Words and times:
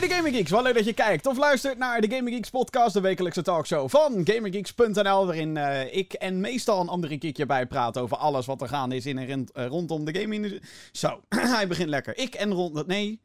mede 0.00 0.14
Gaming 0.14 0.34
Geeks. 0.34 0.50
Wel 0.50 0.62
leuk 0.62 0.74
dat 0.74 0.84
je 0.84 0.92
kijkt 0.92 1.26
of 1.26 1.36
luistert 1.36 1.78
naar 1.78 2.00
de 2.00 2.10
Gaming 2.10 2.34
Geeks 2.34 2.50
podcast, 2.50 2.94
de 2.94 3.00
wekelijkse 3.00 3.42
talkshow 3.42 3.88
van 3.88 4.20
GamingGeeks.nl, 4.24 5.26
waarin 5.26 5.56
uh, 5.56 5.94
ik 5.94 6.12
en 6.12 6.40
meestal 6.40 6.80
een 6.80 6.88
andere 6.88 7.18
keertje 7.18 7.46
bij 7.46 7.66
praat 7.66 7.98
over 7.98 8.16
alles 8.16 8.46
wat 8.46 8.60
er 8.60 8.68
gaande 8.68 8.96
is 8.96 9.06
in 9.06 9.18
en 9.18 9.46
uh, 9.54 9.66
rondom 9.66 10.04
de 10.04 10.20
gaming 10.20 10.62
Zo, 10.92 11.20
hij 11.56 11.68
begint 11.68 11.88
lekker. 11.88 12.18
Ik 12.18 12.34
en 12.34 12.52
rond... 12.52 12.86
Nee, 12.86 13.20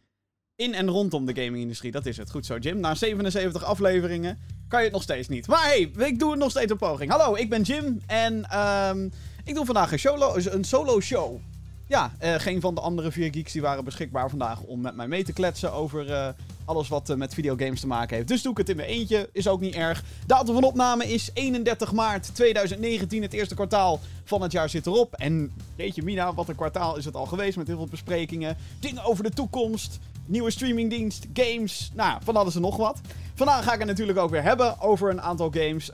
in 0.56 0.74
en 0.74 0.90
rondom 0.90 1.26
de 1.26 1.44
gaming-industrie. 1.44 1.92
Dat 1.92 2.06
is 2.06 2.18
het. 2.18 2.32
Goed 2.32 2.46
zo, 2.46 2.58
Jim. 2.58 2.80
Na 2.80 2.96
77 2.96 3.64
afleveringen 3.64 4.40
kan 4.68 4.80
je 4.80 4.86
het 4.86 4.94
nog 4.94 5.04
steeds 5.04 5.28
niet. 5.28 5.48
Maar 5.48 5.64
hey, 5.64 5.92
ik 5.98 6.20
doe 6.20 6.32
het 6.32 6.40
nog 6.40 6.50
steeds 6.50 6.72
een 6.72 6.78
poging. 6.78 7.12
Hallo, 7.12 7.36
ik 7.36 7.50
ben 7.50 7.62
Jim 7.62 8.02
en 8.08 8.60
um, 8.60 9.12
ik 9.44 9.56
doe 9.56 9.66
vandaag 9.66 9.92
een, 9.92 10.00
solo, 10.00 10.36
een 10.36 10.64
solo 10.64 11.00
show. 11.00 11.40
Ja, 11.90 12.12
uh, 12.24 12.34
geen 12.36 12.62
van 12.62 12.76
de 12.76 12.82
andere 12.82 13.12
vier 13.12 13.34
geeks 13.34 13.52
die 13.52 13.62
waren 13.62 13.84
beschikbaar 13.84 14.30
vandaag 14.30 14.62
om 14.62 14.82
met 14.82 14.96
mij 14.96 15.08
mee 15.08 15.24
te 15.24 15.34
kletsen 15.34 15.74
over 15.74 16.10
uh, 16.10 16.28
alles 16.66 16.88
wat 16.88 17.10
uh, 17.10 17.16
met 17.16 17.34
videogames 17.34 17.80
te 17.80 17.88
maken 17.88 18.16
heeft. 18.16 18.28
Dus 18.28 18.42
doe 18.42 18.52
ik 18.52 18.58
het 18.58 18.70
in 18.70 18.76
mijn 18.76 18.88
eentje, 18.88 19.30
is 19.32 19.48
ook 19.48 19.60
niet 19.60 19.76
erg. 19.76 20.04
Datum 20.26 20.54
van 20.54 20.64
opname 20.64 21.08
is 21.08 21.30
31 21.34 21.92
maart 21.92 22.36
2019, 22.36 23.22
het 23.22 23.34
eerste 23.34 23.56
kwartaal 23.56 24.00
van 24.24 24.42
het 24.42 24.52
jaar 24.52 24.70
zit 24.70 24.86
erop. 24.86 25.14
En 25.14 25.54
weet 25.76 25.96
je 25.96 26.04
Mina, 26.04 26.34
wat 26.34 26.50
een 26.50 26.56
kwartaal 26.56 26.98
is 26.98 27.06
het 27.06 27.16
al 27.16 27.26
geweest 27.26 27.58
met 27.58 27.68
heel 27.68 27.78
veel 27.78 27.88
besprekingen. 27.88 28.58
Dingen 28.80 29.04
over 29.04 29.24
de 29.24 29.32
toekomst, 29.32 30.00
nieuwe 30.26 30.52
streamingdienst, 30.52 31.28
games, 31.34 31.92
nou, 31.94 32.20
van 32.24 32.36
alles 32.36 32.56
en 32.56 32.62
nog 32.62 32.78
wat. 32.78 33.02
Vandaag 33.34 33.64
ga 33.64 33.74
ik 33.74 33.80
het 33.80 33.88
natuurlijk 33.88 34.20
ook 34.20 34.30
weer 34.30 34.44
hebben 34.44 34.82
over 34.82 35.10
een 35.10 35.22
aantal 35.22 35.52
games. 35.52 35.92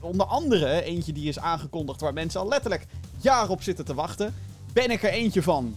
Onder 0.00 0.26
andere 0.26 0.82
eentje 0.82 1.12
die 1.12 1.28
is 1.28 1.38
aangekondigd 1.38 2.00
waar 2.00 2.12
mensen 2.12 2.40
al 2.40 2.48
letterlijk 2.48 2.86
jaren 3.20 3.50
op 3.50 3.62
zitten 3.62 3.84
te 3.84 3.94
wachten. 3.94 4.34
Ben 4.76 4.90
ik 4.90 5.02
er 5.02 5.10
eentje 5.10 5.42
van? 5.42 5.76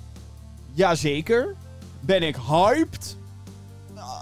Jazeker. 0.74 1.56
Ben 2.00 2.24
ik 2.24 2.36
hyped? 2.36 3.18
Uh, 3.96 4.22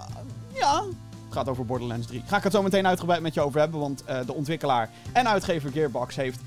ja. 0.54 0.82
Het 1.24 1.32
gaat 1.32 1.48
over 1.48 1.66
Borderlands 1.66 2.06
3. 2.06 2.22
Ga 2.26 2.36
ik 2.36 2.42
het 2.42 2.52
zo 2.52 2.62
meteen 2.62 2.86
uitgebreid 2.86 3.22
met 3.22 3.34
je 3.34 3.40
over 3.40 3.60
hebben, 3.60 3.80
want 3.80 4.02
uh, 4.08 4.26
de 4.26 4.34
ontwikkelaar 4.34 4.90
en 5.12 5.28
uitgever 5.28 5.70
Gearbox 5.70 6.16
heeft 6.16 6.40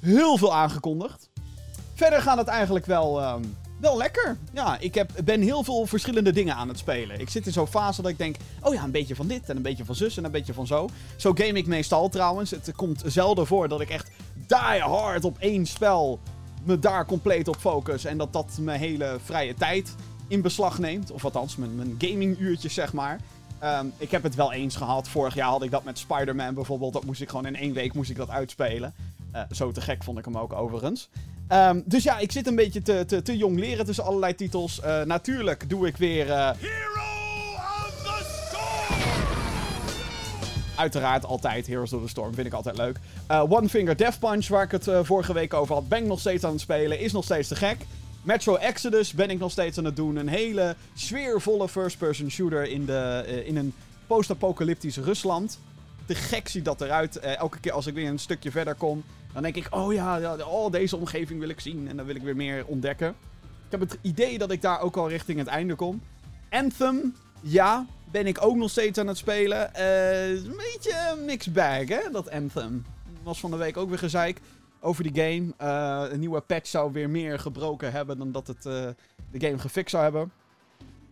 heel 0.00 0.36
veel 0.36 0.54
aangekondigd. 0.54 1.28
Verder 1.94 2.22
gaat 2.22 2.38
het 2.38 2.46
eigenlijk 2.46 2.86
wel, 2.86 3.32
um, 3.32 3.56
wel 3.80 3.96
lekker. 3.96 4.36
Ja, 4.52 4.78
ik 4.78 4.94
heb, 4.94 5.10
ben 5.24 5.42
heel 5.42 5.64
veel 5.64 5.86
verschillende 5.86 6.32
dingen 6.32 6.54
aan 6.54 6.68
het 6.68 6.78
spelen. 6.78 7.20
Ik 7.20 7.30
zit 7.30 7.46
in 7.46 7.52
zo'n 7.52 7.66
fase 7.66 8.02
dat 8.02 8.10
ik 8.10 8.18
denk, 8.18 8.36
oh 8.62 8.74
ja, 8.74 8.82
een 8.82 8.90
beetje 8.90 9.14
van 9.14 9.26
dit 9.26 9.48
en 9.48 9.56
een 9.56 9.62
beetje 9.62 9.84
van 9.84 9.94
zus 9.94 10.16
en 10.16 10.24
een 10.24 10.30
beetje 10.30 10.54
van 10.54 10.66
zo. 10.66 10.88
Zo 11.16 11.32
game 11.32 11.58
ik 11.58 11.66
meestal 11.66 12.08
trouwens. 12.08 12.50
Het 12.50 12.72
komt 12.76 13.02
zelden 13.06 13.46
voor 13.46 13.68
dat 13.68 13.80
ik 13.80 13.90
echt 13.90 14.10
die 14.46 14.80
hard 14.80 15.24
op 15.24 15.36
één 15.38 15.66
spel 15.66 16.20
me 16.68 16.78
daar 16.78 17.06
compleet 17.06 17.48
op 17.48 17.56
focus. 17.56 18.04
En 18.04 18.18
dat 18.18 18.32
dat 18.32 18.58
mijn 18.60 18.80
hele 18.80 19.16
vrije 19.24 19.54
tijd 19.54 19.94
in 20.28 20.42
beslag 20.42 20.78
neemt. 20.78 21.10
Of 21.10 21.24
althans, 21.24 21.56
mijn, 21.56 21.76
mijn 21.76 21.94
gaminguurtjes, 21.98 22.74
zeg 22.74 22.92
maar. 22.92 23.20
Um, 23.64 23.92
ik 23.96 24.10
heb 24.10 24.22
het 24.22 24.34
wel 24.34 24.52
eens 24.52 24.76
gehad. 24.76 25.08
Vorig 25.08 25.34
jaar 25.34 25.48
had 25.48 25.62
ik 25.62 25.70
dat 25.70 25.84
met 25.84 25.98
Spider-Man 25.98 26.54
bijvoorbeeld. 26.54 26.92
Dat 26.92 27.04
moest 27.04 27.20
ik 27.20 27.28
gewoon 27.28 27.46
in 27.46 27.56
één 27.56 27.72
week 27.72 27.94
moest 27.94 28.10
ik 28.10 28.16
dat 28.16 28.30
uitspelen. 28.30 28.94
Uh, 29.34 29.40
zo 29.50 29.72
te 29.72 29.80
gek 29.80 30.04
vond 30.04 30.18
ik 30.18 30.24
hem 30.24 30.38
ook 30.38 30.52
overigens. 30.52 31.08
Um, 31.52 31.82
dus 31.86 32.02
ja, 32.02 32.18
ik 32.18 32.32
zit 32.32 32.46
een 32.46 32.56
beetje 32.56 32.82
te, 32.82 33.04
te, 33.06 33.22
te 33.22 33.36
jong 33.36 33.58
leren 33.58 33.84
tussen 33.84 34.04
allerlei 34.04 34.34
titels. 34.34 34.80
Uh, 34.84 35.02
natuurlijk 35.02 35.68
doe 35.68 35.86
ik 35.86 35.96
weer... 35.96 36.26
Uh, 36.26 36.50
Uiteraard 40.78 41.24
altijd 41.24 41.66
Heroes 41.66 41.92
of 41.92 42.02
the 42.02 42.08
Storm. 42.08 42.34
Vind 42.34 42.46
ik 42.46 42.52
altijd 42.52 42.76
leuk. 42.76 42.98
Uh, 43.30 43.42
One 43.48 43.68
Finger 43.68 43.96
Death 43.96 44.18
Punch, 44.18 44.48
waar 44.48 44.64
ik 44.64 44.70
het 44.70 44.86
uh, 44.86 45.00
vorige 45.02 45.32
week 45.32 45.54
over 45.54 45.74
had, 45.74 45.88
ben 45.88 45.98
ik 45.98 46.06
nog 46.06 46.20
steeds 46.20 46.44
aan 46.44 46.52
het 46.52 46.60
spelen. 46.60 46.98
Is 46.98 47.12
nog 47.12 47.24
steeds 47.24 47.48
te 47.48 47.56
gek. 47.56 47.76
Metro 48.22 48.56
Exodus 48.56 49.12
ben 49.12 49.30
ik 49.30 49.38
nog 49.38 49.50
steeds 49.50 49.78
aan 49.78 49.84
het 49.84 49.96
doen. 49.96 50.16
Een 50.16 50.28
hele 50.28 50.76
sfeervolle 50.94 51.68
first-person 51.68 52.30
shooter 52.30 52.64
in, 52.70 52.86
de, 52.86 53.24
uh, 53.28 53.46
in 53.46 53.56
een 53.56 53.74
post-apocalyptisch 54.06 54.96
Rusland. 54.96 55.58
Te 56.06 56.14
gek 56.14 56.48
ziet 56.48 56.64
dat 56.64 56.80
eruit. 56.80 57.18
elke 57.18 57.60
keer 57.60 57.72
als 57.72 57.86
ik 57.86 57.94
weer 57.94 58.08
een 58.08 58.18
stukje 58.18 58.50
verder 58.50 58.74
kom, 58.74 59.02
dan 59.32 59.42
denk 59.42 59.56
ik: 59.56 59.66
oh 59.70 59.92
ja, 59.92 60.16
ja, 60.16 60.34
oh, 60.34 60.72
deze 60.72 60.96
omgeving 60.96 61.40
wil 61.40 61.48
ik 61.48 61.60
zien. 61.60 61.88
En 61.88 61.96
dan 61.96 62.06
wil 62.06 62.14
ik 62.14 62.22
weer 62.22 62.36
meer 62.36 62.64
ontdekken. 62.66 63.08
Ik 63.64 63.70
heb 63.70 63.80
het 63.80 63.98
idee 64.02 64.38
dat 64.38 64.50
ik 64.50 64.62
daar 64.62 64.80
ook 64.80 64.96
al 64.96 65.08
richting 65.08 65.38
het 65.38 65.48
einde 65.48 65.74
kom. 65.74 66.02
Anthem, 66.50 67.14
ja, 67.40 67.86
ben 68.10 68.26
ik 68.26 68.44
ook 68.44 68.56
nog 68.56 68.70
steeds 68.70 68.98
aan 68.98 69.06
het 69.06 69.16
spelen. 69.16 69.70
Uh, 69.76 70.28
een 70.28 70.56
beetje 70.56 71.12
een 71.12 71.24
mixed 71.24 71.52
bag, 71.52 71.88
hè, 71.88 72.10
dat 72.12 72.30
Anthem. 72.30 72.84
Was 73.22 73.40
van 73.40 73.50
de 73.50 73.56
week 73.56 73.76
ook 73.76 73.88
weer 73.88 73.98
gezeik 73.98 74.40
over 74.80 75.12
die 75.12 75.22
game. 75.22 75.52
Uh, 75.62 76.12
een 76.12 76.20
nieuwe 76.20 76.40
patch 76.40 76.66
zou 76.66 76.92
weer 76.92 77.10
meer 77.10 77.38
gebroken 77.38 77.92
hebben 77.92 78.18
dan 78.18 78.32
dat 78.32 78.46
het 78.46 78.66
uh, 78.66 78.72
de 79.30 79.46
game 79.46 79.58
gefixt 79.58 79.90
zou 79.90 80.02
hebben. 80.02 80.32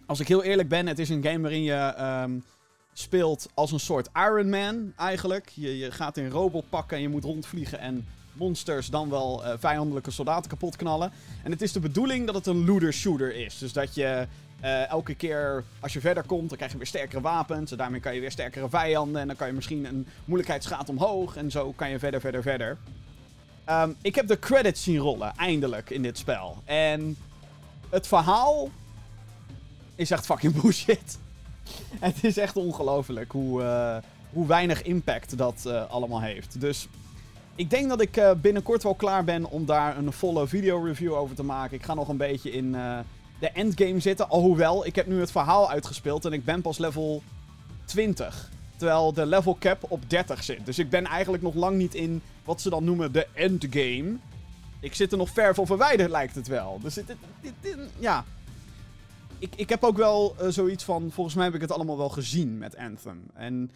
Als 0.07 0.21
ik 0.21 0.29
heel 0.29 0.43
eerlijk 0.43 0.69
ben, 0.69 0.87
het 0.87 0.99
is 0.99 1.09
een 1.09 1.25
game 1.25 1.41
waarin 1.41 1.63
je 1.63 1.95
um, 2.25 2.45
speelt 2.93 3.49
als 3.55 3.73
een 3.73 3.81
soort 3.81 4.09
Iron 4.15 4.51
Man, 4.51 4.93
eigenlijk. 4.97 5.49
Je, 5.55 5.79
je 5.79 5.91
gaat 5.91 6.17
in 6.17 6.29
robot 6.29 6.69
pakken 6.69 6.97
en 6.97 7.03
je 7.03 7.09
moet 7.09 7.25
rondvliegen 7.25 7.79
en 7.79 8.07
monsters 8.33 8.87
dan 8.87 9.11
wel 9.11 9.43
vijandelijke 9.59 10.11
soldaten 10.11 10.51
kapot 10.51 10.77
knallen. 10.77 11.13
En 11.43 11.51
het 11.51 11.63
is 11.63 11.73
de 11.73 11.81
bedoeling 11.81 12.27
dat 12.27 12.35
het 12.35 12.47
een 12.47 12.65
looter 12.65 12.93
shooter 12.93 13.35
is. 13.35 13.59
Dus 13.59 13.73
dat 13.73 13.95
je 13.95 14.27
uh, 14.65 14.91
elke 14.91 15.15
keer 15.15 15.65
als 15.81 15.93
je 15.93 16.01
verder 16.01 16.23
komt, 16.23 16.49
dan 16.49 16.57
krijg 16.57 16.73
je 16.73 16.79
weer 16.79 16.87
sterkere 16.87 17.21
wapens. 17.21 17.71
En 17.71 17.77
daarmee 17.77 18.01
kan 18.01 18.15
je 18.15 18.21
weer 18.21 18.31
sterkere 18.31 18.69
vijanden. 18.69 19.21
En 19.21 19.27
dan 19.27 19.37
kan 19.37 19.47
je 19.47 19.53
misschien 19.53 19.85
een 19.85 20.07
moeilijkheidsgraad 20.25 20.89
omhoog. 20.89 21.37
En 21.37 21.51
zo 21.51 21.73
kan 21.73 21.91
je 21.91 21.99
verder, 21.99 22.21
verder, 22.21 22.43
verder. 22.43 22.77
Um, 23.71 23.97
ik 24.03 24.15
heb 24.15 24.27
de 24.27 24.39
credits 24.39 24.83
zien 24.83 24.99
rollen, 24.99 25.33
eindelijk, 25.37 25.91
in 25.91 26.03
dit 26.03 26.19
spel. 26.19 26.57
En 26.65 27.17
het 27.91 28.07
verhaal 28.07 28.71
is 29.95 30.11
echt 30.11 30.25
fucking 30.25 30.55
bullshit. 30.61 31.19
het 32.01 32.25
is 32.25 32.37
echt 32.37 32.57
ongelooflijk 32.57 33.33
hoe, 33.33 33.63
uh, 33.63 33.97
hoe 34.33 34.47
weinig 34.47 34.83
impact 34.83 35.39
dat 35.39 35.65
uh, 35.67 35.91
allemaal 35.91 36.21
heeft. 36.21 36.61
Dus 36.61 36.89
ik 37.55 37.71
denk 37.71 37.89
dat 37.89 38.01
ik 38.01 38.21
binnenkort 38.41 38.83
wel 38.83 38.95
klaar 38.95 39.25
ben 39.25 39.51
om 39.51 39.67
daar 39.67 39.97
een 39.97 40.13
volle 40.13 40.49
video 40.49 40.83
review 40.83 41.13
over 41.13 41.37
te 41.37 41.43
maken. 41.43 41.77
Ik 41.77 41.83
ga 41.83 41.95
nog 41.95 42.09
een 42.09 42.17
beetje 42.17 42.51
in 42.51 42.77
de 43.39 43.51
endgame 43.51 44.01
zitten. 44.01 44.29
Alhoewel, 44.29 44.87
ik 44.87 44.95
heb 44.95 45.07
nu 45.07 45.21
het 45.21 45.31
verhaal 45.31 45.71
uitgespeeld 45.71 46.25
en 46.25 46.33
ik 46.33 46.45
ben 46.45 46.63
pas 46.63 46.79
level 46.79 47.23
20. 47.85 48.51
Terwijl 48.77 49.13
de 49.13 49.27
level 49.27 49.57
cap 49.61 49.85
op 49.89 50.11
30 50.11 50.43
zit. 50.43 50.67
Dus 50.67 50.79
ik 50.79 50.91
ben 50.91 51.05
eigenlijk 51.05 51.43
nog 51.43 51.55
lang 51.55 51.77
niet 51.77 51.95
in 51.95 52.23
wat 52.45 52.61
ze 52.61 52.71
dan 52.71 52.85
noemen 52.85 53.13
de 53.13 53.27
endgame. 53.33 54.17
Ik 54.81 54.95
zit 54.95 55.13
er 55.13 55.19
nog 55.19 55.31
ver 55.31 55.55
van 55.55 55.67
verwijderd, 55.67 56.11
lijkt 56.11 56.35
het 56.35 56.47
wel. 56.47 56.79
Dus 56.83 56.95
dit, 56.95 57.17
ja. 57.99 58.25
Ik, 59.39 59.53
ik 59.57 59.69
heb 59.69 59.85
ook 59.85 59.97
wel 59.97 60.37
uh, 60.41 60.49
zoiets 60.49 60.85
van. 60.85 61.11
Volgens 61.11 61.35
mij 61.37 61.45
heb 61.45 61.55
ik 61.55 61.61
het 61.61 61.73
allemaal 61.73 61.97
wel 61.97 62.09
gezien 62.09 62.59
met 62.59 62.77
Anthem. 62.77 63.23
En 63.35 63.71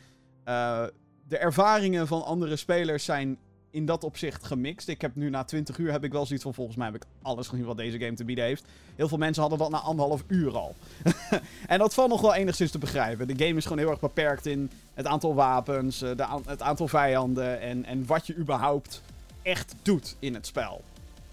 uh, 0.48 0.84
de 1.28 1.38
ervaringen 1.38 2.06
van 2.06 2.24
andere 2.24 2.56
spelers 2.56 3.04
zijn 3.04 3.38
in 3.70 3.86
dat 3.86 4.04
opzicht 4.04 4.44
gemixt. 4.44 4.88
Ik 4.88 5.00
heb 5.00 5.14
nu 5.14 5.30
na 5.30 5.44
20 5.44 5.78
uur 5.78 5.92
heb 5.92 6.04
ik 6.04 6.12
wel 6.12 6.26
zoiets 6.26 6.44
van 6.44 6.54
volgens 6.54 6.76
mij 6.76 6.86
heb 6.86 6.94
ik 6.94 7.04
alles 7.22 7.48
gezien 7.48 7.64
wat 7.64 7.76
deze 7.76 7.98
game 7.98 8.14
te 8.14 8.24
bieden 8.24 8.44
heeft. 8.44 8.64
Heel 8.96 9.08
veel 9.08 9.18
mensen 9.18 9.40
hadden 9.40 9.58
dat 9.58 9.70
na 9.70 9.78
anderhalf 9.78 10.24
uur 10.26 10.56
al. 10.56 10.74
en 11.66 11.78
dat 11.78 11.94
valt 11.94 12.08
nog 12.08 12.20
wel 12.20 12.34
enigszins 12.34 12.70
te 12.70 12.78
begrijpen. 12.78 13.26
De 13.26 13.44
game 13.44 13.56
is 13.56 13.62
gewoon 13.62 13.78
heel 13.78 13.90
erg 13.90 14.00
beperkt 14.00 14.46
in 14.46 14.70
het 14.94 15.06
aantal 15.06 15.34
wapens, 15.34 16.02
uh, 16.02 16.16
de 16.16 16.26
het 16.46 16.62
aantal 16.62 16.88
vijanden 16.88 17.60
en, 17.60 17.84
en 17.84 18.06
wat 18.06 18.26
je 18.26 18.36
überhaupt 18.36 19.02
echt 19.42 19.74
doet 19.82 20.16
in 20.18 20.34
het 20.34 20.46
spel. 20.46 20.82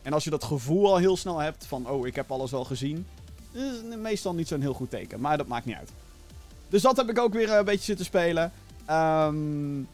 En 0.02 0.14
als 0.14 0.24
je 0.24 0.30
dat 0.30 0.44
gevoel 0.44 0.88
al 0.88 0.98
heel 0.98 1.18
snel 1.18 1.40
hebt 1.40 1.66
van 1.66 1.90
oh 1.90 2.08
ik 2.08 2.16
heb 2.16 2.32
alles 2.32 2.54
al 2.54 2.64
gezien, 2.64 3.06
is 3.52 3.96
meestal 3.98 4.34
niet 4.34 4.48
zo'n 4.48 4.62
heel 4.62 4.74
goed 4.74 4.90
teken. 4.90 5.20
Maar 5.20 5.38
dat 5.38 5.48
maakt 5.48 5.66
niet 5.66 5.76
uit. 5.76 5.92
Dus 6.70 6.82
dat 6.82 6.98
heb 6.98 7.10
ik 7.10 7.20
ook 7.20 7.34
weer 7.34 7.52
een 7.52 7.66
beetje 7.66 7.84
zitten 7.84 8.06
spelen. 8.06 8.52
Um, 8.90 9.88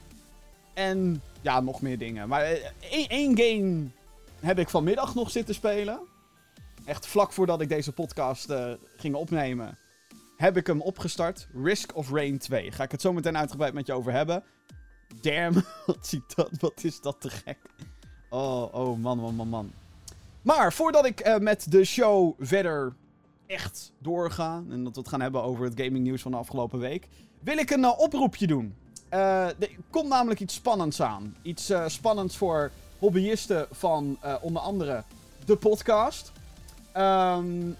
en 0.73 1.21
ja, 1.43 1.59
nog 1.59 1.81
meer 1.81 1.97
dingen. 1.97 2.27
Maar 2.27 2.41
één, 2.89 3.07
één 3.07 3.37
game 3.37 3.87
heb 4.39 4.59
ik 4.59 4.69
vanmiddag 4.69 5.15
nog 5.15 5.31
zitten 5.31 5.55
spelen. 5.55 5.99
Echt 6.85 7.07
vlak 7.07 7.31
voordat 7.31 7.61
ik 7.61 7.69
deze 7.69 7.91
podcast 7.91 8.49
uh, 8.49 8.73
ging 8.97 9.15
opnemen, 9.15 9.77
heb 10.37 10.57
ik 10.57 10.67
hem 10.67 10.81
opgestart. 10.81 11.47
Risk 11.63 11.95
of 11.95 12.11
Rain 12.11 12.37
2. 12.37 12.71
Ga 12.71 12.83
ik 12.83 12.91
het 12.91 13.01
zo 13.01 13.13
meteen 13.13 13.37
uitgebreid 13.37 13.73
met 13.73 13.85
je 13.85 13.93
over 13.93 14.11
hebben. 14.11 14.43
Damn, 15.21 15.63
wat, 15.85 16.07
ziet 16.07 16.35
dat, 16.35 16.49
wat 16.59 16.83
is 16.83 17.01
dat 17.01 17.21
te 17.21 17.29
gek. 17.29 17.57
Oh, 18.29 18.73
oh, 18.73 18.97
man, 18.97 19.17
man, 19.17 19.35
man, 19.35 19.47
man. 19.47 19.71
Maar 20.41 20.73
voordat 20.73 21.05
ik 21.05 21.27
uh, 21.27 21.37
met 21.37 21.71
de 21.71 21.83
show 21.83 22.33
verder 22.39 22.95
echt 23.47 23.93
doorga... 23.99 24.63
en 24.69 24.83
dat 24.83 24.93
we 24.93 24.99
het 24.99 25.09
gaan 25.09 25.21
hebben 25.21 25.43
over 25.43 25.65
het 25.65 25.81
gaming 25.81 26.03
nieuws 26.03 26.21
van 26.21 26.31
de 26.31 26.37
afgelopen 26.37 26.79
week... 26.79 27.07
wil 27.39 27.57
ik 27.57 27.69
een 27.69 27.85
oproepje 27.85 28.47
doen. 28.47 28.75
Er 29.19 29.69
komt 29.89 30.09
namelijk 30.09 30.39
iets 30.39 30.53
spannends 30.53 31.01
aan. 31.01 31.35
Iets 31.41 31.69
uh, 31.69 31.83
spannends 31.87 32.37
voor 32.37 32.71
hobbyisten 32.99 33.67
van 33.71 34.17
uh, 34.25 34.35
onder 34.41 34.61
andere 34.61 35.03
de 35.45 35.55
podcast. 35.55 36.31
Um, 36.97 37.77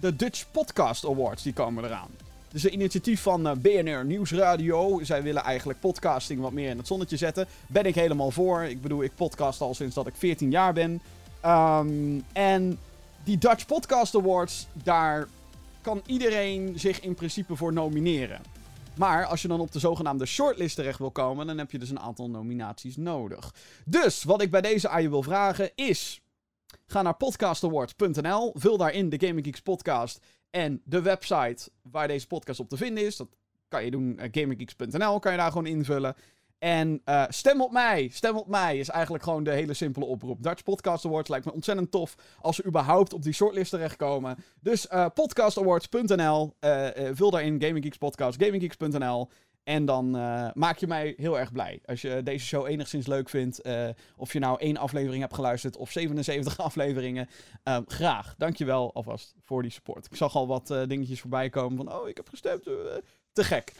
de 0.00 0.16
Dutch 0.16 0.44
Podcast 0.50 1.04
Awards 1.04 1.42
die 1.42 1.52
komen 1.52 1.84
eraan. 1.84 2.08
Dus 2.50 2.64
een 2.64 2.72
initiatief 2.72 3.22
van 3.22 3.60
BNR 3.60 4.04
Nieuwsradio. 4.04 5.00
Zij 5.02 5.22
willen 5.22 5.42
eigenlijk 5.42 5.80
podcasting 5.80 6.40
wat 6.40 6.52
meer 6.52 6.70
in 6.70 6.78
het 6.78 6.86
zonnetje 6.86 7.16
zetten. 7.16 7.46
Ben 7.66 7.84
ik 7.84 7.94
helemaal 7.94 8.30
voor. 8.30 8.62
Ik 8.62 8.82
bedoel, 8.82 9.02
ik 9.02 9.14
podcast 9.14 9.60
al 9.60 9.74
sinds 9.74 9.94
dat 9.94 10.06
ik 10.06 10.14
14 10.16 10.50
jaar 10.50 10.72
ben. 10.72 11.00
Um, 11.44 12.24
en 12.32 12.78
die 13.24 13.38
Dutch 13.38 13.66
Podcast 13.66 14.14
Awards, 14.14 14.66
daar 14.72 15.28
kan 15.80 16.02
iedereen 16.06 16.78
zich 16.78 17.00
in 17.00 17.14
principe 17.14 17.56
voor 17.56 17.72
nomineren. 17.72 18.40
Maar 18.96 19.26
als 19.26 19.42
je 19.42 19.48
dan 19.48 19.60
op 19.60 19.72
de 19.72 19.78
zogenaamde 19.78 20.26
shortlist 20.26 20.76
terecht 20.76 20.98
wil 20.98 21.10
komen, 21.10 21.46
dan 21.46 21.58
heb 21.58 21.70
je 21.70 21.78
dus 21.78 21.90
een 21.90 22.00
aantal 22.00 22.30
nominaties 22.30 22.96
nodig. 22.96 23.54
Dus 23.84 24.24
wat 24.24 24.42
ik 24.42 24.50
bij 24.50 24.60
deze 24.60 24.88
aan 24.88 25.02
je 25.02 25.08
wil 25.10 25.22
vragen 25.22 25.70
is: 25.74 26.22
ga 26.86 27.02
naar 27.02 27.16
podcastawards.nl, 27.16 28.52
vul 28.54 28.76
daarin 28.76 29.08
de 29.08 29.26
Gaming 29.26 29.46
Geeks 29.46 29.60
podcast 29.60 30.20
en 30.50 30.80
de 30.84 31.02
website 31.02 31.70
waar 31.82 32.08
deze 32.08 32.26
podcast 32.26 32.60
op 32.60 32.68
te 32.68 32.76
vinden 32.76 33.04
is. 33.04 33.16
Dat 33.16 33.28
kan 33.68 33.84
je 33.84 33.90
doen, 33.90 34.18
uh, 34.20 34.28
gaminggeeks.nl 34.30 35.18
kan 35.18 35.32
je 35.32 35.38
daar 35.38 35.50
gewoon 35.50 35.66
invullen. 35.66 36.14
En 36.64 37.02
uh, 37.04 37.24
stem 37.28 37.60
op 37.60 37.72
mij. 37.72 38.08
Stem 38.12 38.36
op 38.36 38.46
mij 38.46 38.78
is 38.78 38.88
eigenlijk 38.88 39.24
gewoon 39.24 39.44
de 39.44 39.50
hele 39.50 39.74
simpele 39.74 40.04
oproep. 40.04 40.42
Dutch 40.42 40.62
Podcast 40.62 41.04
Awards 41.04 41.28
lijkt 41.28 41.44
me 41.44 41.52
ontzettend 41.52 41.90
tof 41.90 42.14
als 42.40 42.56
ze 42.56 42.64
überhaupt 42.64 43.12
op 43.12 43.22
die 43.22 43.32
shortlist 43.32 43.70
terechtkomen. 43.70 44.36
Dus 44.60 44.86
uh, 44.90 45.06
podcastawards.nl. 45.14 46.54
Uh, 46.60 46.88
vul 47.12 47.30
daarin 47.30 47.62
Gaming 47.62 47.84
Geeks 47.84 47.96
Podcast, 47.96 48.42
gaminggeeks.nl. 48.42 49.28
En 49.64 49.84
dan 49.84 50.10
maak 50.54 50.78
je 50.78 50.86
mij 50.86 51.14
heel 51.16 51.38
erg 51.38 51.52
blij. 51.52 51.80
Als 51.84 52.00
je 52.00 52.22
deze 52.22 52.46
show 52.46 52.66
enigszins 52.66 53.06
leuk 53.06 53.28
vindt. 53.28 53.60
of 54.16 54.32
je 54.32 54.38
nou 54.38 54.60
één 54.60 54.76
aflevering 54.76 55.22
hebt 55.22 55.34
geluisterd 55.34 55.76
of 55.76 55.90
77 55.90 56.58
afleveringen. 56.68 57.28
Um, 57.64 57.84
graag. 57.86 58.34
Dankjewel 58.38 58.94
alvast 58.94 59.34
voor 59.40 59.62
die 59.62 59.70
support. 59.70 60.06
Ik 60.06 60.16
zag 60.16 60.34
al 60.34 60.46
wat 60.46 60.74
dingetjes 60.86 61.20
voorbij 61.20 61.48
komen 61.48 61.76
van... 61.76 61.94
Oh, 61.94 62.08
ik 62.08 62.16
heb 62.16 62.28
gestemd. 62.28 62.62
te 63.32 63.44
gek. 63.44 63.72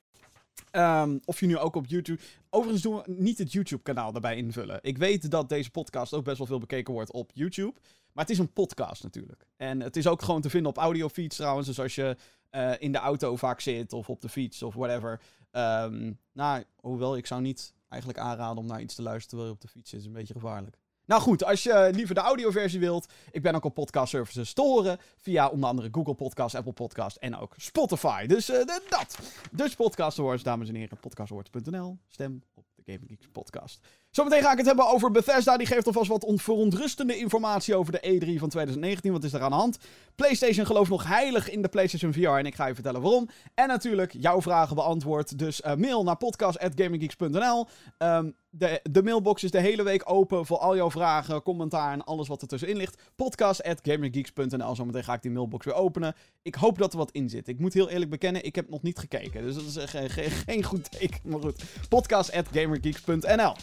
Um, 0.72 1.20
of 1.24 1.40
je 1.40 1.46
nu 1.46 1.58
ook 1.58 1.74
op 1.74 1.86
YouTube. 1.86 2.20
Overigens 2.50 2.82
doen 2.82 2.96
we 2.96 3.02
niet 3.06 3.38
het 3.38 3.52
YouTube-kanaal 3.52 4.12
daarbij 4.12 4.36
invullen. 4.36 4.78
Ik 4.82 4.98
weet 4.98 5.30
dat 5.30 5.48
deze 5.48 5.70
podcast 5.70 6.12
ook 6.12 6.24
best 6.24 6.38
wel 6.38 6.46
veel 6.46 6.58
bekeken 6.58 6.94
wordt 6.94 7.12
op 7.12 7.30
YouTube. 7.34 7.74
Maar 8.12 8.24
het 8.24 8.32
is 8.32 8.38
een 8.38 8.52
podcast 8.52 9.02
natuurlijk. 9.02 9.46
En 9.56 9.80
het 9.80 9.96
is 9.96 10.06
ook 10.06 10.22
gewoon 10.22 10.40
te 10.40 10.50
vinden 10.50 10.70
op 10.70 10.76
audiofeeds 10.76 11.36
trouwens. 11.36 11.66
Dus 11.66 11.80
als 11.80 11.94
je 11.94 12.16
uh, 12.50 12.72
in 12.78 12.92
de 12.92 12.98
auto 12.98 13.36
vaak 13.36 13.60
zit 13.60 13.92
of 13.92 14.08
op 14.08 14.20
de 14.20 14.28
fiets 14.28 14.62
of 14.62 14.74
whatever. 14.74 15.20
Um, 15.52 16.18
nou, 16.32 16.64
hoewel 16.80 17.16
ik 17.16 17.26
zou 17.26 17.40
niet 17.40 17.74
eigenlijk 17.88 18.22
aanraden 18.22 18.58
om 18.58 18.66
naar 18.66 18.80
iets 18.80 18.94
te 18.94 19.02
luisteren 19.02 19.28
terwijl 19.28 19.48
je 19.48 19.54
op 19.54 19.60
de 19.60 19.68
fiets 19.68 19.92
is 19.92 20.04
een 20.04 20.12
beetje 20.12 20.34
gevaarlijk. 20.34 20.76
Nou 21.06 21.22
goed, 21.22 21.44
als 21.44 21.62
je 21.62 21.90
liever 21.92 22.14
de 22.14 22.20
audioversie 22.20 22.80
wilt, 22.80 23.12
ik 23.30 23.42
ben 23.42 23.54
ook 23.54 23.64
op 23.64 23.74
podcast 23.74 24.10
services 24.10 24.52
te. 24.52 24.98
Via 25.16 25.48
onder 25.48 25.68
andere 25.68 25.88
Google 25.92 26.14
Podcast, 26.14 26.54
Apple 26.54 26.72
Podcast 26.72 27.16
en 27.16 27.36
ook 27.36 27.54
Spotify. 27.56 28.26
Dus 28.26 28.50
uh, 28.50 28.66
dat. 28.66 29.18
Dus 29.52 29.74
Podcast 29.74 30.18
Awards, 30.18 30.42
dames 30.42 30.68
en 30.68 30.74
heren. 30.74 30.98
Podcastawards.nl. 30.98 31.98
Stem 32.08 32.42
op 32.54 32.64
de 32.74 32.92
Gaming 32.92 33.08
Geeks 33.08 33.28
podcast. 33.32 33.80
Zometeen 34.14 34.42
ga 34.42 34.52
ik 34.52 34.56
het 34.56 34.66
hebben 34.66 34.88
over 34.88 35.10
Bethesda. 35.10 35.56
Die 35.56 35.66
geeft 35.66 35.86
alvast 35.86 36.08
wat 36.08 36.32
verontrustende 36.34 37.16
informatie 37.16 37.74
over 37.74 37.92
de 37.92 37.98
E3 37.98 38.38
van 38.38 38.48
2019. 38.48 39.12
Wat 39.12 39.24
is 39.24 39.32
er 39.32 39.40
aan 39.40 39.50
de 39.50 39.56
hand? 39.56 39.78
PlayStation 40.14 40.66
gelooft 40.66 40.90
nog 40.90 41.08
heilig 41.08 41.50
in 41.50 41.62
de 41.62 41.68
PlayStation 41.68 42.12
VR. 42.12 42.28
En 42.28 42.46
ik 42.46 42.54
ga 42.54 42.66
je 42.66 42.74
vertellen 42.74 43.00
waarom. 43.00 43.28
En 43.54 43.68
natuurlijk 43.68 44.14
jouw 44.18 44.42
vragen 44.42 44.76
beantwoord. 44.76 45.38
Dus 45.38 45.60
uh, 45.60 45.74
mail 45.74 46.04
naar 46.04 46.16
podcast.gaminggeeks.nl. 46.16 47.66
Um, 47.98 48.34
de, 48.50 48.80
de 48.90 49.02
mailbox 49.02 49.44
is 49.44 49.50
de 49.50 49.60
hele 49.60 49.82
week 49.82 50.02
open 50.10 50.46
voor 50.46 50.58
al 50.58 50.76
jouw 50.76 50.90
vragen, 50.90 51.42
commentaar 51.42 51.92
en 51.92 52.04
alles 52.04 52.28
wat 52.28 52.42
er 52.42 52.48
tussenin 52.48 52.76
ligt. 52.76 53.02
Podcast.gamergeeks.nl. 53.16 54.74
Zometeen 54.74 55.04
ga 55.04 55.14
ik 55.14 55.22
die 55.22 55.30
mailbox 55.30 55.64
weer 55.64 55.74
openen. 55.74 56.14
Ik 56.42 56.54
hoop 56.54 56.78
dat 56.78 56.92
er 56.92 56.98
wat 56.98 57.10
in 57.10 57.28
zit. 57.28 57.48
Ik 57.48 57.58
moet 57.58 57.74
heel 57.74 57.88
eerlijk 57.88 58.10
bekennen, 58.10 58.44
ik 58.44 58.54
heb 58.54 58.68
nog 58.68 58.82
niet 58.82 58.98
gekeken. 58.98 59.42
Dus 59.42 59.54
dat 59.54 59.64
is 59.64 59.90
geen, 59.90 60.10
geen, 60.10 60.30
geen 60.30 60.62
goed 60.62 60.90
teken. 60.90 61.20
Maar 61.22 61.40
goed. 61.40 61.64
Podcast.gamergeeks.nl. 61.88 63.54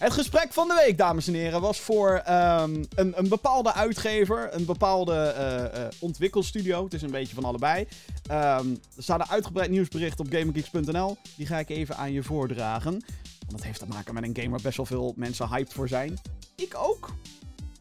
Het 0.00 0.12
gesprek 0.12 0.52
van 0.52 0.68
de 0.68 0.82
week, 0.84 0.98
dames 0.98 1.26
en 1.26 1.34
heren, 1.34 1.60
was 1.60 1.80
voor 1.80 2.22
um, 2.28 2.84
een, 2.94 3.18
een, 3.18 3.28
bepaalde 3.28 3.72
uitgever, 3.72 4.54
een 4.54 4.64
bepaalde 4.64 5.34
uh, 5.38 5.80
uh, 5.80 5.88
ontwikkelstudio. 5.98 6.84
Het 6.84 6.94
is 6.94 7.02
een 7.02 7.10
beetje 7.10 7.34
van 7.34 7.44
allebei. 7.44 7.86
Um, 8.30 8.80
er 8.96 9.02
staat 9.02 9.20
een 9.20 9.28
uitgebreid 9.28 9.70
nieuwsbericht 9.70 10.20
op 10.20 10.26
GamerGeeks.nl. 10.30 11.16
Die 11.36 11.46
ga 11.46 11.58
ik 11.58 11.68
even 11.68 11.96
aan 11.96 12.12
je 12.12 12.22
voordragen. 12.22 12.90
Want 13.38 13.50
dat 13.50 13.62
heeft 13.62 13.78
te 13.78 13.86
maken 13.86 14.14
met 14.14 14.24
een 14.24 14.36
game 14.36 14.48
waar 14.48 14.60
best 14.62 14.76
wel 14.76 14.86
veel 14.86 15.12
mensen 15.16 15.48
hyped 15.48 15.72
voor 15.72 15.88
zijn. 15.88 16.18
Ik 16.54 16.74
ook. 16.76 17.10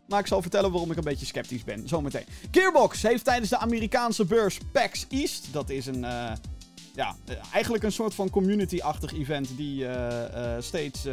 Maar 0.07 0.19
ik 0.19 0.27
zal 0.27 0.41
vertellen 0.41 0.71
waarom 0.71 0.91
ik 0.91 0.97
een 0.97 1.03
beetje 1.03 1.25
sceptisch 1.25 1.63
ben. 1.63 1.87
Zometeen. 1.87 2.25
Gearbox 2.51 3.01
heeft 3.01 3.23
tijdens 3.23 3.49
de 3.49 3.57
Amerikaanse 3.57 4.25
beurs 4.25 4.57
PAX 4.71 5.05
East. 5.09 5.47
Dat 5.51 5.69
is 5.69 5.85
een. 5.85 6.03
Uh, 6.03 6.31
ja, 6.95 7.15
eigenlijk 7.53 7.83
een 7.83 7.91
soort 7.91 8.13
van 8.13 8.29
community-achtig 8.29 9.13
event 9.13 9.57
die 9.57 9.85
steeds 10.59 11.07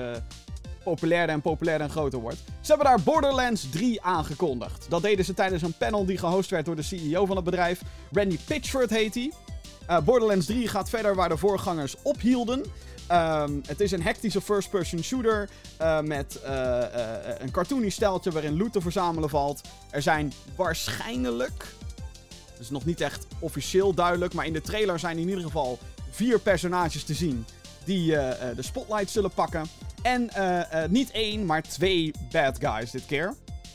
populairder 0.91 1.35
en 1.35 1.41
populairder 1.41 1.87
en 1.87 1.93
groter 1.93 2.19
wordt. 2.19 2.39
Ze 2.61 2.69
hebben 2.73 2.87
daar 2.87 3.01
Borderlands 3.01 3.71
3 3.71 4.03
aangekondigd. 4.03 4.87
Dat 4.89 5.03
deden 5.03 5.25
ze 5.25 5.35
tijdens 5.35 5.63
een 5.63 5.77
panel 5.79 6.07
die 6.07 6.19
gehost 6.19 6.51
werd 6.51 6.65
door 6.65 6.77
de 6.77 6.83
CEO 6.83 7.27
van 7.27 7.37
het 7.37 7.45
bedrijf. 7.45 7.83
Randy 8.13 8.39
Pitchford 8.45 8.91
heet 8.91 9.15
hij. 9.15 9.33
Uh, 9.91 9.99
Borderlands 10.01 10.47
3 10.47 10.69
gaat 10.69 10.89
verder 10.89 11.15
waar 11.15 11.29
de 11.29 11.37
voorgangers 11.37 11.97
ophielden. 12.03 12.65
Um, 13.13 13.61
het 13.67 13.81
is 13.81 13.93
een 13.93 14.03
hectische 14.03 14.41
first-person 14.41 15.03
shooter 15.03 15.49
uh, 15.81 16.01
met 16.01 16.41
uh, 16.45 16.83
een 17.39 17.51
cartoony 17.51 17.89
steltje 17.89 18.31
waarin 18.31 18.57
loot 18.57 18.73
te 18.73 18.81
verzamelen 18.81 19.29
valt. 19.29 19.61
Er 19.91 20.03
zijn 20.03 20.33
waarschijnlijk, 20.57 21.67
dus 22.59 22.71
nog 22.71 22.85
niet 22.85 23.01
echt 23.01 23.27
officieel 23.39 23.95
duidelijk, 23.95 24.35
maar 24.35 24.47
in 24.47 24.53
de 24.53 24.61
trailer 24.61 24.99
zijn 24.99 25.19
in 25.19 25.29
ieder 25.29 25.45
geval 25.45 25.79
vier 26.11 26.39
personages 26.39 27.05
te 27.05 27.15
zien 27.15 27.45
die 27.87 28.11
de 28.11 28.63
spotlight 28.63 29.11
zullen 29.11 29.31
pakken. 29.31 29.67
En 30.03 30.31
uh, 30.37 30.85
niet 30.89 31.11
één, 31.11 31.47
maar 31.47 31.63
twee 31.63 32.11
bad 32.31 32.59
guys 32.61 32.91
dit 32.91 33.07
keer. 33.07 33.35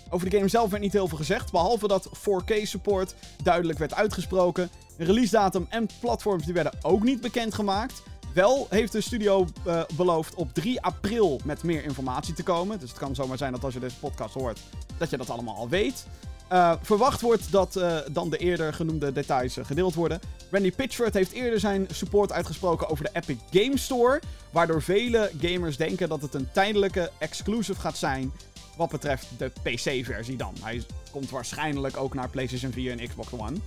Over 0.09 0.29
de 0.29 0.35
game 0.35 0.49
zelf 0.49 0.69
werd 0.69 0.81
niet 0.81 0.93
heel 0.93 1.07
veel 1.07 1.17
gezegd, 1.17 1.51
behalve 1.51 1.87
dat 1.87 2.09
4K 2.17 2.63
support 2.63 3.15
duidelijk 3.43 3.79
werd 3.79 3.93
uitgesproken. 3.93 4.69
Release 4.97 5.31
datum 5.31 5.65
en 5.69 5.87
platforms 5.99 6.45
die 6.45 6.53
werden 6.53 6.73
ook 6.81 7.03
niet 7.03 7.21
bekendgemaakt. 7.21 8.03
Wel 8.33 8.67
heeft 8.69 8.91
de 8.91 9.01
studio 9.01 9.47
beloofd 9.95 10.35
op 10.35 10.53
3 10.53 10.81
april 10.81 11.39
met 11.43 11.63
meer 11.63 11.83
informatie 11.83 12.33
te 12.33 12.43
komen. 12.43 12.79
Dus 12.79 12.89
het 12.89 12.99
kan 12.99 13.15
zomaar 13.15 13.37
zijn 13.37 13.51
dat 13.51 13.63
als 13.63 13.73
je 13.73 13.79
deze 13.79 13.97
podcast 13.99 14.33
hoort, 14.33 14.59
dat 14.97 15.09
je 15.09 15.17
dat 15.17 15.29
allemaal 15.29 15.55
al 15.55 15.69
weet. 15.69 16.05
Uh, 16.51 16.73
verwacht 16.81 17.21
wordt 17.21 17.51
dat 17.51 17.75
uh, 17.75 17.97
dan 18.11 18.29
de 18.29 18.37
eerder 18.37 18.73
genoemde 18.73 19.11
details 19.11 19.57
uh, 19.57 19.65
gedeeld 19.65 19.93
worden. 19.93 20.19
Randy 20.49 20.71
Pitchford 20.71 21.13
heeft 21.13 21.31
eerder 21.31 21.59
zijn 21.59 21.87
support 21.91 22.31
uitgesproken 22.31 22.89
over 22.89 23.03
de 23.03 23.09
Epic 23.13 23.37
Game 23.51 23.77
Store. 23.77 24.21
Waardoor 24.49 24.81
vele 24.81 25.31
gamers 25.41 25.77
denken 25.77 26.09
dat 26.09 26.21
het 26.21 26.33
een 26.33 26.51
tijdelijke 26.51 27.11
exclusive 27.17 27.79
gaat 27.79 27.97
zijn. 27.97 28.31
Wat 28.77 28.89
betreft 28.89 29.27
de 29.37 29.51
PC-versie 29.63 30.37
dan. 30.37 30.53
Hij 30.61 30.83
komt 31.11 31.29
waarschijnlijk 31.29 31.97
ook 31.97 32.13
naar 32.13 32.29
PlayStation 32.29 32.71
4 32.71 32.99
en 32.99 33.07
Xbox 33.07 33.31
One. 33.31 33.57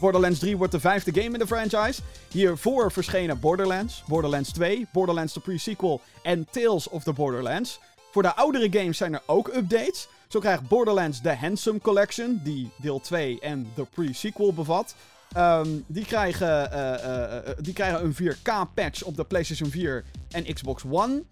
Borderlands 0.00 0.38
3 0.38 0.56
wordt 0.56 0.72
de 0.72 0.80
vijfde 0.80 1.22
game 1.22 1.32
in 1.32 1.38
de 1.38 1.46
franchise. 1.46 2.02
Hiervoor 2.30 2.92
verschenen 2.92 3.40
Borderlands, 3.40 4.04
Borderlands 4.06 4.52
2, 4.52 4.86
Borderlands 4.92 5.32
the 5.32 5.40
Pre-Sequel 5.40 6.00
en 6.22 6.46
Tales 6.50 6.88
of 6.88 7.02
the 7.02 7.12
Borderlands. 7.12 7.80
Voor 8.10 8.22
de 8.22 8.34
oudere 8.34 8.78
games 8.78 8.96
zijn 8.96 9.14
er 9.14 9.22
ook 9.26 9.48
updates. 9.48 10.08
Zo 10.28 10.40
krijgt 10.40 10.68
Borderlands 10.68 11.20
The 11.20 11.34
Handsome 11.34 11.80
Collection, 11.80 12.40
die 12.44 12.70
deel 12.76 13.00
2 13.00 13.40
en 13.40 13.66
de 13.74 13.84
pre-sequel 13.84 14.52
bevat. 14.52 14.94
Um, 15.36 15.84
die, 15.86 16.04
krijgen, 16.04 16.70
uh, 16.72 16.78
uh, 16.78 17.34
uh, 17.46 17.54
die 17.60 17.72
krijgen 17.72 18.04
een 18.04 18.14
4K-patch 18.14 19.02
op 19.02 19.16
de 19.16 19.24
PlayStation 19.24 19.70
4 19.70 20.04
en 20.30 20.54
Xbox 20.54 20.82
One. 20.90 21.22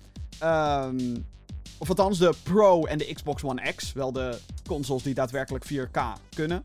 Um, 0.43 1.27
of 1.79 1.89
althans, 1.89 2.19
de 2.19 2.35
Pro 2.43 2.85
en 2.85 2.99
de 2.99 3.15
Xbox 3.15 3.43
One 3.43 3.73
X. 3.73 3.93
Wel 3.93 4.13
de 4.13 4.39
consoles 4.67 5.03
die 5.03 5.15
daadwerkelijk 5.15 5.65
4K 5.65 6.01
kunnen. 6.35 6.63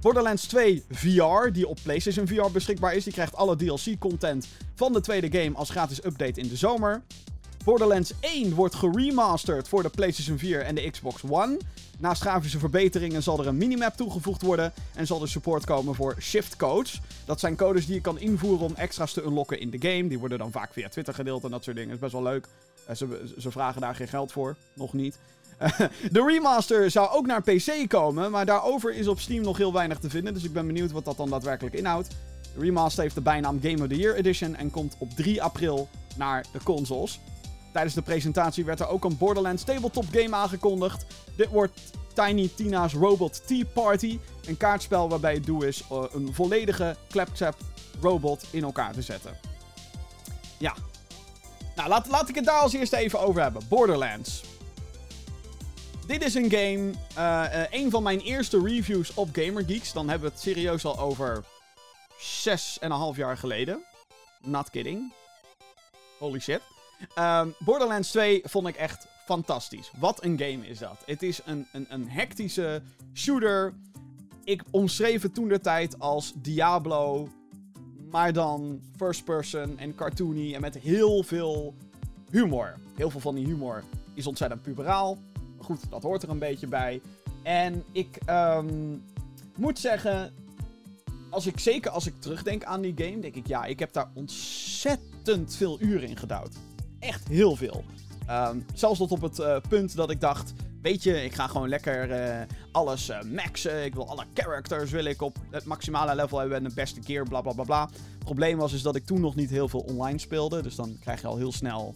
Borderlands 0.00 0.46
2 0.46 0.84
VR, 0.90 1.50
die 1.52 1.68
op 1.68 1.78
PlayStation 1.82 2.26
VR 2.26 2.50
beschikbaar 2.52 2.94
is. 2.94 3.04
Die 3.04 3.12
krijgt 3.12 3.34
alle 3.34 3.56
DLC-content 3.56 4.48
van 4.74 4.92
de 4.92 5.00
tweede 5.00 5.38
game 5.40 5.56
als 5.56 5.70
gratis 5.70 6.04
update 6.04 6.40
in 6.40 6.48
de 6.48 6.56
zomer. 6.56 7.02
Borderlands 7.64 8.12
1 8.20 8.54
wordt 8.54 8.74
geremasterd 8.74 9.68
voor 9.68 9.82
de 9.82 9.88
PlayStation 9.88 10.38
4 10.38 10.60
en 10.60 10.74
de 10.74 10.90
Xbox 10.90 11.22
One. 11.28 11.58
Naast 11.98 12.20
grafische 12.20 12.58
verbeteringen 12.58 13.22
zal 13.22 13.40
er 13.40 13.46
een 13.46 13.56
minimap 13.56 13.96
toegevoegd 13.96 14.42
worden 14.42 14.72
en 14.94 15.06
zal 15.06 15.22
er 15.22 15.28
support 15.28 15.64
komen 15.64 15.94
voor 15.94 16.16
shift 16.20 16.56
codes. 16.56 17.00
Dat 17.24 17.40
zijn 17.40 17.56
codes 17.56 17.86
die 17.86 17.94
je 17.94 18.00
kan 18.00 18.18
invoeren 18.18 18.66
om 18.66 18.74
extra's 18.74 19.12
te 19.12 19.22
unlocken 19.22 19.60
in 19.60 19.70
de 19.70 19.88
game. 19.88 20.08
Die 20.08 20.18
worden 20.18 20.38
dan 20.38 20.50
vaak 20.50 20.72
via 20.72 20.88
Twitter 20.88 21.14
gedeeld 21.14 21.44
en 21.44 21.50
dat 21.50 21.64
soort 21.64 21.76
dingen. 21.76 21.94
Is 21.94 22.00
best 22.00 22.12
wel 22.12 22.22
leuk. 22.22 22.46
Uh, 22.88 22.96
ze, 22.96 23.34
ze, 23.38 23.50
vragen 23.50 23.80
daar 23.80 23.94
geen 23.94 24.08
geld 24.08 24.32
voor. 24.32 24.56
Nog 24.74 24.92
niet. 24.92 25.18
De 26.10 26.24
remaster 26.26 26.90
zou 26.90 27.10
ook 27.10 27.26
naar 27.26 27.42
PC 27.42 27.88
komen, 27.88 28.30
maar 28.30 28.46
daarover 28.46 28.94
is 28.94 29.08
op 29.08 29.20
Steam 29.20 29.42
nog 29.42 29.56
heel 29.56 29.72
weinig 29.72 29.98
te 29.98 30.10
vinden. 30.10 30.34
Dus 30.34 30.44
ik 30.44 30.52
ben 30.52 30.66
benieuwd 30.66 30.92
wat 30.92 31.04
dat 31.04 31.16
dan 31.16 31.30
daadwerkelijk 31.30 31.74
inhoudt. 31.74 32.08
De 32.54 32.60
remaster 32.60 33.02
heeft 33.02 33.14
de 33.14 33.20
bijnaam 33.20 33.60
Game 33.62 33.82
of 33.82 33.88
the 33.88 33.96
Year 33.96 34.14
Edition 34.14 34.54
en 34.54 34.70
komt 34.70 34.96
op 34.98 35.10
3 35.10 35.42
april 35.42 35.88
naar 36.16 36.44
de 36.52 36.62
consoles. 36.62 37.20
Tijdens 37.72 37.94
de 37.94 38.02
presentatie 38.02 38.64
werd 38.64 38.80
er 38.80 38.88
ook 38.88 39.04
een 39.04 39.18
Borderlands 39.18 39.64
tabletop 39.64 40.04
game 40.12 40.36
aangekondigd. 40.36 41.06
Dit 41.36 41.48
wordt 41.48 41.80
Tiny 42.14 42.50
Tina's 42.54 42.92
Robot 42.92 43.46
Tea 43.46 43.64
Party. 43.72 44.18
Een 44.46 44.56
kaartspel 44.56 45.08
waarbij 45.08 45.34
het 45.34 45.46
doel 45.46 45.62
is 45.62 45.82
uh, 45.92 46.04
een 46.12 46.34
volledige 46.34 46.96
claptrap 47.08 47.56
robot 48.00 48.44
in 48.50 48.62
elkaar 48.62 48.92
te 48.92 49.02
zetten. 49.02 49.38
Ja. 50.58 50.74
Nou, 51.76 51.88
laat, 51.88 52.08
laat 52.08 52.28
ik 52.28 52.34
het 52.34 52.44
daar 52.44 52.60
als 52.60 52.72
eerste 52.72 52.96
even 52.96 53.20
over 53.20 53.42
hebben. 53.42 53.62
Borderlands. 53.68 54.42
Dit 56.06 56.24
is 56.24 56.34
een 56.34 56.50
game, 56.50 56.92
uh, 57.18 57.44
uh, 57.54 57.64
een 57.70 57.90
van 57.90 58.02
mijn 58.02 58.20
eerste 58.20 58.60
reviews 58.64 59.14
op 59.14 59.28
GamerGeeks. 59.32 59.92
Dan 59.92 60.08
hebben 60.08 60.28
we 60.28 60.34
het 60.34 60.44
serieus 60.44 60.84
al 60.84 60.98
over 60.98 61.44
zes 62.18 62.78
en 62.78 62.90
een 62.90 62.96
half 62.96 63.16
jaar 63.16 63.36
geleden. 63.36 63.84
Not 64.40 64.70
kidding. 64.70 65.12
Holy 66.18 66.38
shit. 66.38 66.71
Ehm, 67.14 67.48
Borderlands 67.58 68.10
2 68.10 68.40
vond 68.44 68.68
ik 68.68 68.76
echt 68.76 69.06
fantastisch. 69.24 69.90
Wat 69.98 70.24
een 70.24 70.38
game 70.38 70.66
is 70.66 70.78
dat. 70.78 71.02
Het 71.06 71.22
is 71.22 71.40
een, 71.44 71.66
een, 71.72 71.86
een 71.88 72.08
hectische 72.08 72.82
shooter. 73.14 73.74
Ik 74.44 74.62
omschreef 74.70 75.22
het 75.22 75.34
toen 75.34 75.48
de 75.48 75.60
tijd 75.60 75.98
als 75.98 76.32
Diablo. 76.36 77.28
Maar 78.10 78.32
dan 78.32 78.80
first 78.96 79.24
person 79.24 79.78
en 79.78 79.94
cartoony. 79.94 80.54
En 80.54 80.60
met 80.60 80.78
heel 80.78 81.22
veel 81.22 81.74
humor. 82.30 82.74
Heel 82.94 83.10
veel 83.10 83.20
van 83.20 83.34
die 83.34 83.46
humor 83.46 83.82
is 84.14 84.26
ontzettend 84.26 84.62
puberaal. 84.62 85.18
Maar 85.56 85.64
goed, 85.64 85.90
dat 85.90 86.02
hoort 86.02 86.22
er 86.22 86.30
een 86.30 86.38
beetje 86.38 86.66
bij. 86.66 87.00
En 87.42 87.84
ik 87.92 88.18
ehm, 88.24 88.96
moet 89.56 89.78
zeggen, 89.78 90.34
als 91.30 91.46
ik, 91.46 91.58
zeker 91.58 91.90
als 91.90 92.06
ik 92.06 92.14
terugdenk 92.20 92.64
aan 92.64 92.80
die 92.80 92.94
game, 92.96 93.18
denk 93.18 93.34
ik, 93.34 93.46
ja, 93.46 93.64
ik 93.64 93.78
heb 93.78 93.92
daar 93.92 94.10
ontzettend 94.14 95.54
veel 95.54 95.80
uren 95.80 96.08
in 96.08 96.16
gedouwd. 96.16 96.56
Echt 97.02 97.28
heel 97.28 97.56
veel. 97.56 97.84
Ehm, 98.26 98.58
zelfs 98.74 98.98
tot 98.98 99.10
op 99.10 99.20
het 99.20 99.38
uh, 99.38 99.56
punt 99.68 99.96
dat 99.96 100.10
ik 100.10 100.20
dacht, 100.20 100.52
weet 100.82 101.02
je, 101.02 101.24
ik 101.24 101.34
ga 101.34 101.46
gewoon 101.46 101.68
lekker 101.68 102.10
uh, 102.10 102.40
alles 102.72 103.10
uh, 103.10 103.22
maxen. 103.22 103.84
Ik 103.84 103.94
wil 103.94 104.08
alle 104.08 104.24
characters 104.34 104.90
wil 104.90 105.04
ik 105.04 105.22
op 105.22 105.36
het 105.50 105.64
maximale 105.64 106.14
level 106.14 106.38
hebben 106.38 106.56
en 106.56 106.64
de 106.64 106.74
beste 106.74 107.00
keer, 107.00 107.28
bla 107.28 107.40
bla 107.40 107.64
bla. 107.64 107.88
Het 107.92 108.24
probleem 108.24 108.58
was 108.58 108.72
is 108.72 108.82
dat 108.82 108.96
ik 108.96 109.06
toen 109.06 109.20
nog 109.20 109.34
niet 109.34 109.50
heel 109.50 109.68
veel 109.68 109.80
online 109.80 110.18
speelde. 110.18 110.62
Dus 110.62 110.74
dan 110.74 110.96
krijg 111.00 111.20
je 111.20 111.26
al 111.26 111.36
heel 111.36 111.52
snel 111.52 111.94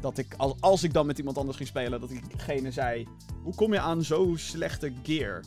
dat 0.00 0.18
ik, 0.18 0.34
als, 0.36 0.54
als 0.60 0.82
ik 0.82 0.92
dan 0.92 1.06
met 1.06 1.18
iemand 1.18 1.38
anders 1.38 1.56
ging 1.56 1.68
spelen, 1.68 2.00
dat 2.00 2.08
diegene 2.08 2.70
zei: 2.70 3.06
Hoe 3.42 3.54
kom 3.54 3.72
je 3.72 3.80
aan 3.80 4.04
zo 4.04 4.32
slechte 4.36 4.92
gear? 5.02 5.42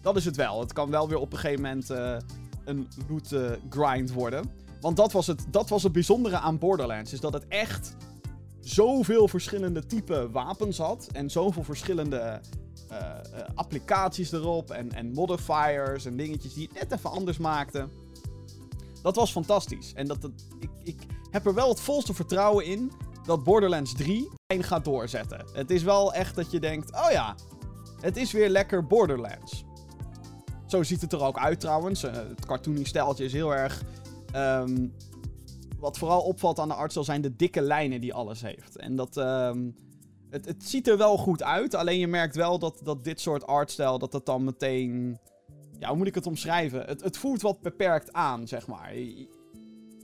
Dat 0.00 0.16
is 0.16 0.24
het 0.24 0.36
wel. 0.36 0.60
Het 0.60 0.72
kan 0.72 0.90
wel 0.90 1.08
weer 1.08 1.18
op 1.18 1.32
een 1.32 1.38
gegeven 1.38 1.62
moment 1.62 1.88
een 2.64 2.88
loot 3.08 3.34
grind 3.70 4.12
worden. 4.12 4.50
Want 4.80 4.96
dat 4.96 5.12
was, 5.12 5.26
het, 5.26 5.46
dat 5.50 5.68
was 5.68 5.82
het 5.82 5.92
bijzondere 5.92 6.38
aan 6.38 6.58
Borderlands. 6.58 7.12
Is 7.12 7.20
dat 7.20 7.32
het 7.32 7.48
echt 7.48 7.96
zoveel 8.60 9.28
verschillende 9.28 9.86
type 9.86 10.30
wapens 10.30 10.78
had. 10.78 11.08
En 11.12 11.30
zoveel 11.30 11.64
verschillende 11.64 12.40
uh, 12.92 12.98
applicaties 13.54 14.32
erop. 14.32 14.70
En, 14.70 14.92
en 14.92 15.12
modifiers 15.12 16.04
en 16.04 16.16
dingetjes 16.16 16.54
die 16.54 16.68
het 16.72 16.80
net 16.80 16.98
even 16.98 17.10
anders 17.10 17.38
maakten. 17.38 17.90
Dat 19.02 19.16
was 19.16 19.32
fantastisch. 19.32 19.92
En 19.94 20.06
dat, 20.06 20.30
ik, 20.58 20.70
ik 20.82 21.02
heb 21.30 21.46
er 21.46 21.54
wel 21.54 21.68
het 21.68 21.80
volste 21.80 22.14
vertrouwen 22.14 22.64
in 22.64 22.92
dat 23.24 23.44
Borderlands 23.44 23.94
3 23.94 24.30
gaat 24.46 24.84
doorzetten. 24.84 25.44
Het 25.52 25.70
is 25.70 25.82
wel 25.82 26.14
echt 26.14 26.34
dat 26.34 26.50
je 26.50 26.60
denkt: 26.60 26.92
oh 26.92 27.10
ja, 27.10 27.34
het 28.00 28.16
is 28.16 28.32
weer 28.32 28.48
lekker 28.48 28.86
Borderlands. 28.86 29.64
Zo 30.66 30.82
ziet 30.82 31.00
het 31.00 31.12
er 31.12 31.22
ook 31.22 31.38
uit 31.38 31.60
trouwens. 31.60 32.04
Uh, 32.04 32.12
het 32.12 32.46
cartoony 32.46 32.84
stijltje 32.84 33.24
is 33.24 33.32
heel 33.32 33.54
erg. 33.54 33.82
Um, 34.36 34.92
wat 35.78 35.98
vooral 35.98 36.20
opvalt 36.20 36.58
aan 36.58 36.68
de 36.68 36.74
artstijl 36.74 37.04
zijn 37.04 37.20
de 37.20 37.36
dikke 37.36 37.60
lijnen 37.60 38.00
die 38.00 38.14
alles 38.14 38.42
heeft. 38.42 38.76
En 38.76 38.96
dat. 38.96 39.16
Um, 39.16 39.76
het, 40.30 40.46
het, 40.46 40.64
ziet 40.64 40.88
er 40.88 40.96
wel 40.96 41.16
goed 41.16 41.42
uit. 41.42 41.74
Alleen 41.74 41.98
je 41.98 42.06
merkt 42.06 42.36
wel 42.36 42.58
dat, 42.58 42.80
dat 42.84 43.04
dit 43.04 43.20
soort 43.20 43.46
artstijl. 43.46 43.98
dat 43.98 44.12
het 44.12 44.26
dan 44.26 44.44
meteen. 44.44 45.18
Ja, 45.78 45.88
hoe 45.88 45.96
moet 45.96 46.06
ik 46.06 46.14
het 46.14 46.26
omschrijven? 46.26 46.84
Het, 46.84 47.02
het 47.02 47.16
voelt 47.16 47.42
wat 47.42 47.60
beperkt 47.60 48.12
aan, 48.12 48.48
zeg 48.48 48.66
maar. 48.66 48.94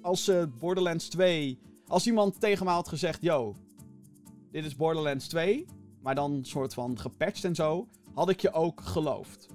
Als 0.02 0.28
uh, 0.28 0.42
Borderlands 0.58 1.08
2 1.08 1.58
als 1.88 2.06
iemand 2.06 2.40
tegen 2.40 2.64
mij 2.64 2.74
had 2.74 2.88
gezegd: 2.88 3.22
Yo, 3.22 3.54
dit 4.50 4.64
is 4.64 4.76
Borderlands 4.76 5.28
2, 5.28 5.66
maar 6.02 6.14
dan 6.14 6.44
soort 6.44 6.74
van 6.74 6.98
gepatcht 6.98 7.44
en 7.44 7.54
zo, 7.54 7.88
had 8.14 8.28
ik 8.28 8.40
je 8.40 8.52
ook 8.52 8.80
geloofd. 8.80 9.46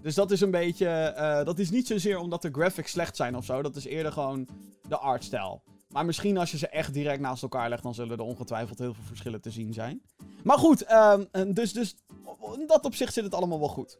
Dus 0.00 0.14
dat 0.14 0.30
is 0.30 0.40
een 0.40 0.50
beetje. 0.50 1.14
Uh, 1.16 1.44
dat 1.44 1.58
is 1.58 1.70
niet 1.70 1.86
zozeer 1.86 2.18
omdat 2.18 2.42
de 2.42 2.50
graphics 2.52 2.90
slecht 2.90 3.16
zijn 3.16 3.36
of 3.36 3.44
zo. 3.44 3.62
Dat 3.62 3.76
is 3.76 3.84
eerder 3.84 4.12
gewoon 4.12 4.48
de 4.88 4.98
artstijl. 4.98 5.62
Maar 5.88 6.04
misschien 6.04 6.38
als 6.38 6.50
je 6.50 6.58
ze 6.58 6.68
echt 6.68 6.92
direct 6.92 7.20
naast 7.20 7.42
elkaar 7.42 7.68
legt, 7.68 7.82
dan 7.82 7.94
zullen 7.94 8.18
er 8.18 8.24
ongetwijfeld 8.24 8.78
heel 8.78 8.94
veel 8.94 9.04
verschillen 9.04 9.40
te 9.40 9.50
zien 9.50 9.72
zijn. 9.72 10.02
Maar 10.42 10.58
goed, 10.58 10.92
um, 10.92 11.54
dus, 11.54 11.72
dus 11.72 11.94
in 12.58 12.66
dat 12.66 12.84
opzicht 12.84 13.12
zit 13.12 13.24
het 13.24 13.34
allemaal 13.34 13.58
wel 13.58 13.68
goed. 13.68 13.98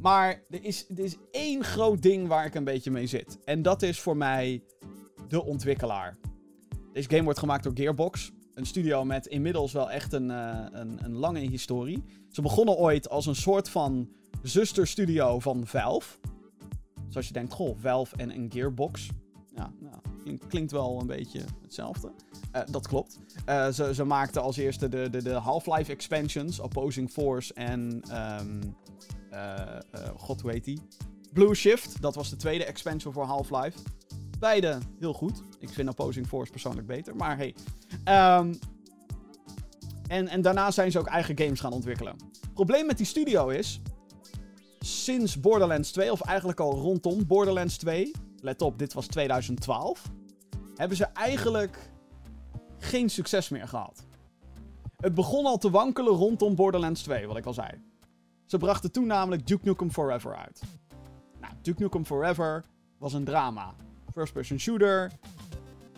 Maar 0.00 0.42
er 0.50 0.64
is, 0.64 0.86
er 0.88 0.98
is 0.98 1.16
één 1.30 1.64
groot 1.64 2.02
ding 2.02 2.28
waar 2.28 2.46
ik 2.46 2.54
een 2.54 2.64
beetje 2.64 2.90
mee 2.90 3.06
zit. 3.06 3.38
En 3.44 3.62
dat 3.62 3.82
is 3.82 4.00
voor 4.00 4.16
mij 4.16 4.62
de 5.28 5.44
ontwikkelaar. 5.44 6.16
Deze 6.92 7.08
game 7.08 7.22
wordt 7.22 7.38
gemaakt 7.38 7.64
door 7.64 7.72
Gearbox. 7.74 8.32
Een 8.54 8.66
studio 8.66 9.04
met 9.04 9.26
inmiddels 9.26 9.72
wel 9.72 9.90
echt 9.90 10.12
een, 10.12 10.30
uh, 10.30 10.66
een, 10.70 11.04
een 11.04 11.16
lange 11.16 11.40
historie. 11.40 12.04
Ze 12.30 12.42
begonnen 12.42 12.76
ooit 12.76 13.08
als 13.08 13.26
een 13.26 13.36
soort 13.36 13.68
van 13.68 14.08
zusterstudio 14.42 15.40
van 15.40 15.66
Valve. 15.66 16.16
Zoals 17.08 17.26
je 17.26 17.32
denkt, 17.32 17.52
goh, 17.52 17.76
Valve 17.80 18.16
en 18.16 18.30
een 18.30 18.50
Gearbox. 18.52 19.08
Ja, 19.54 19.72
nou, 19.80 20.38
klinkt 20.48 20.72
wel 20.72 21.00
een 21.00 21.06
beetje 21.06 21.44
hetzelfde. 21.62 22.12
Uh, 22.56 22.62
dat 22.70 22.88
klopt. 22.88 23.18
Uh, 23.48 23.68
ze, 23.68 23.94
ze 23.94 24.04
maakten 24.04 24.42
als 24.42 24.56
eerste 24.56 24.88
de, 24.88 25.10
de, 25.10 25.22
de 25.22 25.32
Half-Life 25.32 25.92
expansions, 25.92 26.60
Opposing 26.60 27.10
Force 27.10 27.54
en. 27.54 28.02
Um, 28.40 28.76
God, 30.16 30.40
hoe 30.40 30.50
heet 30.50 30.64
die? 30.64 30.80
Blue 31.32 31.54
Shift, 31.54 32.02
dat 32.02 32.14
was 32.14 32.30
de 32.30 32.36
tweede 32.36 32.64
expansion 32.64 33.12
voor 33.12 33.24
Half-Life. 33.24 33.78
Beide 34.38 34.78
heel 34.98 35.12
goed. 35.12 35.42
Ik 35.58 35.68
vind 35.68 35.88
Opposing 35.88 36.26
Force 36.26 36.50
persoonlijk 36.50 36.86
beter, 36.86 37.16
maar 37.16 37.36
hey. 37.36 37.54
Um, 38.38 38.58
en, 40.06 40.28
en 40.28 40.42
daarna 40.42 40.70
zijn 40.70 40.90
ze 40.90 40.98
ook 40.98 41.06
eigen 41.06 41.38
games 41.38 41.60
gaan 41.60 41.72
ontwikkelen. 41.72 42.16
Het 42.40 42.52
probleem 42.54 42.86
met 42.86 42.96
die 42.96 43.06
studio 43.06 43.48
is. 43.48 43.80
Sinds 44.86 45.40
Borderlands 45.40 45.90
2, 45.92 46.12
of 46.12 46.20
eigenlijk 46.20 46.60
al 46.60 46.72
rondom 46.72 47.26
Borderlands 47.26 47.76
2. 47.76 48.10
Let 48.40 48.62
op, 48.62 48.78
dit 48.78 48.92
was 48.92 49.06
2012. 49.06 50.02
Hebben 50.74 50.96
ze 50.96 51.04
eigenlijk 51.04 51.90
geen 52.78 53.10
succes 53.10 53.48
meer 53.48 53.68
gehad. 53.68 54.04
Het 54.96 55.14
begon 55.14 55.46
al 55.46 55.58
te 55.58 55.70
wankelen 55.70 56.12
rondom 56.12 56.54
Borderlands 56.54 57.02
2, 57.02 57.26
wat 57.26 57.36
ik 57.36 57.46
al 57.46 57.52
zei. 57.52 57.68
Ze 58.44 58.58
brachten 58.58 58.92
toen 58.92 59.06
namelijk 59.06 59.46
Duke 59.46 59.68
Nukem 59.68 59.90
Forever 59.90 60.36
uit. 60.36 60.62
Nou, 61.40 61.52
Duke 61.62 61.82
Nukem 61.82 62.04
Forever 62.04 62.64
was 62.98 63.12
een 63.12 63.24
drama 63.24 63.74
first-person 64.12 64.60
shooter. 64.60 65.12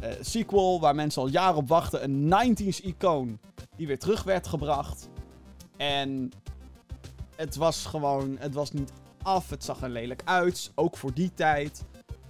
Uh, 0.02 0.08
sequel 0.20 0.80
waar 0.80 0.94
mensen 0.94 1.22
al 1.22 1.28
jaren 1.28 1.56
op 1.56 1.68
wachten. 1.68 2.04
Een 2.04 2.56
90s 2.56 2.84
icoon 2.84 3.38
die 3.76 3.86
weer 3.86 3.98
terug 3.98 4.22
werd 4.22 4.46
gebracht. 4.46 5.08
En 5.76 6.30
het 7.38 7.56
was 7.56 7.86
gewoon, 7.86 8.36
het 8.38 8.54
was 8.54 8.72
niet 8.72 8.92
af. 9.22 9.50
Het 9.50 9.64
zag 9.64 9.82
er 9.82 9.88
lelijk 9.88 10.22
uit. 10.24 10.70
Ook 10.74 10.96
voor 10.96 11.14
die 11.14 11.34
tijd. 11.34 11.84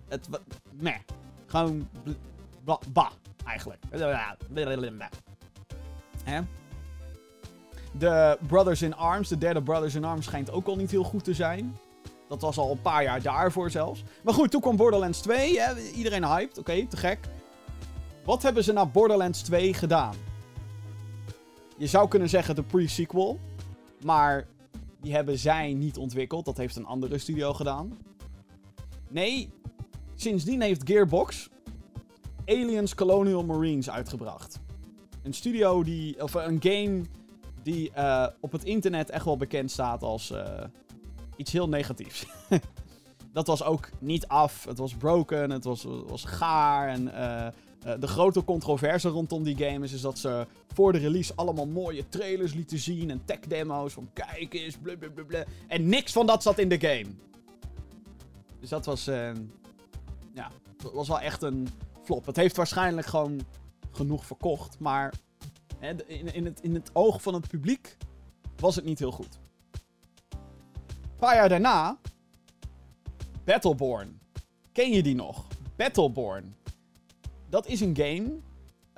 Het 0.09 0.29
meh. 0.73 0.99
Gewoon 1.47 1.89
ba 2.93 3.11
eigenlijk. 3.45 3.83
Hè? 6.25 6.41
De 7.93 8.39
Brothers 8.47 8.83
in 8.83 8.95
Arms, 8.95 9.29
de 9.29 9.39
derde 9.39 9.63
Brothers 9.63 9.95
in 9.95 10.05
Arms, 10.05 10.25
schijnt 10.25 10.51
ook 10.51 10.67
al 10.67 10.77
niet 10.77 10.91
heel 10.91 11.05
goed 11.05 11.25
te 11.25 11.35
zijn. 11.35 11.79
Dat 12.29 12.41
was 12.41 12.59
al 12.59 12.71
een 12.71 12.83
paar 12.83 13.03
jaar 13.03 13.23
daarvoor 13.23 13.71
zelfs. 13.71 14.03
Maar 14.23 14.35
goed, 14.35 14.51
toen 14.51 14.61
kwam 14.61 14.77
Borderlands 14.77 15.21
2. 15.21 15.61
Hè? 15.61 15.81
Iedereen 15.81 16.25
hyped. 16.25 16.59
Oké, 16.59 16.87
te 16.87 16.97
gek. 16.97 17.19
Wat 18.25 18.43
hebben 18.43 18.65
ze 18.65 18.73
na 18.73 18.87
Borderlands 18.87 19.43
2 19.43 19.75
gedaan? 19.75 20.15
Je 21.77 21.87
zou 21.87 22.09
kunnen 22.09 22.29
zeggen 22.29 22.55
de 22.55 22.63
pre-sequel. 22.63 23.41
Maar 24.05 24.47
die 25.09 25.17
hebben 25.17 25.39
zij 25.39 25.73
niet 25.73 25.97
ontwikkeld. 25.97 26.45
Dat 26.45 26.57
heeft 26.57 26.77
een 26.77 26.87
andere 26.87 27.19
studio 27.19 27.55
gedaan. 27.55 27.99
Nee, 29.11 29.51
sindsdien 30.15 30.61
heeft 30.61 30.83
Gearbox 30.85 31.49
Aliens 32.45 32.95
Colonial 32.95 33.45
Marines 33.45 33.91
uitgebracht. 33.91 34.59
Een 35.23 35.33
studio 35.33 35.83
die. 35.83 36.23
Of 36.23 36.35
een 36.35 36.63
game 36.63 37.03
die 37.63 37.91
uh, 37.97 38.27
op 38.41 38.53
het 38.53 38.65
internet 38.65 39.11
echt 39.11 39.25
wel 39.25 39.37
bekend 39.37 39.71
staat 39.71 40.03
als. 40.03 40.31
Uh, 40.31 40.45
iets 41.37 41.53
heel 41.53 41.69
negatiefs. 41.69 42.27
dat 43.33 43.47
was 43.47 43.63
ook 43.63 43.91
niet 43.99 44.27
af. 44.27 44.65
Het 44.65 44.79
was 44.79 44.95
broken, 44.95 45.51
het 45.51 45.65
was, 45.65 45.87
was 46.07 46.25
gaar. 46.25 46.89
En 46.89 47.05
uh, 47.05 47.47
de 47.99 48.07
grote 48.07 48.45
controverse 48.45 49.09
rondom 49.09 49.43
die 49.43 49.57
game 49.57 49.85
is, 49.85 50.01
dat 50.01 50.19
ze 50.19 50.47
voor 50.73 50.93
de 50.93 50.99
release 50.99 51.33
allemaal 51.35 51.67
mooie 51.67 52.09
trailers 52.09 52.55
lieten 52.55 52.79
zien 52.79 53.11
en 53.11 53.25
tech 53.25 53.41
demo's 53.41 53.93
van 53.93 54.11
kijk 54.13 54.55
eens, 54.55 54.77
blablabla. 54.77 55.45
En 55.67 55.89
niks 55.89 56.13
van 56.13 56.27
dat 56.27 56.43
zat 56.43 56.59
in 56.59 56.69
de 56.69 56.81
game. 56.81 57.11
Dus 58.61 58.69
dat 58.69 58.87
was, 58.87 59.09
uh, 59.09 59.31
ja, 60.35 60.51
dat 60.83 60.93
was 60.93 61.09
wel 61.09 61.21
echt 61.21 61.43
een 61.43 61.69
flop. 62.03 62.27
Het 62.27 62.37
heeft 62.37 62.57
waarschijnlijk 62.57 63.07
gewoon 63.07 63.41
genoeg 63.91 64.27
verkocht, 64.27 64.79
maar 64.79 65.15
hè, 65.79 65.93
in, 66.07 66.35
in, 66.35 66.45
het, 66.45 66.61
in 66.61 66.75
het 66.75 66.91
oog 66.93 67.23
van 67.23 67.35
het 67.35 67.49
publiek 67.49 67.97
was 68.57 68.77
het 68.77 68.85
niet 68.85 68.99
heel 68.99 69.13
goed 69.13 69.39
paar 71.19 71.35
jaar 71.35 71.49
daarna. 71.49 71.99
Battleborn. 73.45 74.21
Ken 74.73 74.91
je 74.91 75.03
die 75.03 75.15
nog? 75.15 75.47
Battleborn. 75.77 76.57
Dat 77.49 77.67
is 77.67 77.81
een 77.81 77.97
game. 77.97 78.31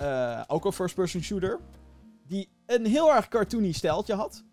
Uh, 0.01 0.43
ook 0.47 0.65
een 0.65 0.71
first-person 0.71 1.21
shooter. 1.21 1.59
Die 2.27 2.49
een 2.65 2.85
heel 2.85 3.13
erg 3.13 3.27
cartoony 3.27 3.71
steltje 3.71 4.13
had. 4.13 4.43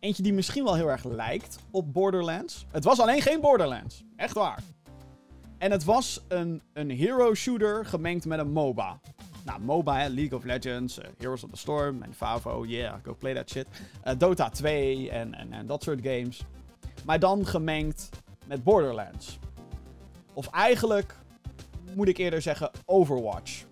Eentje 0.00 0.22
die 0.22 0.32
misschien 0.32 0.64
wel 0.64 0.74
heel 0.74 0.90
erg 0.90 1.04
lijkt 1.04 1.58
op 1.70 1.92
Borderlands. 1.92 2.66
Het 2.70 2.84
was 2.84 3.00
alleen 3.00 3.22
geen 3.22 3.40
Borderlands. 3.40 4.04
Echt 4.16 4.34
waar. 4.34 4.62
En 5.58 5.70
het 5.70 5.84
was 5.84 6.24
een, 6.28 6.62
een 6.72 6.90
hero 6.90 7.34
shooter 7.34 7.86
gemengd 7.86 8.24
met 8.24 8.38
een 8.38 8.50
MOBA. 8.50 9.00
Nou, 9.44 9.60
MOBA, 9.60 9.98
hè, 9.98 10.08
League 10.08 10.38
of 10.38 10.44
Legends, 10.44 10.98
eh, 10.98 11.08
Heroes 11.18 11.44
of 11.44 11.50
the 11.50 11.56
Storm 11.56 12.02
en 12.02 12.14
Favo, 12.14 12.64
yeah, 12.64 12.94
go 13.02 13.14
play 13.14 13.34
that 13.34 13.50
shit. 13.50 13.66
Eh, 14.02 14.14
Dota 14.18 14.48
2 14.48 15.10
en, 15.10 15.34
en, 15.34 15.52
en 15.52 15.66
dat 15.66 15.82
soort 15.82 16.00
games. 16.02 16.44
Maar 17.04 17.18
dan 17.18 17.46
gemengd 17.46 18.08
met 18.46 18.64
Borderlands. 18.64 19.38
Of 20.32 20.46
eigenlijk 20.46 21.16
moet 21.96 22.08
ik 22.08 22.16
eerder 22.18 22.42
zeggen 22.42 22.70
Overwatch. 22.84 23.64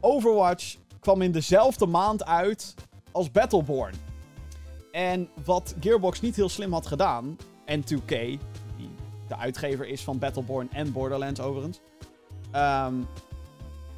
Overwatch 0.00 0.76
kwam 1.00 1.22
in 1.22 1.32
dezelfde 1.32 1.86
maand 1.86 2.24
uit 2.24 2.74
als 3.12 3.30
Battleborn. 3.30 3.94
En 4.92 5.28
wat 5.44 5.74
Gearbox 5.80 6.20
niet 6.20 6.36
heel 6.36 6.48
slim 6.48 6.72
had 6.72 6.86
gedaan, 6.86 7.36
en 7.64 7.82
2K, 7.82 8.08
die 8.08 8.90
de 9.28 9.36
uitgever 9.36 9.86
is 9.86 10.04
van 10.04 10.18
Battleborn 10.18 10.72
en 10.72 10.92
Borderlands 10.92 11.40
overigens. 11.40 11.80
Ehm, 12.50 12.94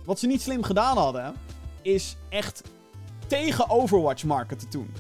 wat 0.05 0.19
ze 0.19 0.27
niet 0.27 0.43
slim 0.43 0.63
gedaan 0.63 0.97
hadden, 0.97 1.35
is 1.83 2.17
echt 2.29 2.63
tegen 3.27 3.71
Overwatch 3.71 4.25
marketen 4.25 4.69
toen. 4.69 4.95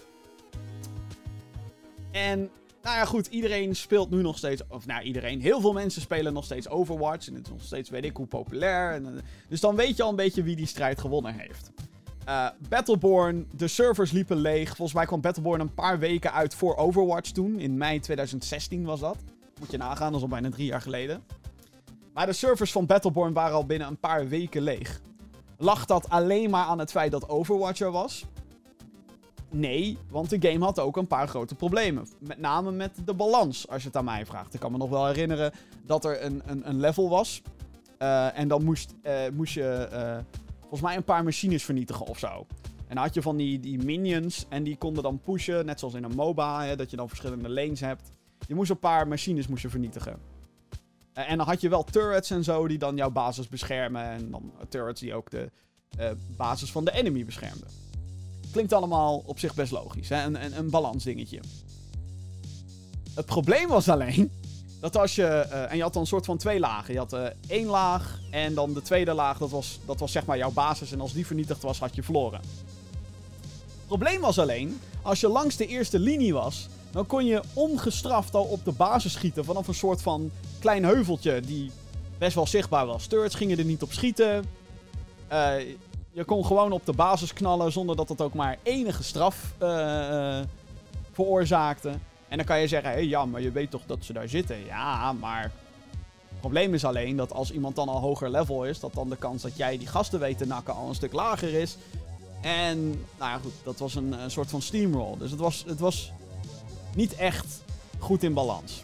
En 2.10 2.50
nou 2.82 2.96
ja, 2.96 3.04
goed, 3.04 3.26
iedereen 3.26 3.76
speelt 3.76 4.10
nu 4.10 4.22
nog 4.22 4.36
steeds. 4.36 4.62
Of 4.68 4.86
nou, 4.86 5.02
iedereen. 5.02 5.40
Heel 5.40 5.60
veel 5.60 5.72
mensen 5.72 6.02
spelen 6.02 6.32
nog 6.32 6.44
steeds 6.44 6.68
Overwatch. 6.68 7.28
En 7.28 7.34
het 7.34 7.46
is 7.46 7.52
nog 7.52 7.62
steeds, 7.62 7.90
weet 7.90 8.04
ik 8.04 8.16
hoe 8.16 8.26
populair. 8.26 8.94
Eh, 8.94 9.10
dus 9.48 9.60
dan 9.60 9.76
weet 9.76 9.96
je 9.96 10.02
al 10.02 10.10
een 10.10 10.16
beetje 10.16 10.42
wie 10.42 10.56
die 10.56 10.66
strijd 10.66 11.00
gewonnen 11.00 11.34
heeft. 11.34 11.70
Uh, 12.28 12.48
Battleborn, 12.68 13.46
de 13.56 13.68
servers 13.68 14.10
liepen 14.10 14.36
leeg. 14.36 14.68
Volgens 14.68 14.92
mij 14.92 15.06
kwam 15.06 15.20
Battleborn 15.20 15.60
een 15.60 15.74
paar 15.74 15.98
weken 15.98 16.32
uit 16.32 16.54
voor 16.54 16.76
Overwatch 16.76 17.30
toen. 17.30 17.58
In 17.58 17.76
mei 17.76 18.00
2016 18.00 18.84
was 18.84 19.00
dat. 19.00 19.16
Moet 19.60 19.70
je 19.70 19.76
nagaan, 19.76 20.06
dat 20.06 20.16
is 20.16 20.22
al 20.22 20.28
bijna 20.28 20.50
drie 20.50 20.66
jaar 20.66 20.80
geleden. 20.80 21.22
Maar 22.12 22.26
de 22.26 22.32
servers 22.32 22.72
van 22.72 22.86
Battleborn 22.86 23.32
waren 23.32 23.54
al 23.54 23.66
binnen 23.66 23.88
een 23.88 23.98
paar 23.98 24.28
weken 24.28 24.62
leeg. 24.62 25.00
Lag 25.58 25.84
dat 25.84 26.08
alleen 26.08 26.50
maar 26.50 26.64
aan 26.64 26.78
het 26.78 26.90
feit 26.90 27.10
dat 27.10 27.28
Overwatch 27.28 27.80
er 27.80 27.90
was? 27.90 28.24
Nee, 29.52 29.98
want 30.08 30.30
de 30.30 30.48
game 30.48 30.64
had 30.64 30.78
ook 30.78 30.96
een 30.96 31.06
paar 31.06 31.28
grote 31.28 31.54
problemen. 31.54 32.08
Met 32.18 32.38
name 32.38 32.70
met 32.70 32.90
de 33.04 33.14
balans, 33.14 33.68
als 33.68 33.82
je 33.82 33.88
het 33.88 33.96
aan 33.96 34.04
mij 34.04 34.26
vraagt. 34.26 34.54
Ik 34.54 34.60
kan 34.60 34.72
me 34.72 34.78
nog 34.78 34.90
wel 34.90 35.06
herinneren 35.06 35.52
dat 35.86 36.04
er 36.04 36.24
een, 36.24 36.42
een, 36.46 36.68
een 36.68 36.80
level 36.80 37.08
was. 37.08 37.42
Uh, 37.98 38.38
en 38.38 38.48
dan 38.48 38.64
moest, 38.64 38.94
uh, 39.02 39.12
moest 39.32 39.54
je 39.54 39.88
uh, 39.92 40.18
volgens 40.60 40.80
mij 40.80 40.96
een 40.96 41.04
paar 41.04 41.24
machines 41.24 41.64
vernietigen 41.64 42.06
of 42.06 42.18
zo. 42.18 42.46
En 42.86 42.94
dan 42.94 43.04
had 43.04 43.14
je 43.14 43.22
van 43.22 43.36
die, 43.36 43.60
die 43.60 43.78
minions 43.78 44.46
en 44.48 44.62
die 44.62 44.76
konden 44.76 45.02
dan 45.02 45.20
pushen, 45.20 45.66
net 45.66 45.78
zoals 45.78 45.94
in 45.94 46.04
een 46.04 46.14
MOBA, 46.14 46.64
hè, 46.64 46.76
dat 46.76 46.90
je 46.90 46.96
dan 46.96 47.08
verschillende 47.08 47.48
lanes 47.48 47.80
hebt. 47.80 48.12
Je 48.46 48.54
moest 48.54 48.70
een 48.70 48.78
paar 48.78 49.08
machines 49.08 49.46
moest 49.46 49.62
je 49.62 49.68
vernietigen. 49.68 50.18
en 51.12 51.36
dan 51.36 51.46
had 51.46 51.60
je 51.60 51.68
wel 51.68 51.84
turrets 51.84 52.30
en 52.30 52.44
zo 52.44 52.68
die 52.68 52.78
dan 52.78 52.96
jouw 52.96 53.10
basis 53.10 53.48
beschermen. 53.48 54.02
En 54.02 54.30
dan 54.30 54.52
turrets 54.68 55.00
die 55.00 55.14
ook 55.14 55.30
de 55.30 55.50
basis 56.36 56.72
van 56.72 56.84
de 56.84 56.92
enemy 56.92 57.24
beschermden. 57.24 57.79
Klinkt 58.52 58.72
allemaal 58.72 59.22
op 59.26 59.38
zich 59.38 59.54
best 59.54 59.72
logisch. 59.72 60.08
Hè? 60.08 60.24
Een, 60.24 60.44
een, 60.44 60.58
een 60.58 60.70
balansdingetje. 60.70 61.40
Het 63.14 63.26
probleem 63.26 63.68
was 63.68 63.88
alleen 63.88 64.30
dat 64.80 64.96
als 64.96 65.14
je. 65.14 65.46
Uh, 65.52 65.70
en 65.70 65.76
je 65.76 65.82
had 65.82 65.92
dan 65.92 66.02
een 66.02 66.08
soort 66.08 66.24
van 66.24 66.36
twee 66.36 66.60
lagen. 66.60 66.92
Je 66.92 66.98
had 66.98 67.12
uh, 67.12 67.26
één 67.46 67.66
laag 67.66 68.20
en 68.30 68.54
dan 68.54 68.74
de 68.74 68.82
tweede 68.82 69.12
laag, 69.12 69.38
dat 69.38 69.50
was, 69.50 69.78
dat 69.86 70.00
was 70.00 70.12
zeg 70.12 70.24
maar 70.24 70.36
jouw 70.36 70.50
basis. 70.50 70.92
En 70.92 71.00
als 71.00 71.12
die 71.12 71.26
vernietigd 71.26 71.62
was, 71.62 71.78
had 71.78 71.94
je 71.94 72.02
verloren. 72.02 72.40
Het 72.40 73.86
probleem 73.86 74.20
was 74.20 74.38
alleen, 74.38 74.80
als 75.02 75.20
je 75.20 75.28
langs 75.28 75.56
de 75.56 75.66
eerste 75.66 75.98
linie 75.98 76.32
was, 76.32 76.68
dan 76.90 77.06
kon 77.06 77.24
je 77.24 77.42
ongestraft 77.52 78.34
al 78.34 78.44
op 78.44 78.64
de 78.64 78.72
basis 78.72 79.12
schieten 79.12 79.44
vanaf 79.44 79.68
een 79.68 79.74
soort 79.74 80.02
van 80.02 80.30
klein 80.58 80.84
heuveltje 80.84 81.40
die 81.40 81.70
best 82.18 82.34
wel 82.34 82.46
zichtbaar 82.46 82.86
was. 82.86 83.06
Turrets 83.06 83.34
gingen 83.34 83.58
er 83.58 83.64
niet 83.64 83.82
op 83.82 83.92
schieten. 83.92 84.44
Uh, 85.32 85.52
je 86.12 86.24
kon 86.24 86.46
gewoon 86.46 86.72
op 86.72 86.86
de 86.86 86.92
basis 86.92 87.32
knallen 87.32 87.72
zonder 87.72 87.96
dat 87.96 88.08
het 88.08 88.20
ook 88.20 88.34
maar 88.34 88.58
enige 88.62 89.02
straf 89.02 89.54
uh, 89.62 90.38
veroorzaakte. 91.12 91.88
En 92.28 92.36
dan 92.36 92.46
kan 92.46 92.60
je 92.60 92.68
zeggen, 92.68 92.90
hé 92.90 92.96
hey, 92.96 93.06
ja, 93.06 93.24
maar 93.24 93.40
je 93.40 93.50
weet 93.50 93.70
toch 93.70 93.82
dat 93.86 94.04
ze 94.04 94.12
daar 94.12 94.28
zitten. 94.28 94.64
Ja, 94.64 95.12
maar 95.12 95.42
het 96.28 96.40
probleem 96.40 96.74
is 96.74 96.84
alleen 96.84 97.16
dat 97.16 97.32
als 97.32 97.52
iemand 97.52 97.76
dan 97.76 97.88
al 97.88 98.00
hoger 98.00 98.30
level 98.30 98.64
is, 98.64 98.80
dat 98.80 98.94
dan 98.94 99.08
de 99.08 99.16
kans 99.16 99.42
dat 99.42 99.56
jij 99.56 99.78
die 99.78 99.86
gasten 99.86 100.20
weet 100.20 100.38
te 100.38 100.46
nakken 100.46 100.74
al 100.74 100.88
een 100.88 100.94
stuk 100.94 101.12
lager 101.12 101.54
is. 101.54 101.76
En, 102.40 102.88
nou 102.88 103.30
ja, 103.30 103.38
goed, 103.38 103.52
dat 103.62 103.78
was 103.78 103.94
een, 103.94 104.12
een 104.12 104.30
soort 104.30 104.50
van 104.50 104.62
steamroll. 104.62 105.18
Dus 105.18 105.30
het 105.30 105.40
was, 105.40 105.64
het 105.66 105.80
was 105.80 106.12
niet 106.94 107.14
echt 107.14 107.62
goed 107.98 108.22
in 108.22 108.34
balans. 108.34 108.82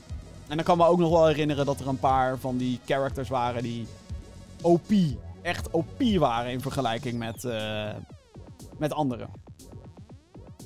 En 0.49 0.57
dan 0.57 0.65
kan 0.65 0.77
me 0.77 0.87
ook 0.87 0.99
nog 0.99 1.11
wel 1.11 1.27
herinneren 1.27 1.67
dat 1.67 1.81
er 1.81 1.89
een 1.89 1.99
paar 1.99 2.39
van 2.39 2.57
die 2.57 2.81
characters 2.85 3.29
waren 3.29 3.63
die 3.63 3.87
OP 4.63 4.91
echt 5.47 5.71
OP 5.71 6.03
waren 6.19 6.51
in 6.51 6.61
vergelijking 6.61 7.19
met, 7.19 7.45
uh, 7.45 7.95
met 8.79 8.93
anderen. 8.93 9.31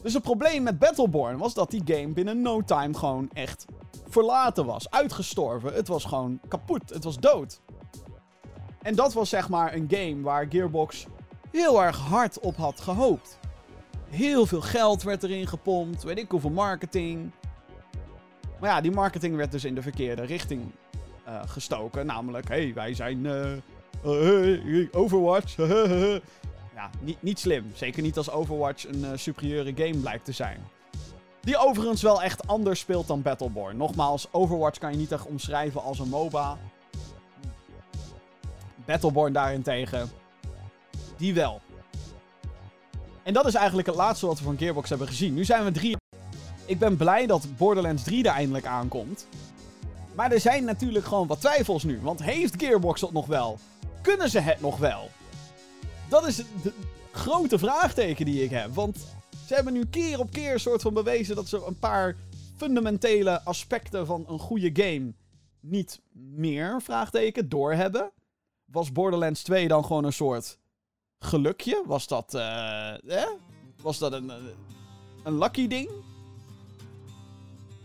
Dus 0.02 0.14
het 0.14 0.22
probleem 0.22 0.62
met 0.62 0.78
Battleborn 0.78 1.38
was 1.38 1.54
dat 1.54 1.70
die 1.70 1.82
game 1.84 2.08
binnen 2.08 2.42
no 2.42 2.62
time 2.64 2.94
gewoon 2.94 3.30
echt 3.32 3.64
verlaten 4.08 4.66
was. 4.66 4.90
Uitgestorven. 4.90 5.72
Het 5.74 5.88
was 5.88 6.04
gewoon 6.04 6.40
kapot. 6.48 6.90
Het 6.90 7.04
was 7.04 7.18
dood. 7.18 7.60
En 8.82 8.94
dat 8.94 9.12
was 9.12 9.28
zeg 9.28 9.48
maar 9.48 9.74
een 9.74 9.86
game 9.90 10.20
waar 10.20 10.46
Gearbox 10.48 11.06
heel 11.50 11.82
erg 11.82 11.98
hard 11.98 12.40
op 12.40 12.56
had 12.56 12.80
gehoopt. 12.80 13.38
Heel 14.08 14.46
veel 14.46 14.60
geld 14.60 15.02
werd 15.02 15.22
erin 15.22 15.46
gepompt. 15.46 16.02
Weet 16.02 16.18
ik 16.18 16.30
hoeveel 16.30 16.50
marketing. 16.50 17.30
Maar 18.60 18.70
ja, 18.70 18.80
die 18.80 18.90
marketing 18.90 19.36
werd 19.36 19.52
dus 19.52 19.64
in 19.64 19.74
de 19.74 19.82
verkeerde 19.82 20.22
richting 20.22 20.62
uh, 21.28 21.40
gestoken. 21.46 22.06
Namelijk, 22.06 22.48
hé, 22.48 22.62
hey, 22.62 22.74
wij 22.74 22.94
zijn 22.94 23.24
uh, 23.24 23.52
Overwatch. 24.92 25.56
ja, 26.76 26.90
niet, 27.00 27.22
niet 27.22 27.38
slim. 27.38 27.64
Zeker 27.74 28.02
niet 28.02 28.16
als 28.16 28.30
Overwatch 28.30 28.88
een 28.88 29.00
uh, 29.00 29.10
superieure 29.14 29.72
game 29.76 29.96
blijkt 29.96 30.24
te 30.24 30.32
zijn. 30.32 30.60
Die 31.40 31.58
overigens 31.58 32.02
wel 32.02 32.22
echt 32.22 32.46
anders 32.46 32.80
speelt 32.80 33.06
dan 33.06 33.22
Battleborn. 33.22 33.76
Nogmaals, 33.76 34.28
Overwatch 34.30 34.78
kan 34.78 34.90
je 34.90 34.96
niet 34.96 35.12
echt 35.12 35.26
omschrijven 35.26 35.82
als 35.82 35.98
een 35.98 36.08
MOBA. 36.08 36.58
Battleborn 38.84 39.32
daarentegen, 39.32 40.10
die 41.16 41.34
wel. 41.34 41.60
En 43.22 43.32
dat 43.32 43.46
is 43.46 43.54
eigenlijk 43.54 43.86
het 43.86 43.96
laatste 43.96 44.26
wat 44.26 44.38
we 44.38 44.44
van 44.44 44.58
Gearbox 44.58 44.88
hebben 44.88 45.06
gezien. 45.06 45.34
Nu 45.34 45.44
zijn 45.44 45.64
we 45.64 45.70
drie. 45.70 45.96
Ik 46.64 46.78
ben 46.78 46.96
blij 46.96 47.26
dat 47.26 47.46
Borderlands 47.56 48.02
3 48.02 48.24
er 48.24 48.32
eindelijk 48.32 48.66
aankomt. 48.66 49.26
Maar 50.14 50.32
er 50.32 50.40
zijn 50.40 50.64
natuurlijk 50.64 51.04
gewoon 51.04 51.26
wat 51.26 51.40
twijfels 51.40 51.82
nu. 51.82 52.00
Want 52.02 52.22
heeft 52.22 52.54
Gearbox 52.62 53.00
dat 53.00 53.12
nog 53.12 53.26
wel? 53.26 53.58
Kunnen 54.02 54.30
ze 54.30 54.40
het 54.40 54.60
nog 54.60 54.78
wel? 54.78 55.10
Dat 56.08 56.26
is 56.26 56.36
de 56.36 56.72
grote 57.12 57.58
vraagteken 57.58 58.24
die 58.24 58.42
ik 58.42 58.50
heb. 58.50 58.74
Want 58.74 58.96
ze 59.46 59.54
hebben 59.54 59.72
nu 59.72 59.86
keer 59.86 60.18
op 60.18 60.30
keer 60.30 60.60
soort 60.60 60.82
van 60.82 60.94
bewezen 60.94 61.36
dat 61.36 61.48
ze 61.48 61.64
een 61.66 61.78
paar 61.78 62.16
fundamentele 62.56 63.44
aspecten 63.44 64.06
van 64.06 64.24
een 64.28 64.38
goede 64.38 64.70
game 64.82 65.12
niet 65.60 66.00
meer, 66.12 66.82
vraagteken, 66.82 67.48
doorhebben. 67.48 68.12
Was 68.64 68.92
Borderlands 68.92 69.42
2 69.42 69.68
dan 69.68 69.84
gewoon 69.84 70.04
een 70.04 70.12
soort 70.12 70.58
gelukje? 71.18 71.82
Was 71.86 72.06
dat, 72.06 72.34
eh? 72.34 73.26
Was 73.82 73.98
dat 73.98 74.12
een, 74.12 74.32
een 75.24 75.38
lucky 75.38 75.66
ding? 75.66 75.90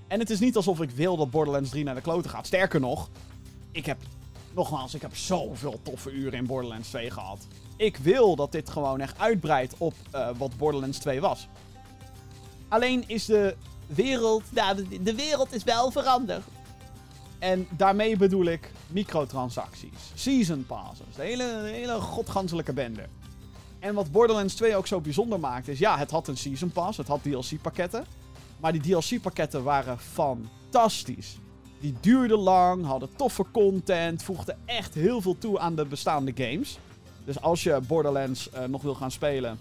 En 0.08 0.20
het 0.20 0.30
is 0.30 0.40
niet 0.40 0.56
alsof 0.56 0.82
ik 0.82 0.90
wil 0.90 1.18
dat 1.18 1.32
Borderlands 1.32 1.70
3 1.70 1.84
naar 1.84 1.96
de 1.96 2.02
kloten 2.02 2.30
gaat. 2.30 2.46
Sterker 2.46 2.80
nog, 2.80 3.10
ik 3.72 3.86
heb 3.86 3.98
Nogmaals, 4.56 4.94
ik 4.94 5.02
heb 5.02 5.16
zoveel 5.16 5.80
toffe 5.82 6.12
uren 6.12 6.40
in 6.40 6.46
Borderlands 6.46 6.90
2 6.90 7.12
gehad. 7.12 7.48
Ik 7.78 7.98
wil 7.98 8.36
dat 8.36 8.52
dit 8.52 8.70
gewoon 8.70 9.00
echt 9.00 9.20
uitbreidt 9.20 9.76
op 9.78 9.94
uh, 10.16 10.30
wat 10.38 10.58
Borderlands 10.58 10.98
2 10.98 11.22
was. 11.22 11.48
Alleen 12.68 13.04
is 13.08 13.26
de 13.26 13.56
wereld. 13.88 14.44
Ja, 14.54 14.74
de, 15.02 15.16
wereld 15.16 15.54
is 15.54 15.64
wel 15.64 15.92
veranderd. 15.92 16.44
En 17.40 17.68
daarmee 17.70 18.18
bedoel 18.18 18.46
ik 18.46 18.72
microtransacties, 18.88 20.12
season 20.14 20.66
passes, 20.66 21.16
de 21.16 21.22
hele, 21.22 21.62
hele 21.64 22.00
godganselijke 22.00 22.74
bende. 22.74 23.06
En 23.80 23.94
wat 23.94 24.12
Borderlands 24.12 24.56
2 24.56 24.76
ook 24.76 24.88
zo 24.88 25.02
bijzonder 25.02 25.40
maakt 25.40 25.68
is, 25.68 25.80
ja, 25.80 25.98
het 25.98 26.12
had 26.12 26.28
een 26.28 26.38
season 26.38 26.72
pass, 26.72 26.98
het 26.98 27.08
had 27.08 27.24
DLC-pakketten. 27.24 28.06
Maar 28.60 28.72
die 28.72 28.82
DLC-pakketten 28.82 29.64
waren 29.64 30.00
fantastisch. 30.00 31.38
Die 31.80 31.96
duurden 32.00 32.38
lang, 32.38 32.86
hadden 32.86 33.16
toffe 33.16 33.46
content, 33.52 34.24
voegden 34.24 34.58
echt 34.66 34.94
heel 34.94 35.22
veel 35.22 35.38
toe 35.38 35.60
aan 35.60 35.76
de 35.76 35.86
bestaande 35.86 36.32
games. 36.36 36.80
Dus 37.26 37.42
als 37.42 37.64
je 37.64 37.80
Borderlands 37.88 38.50
uh, 38.54 38.64
nog 38.64 38.82
wil 38.82 38.96
gaan 38.96 39.12
spelen. 39.12 39.58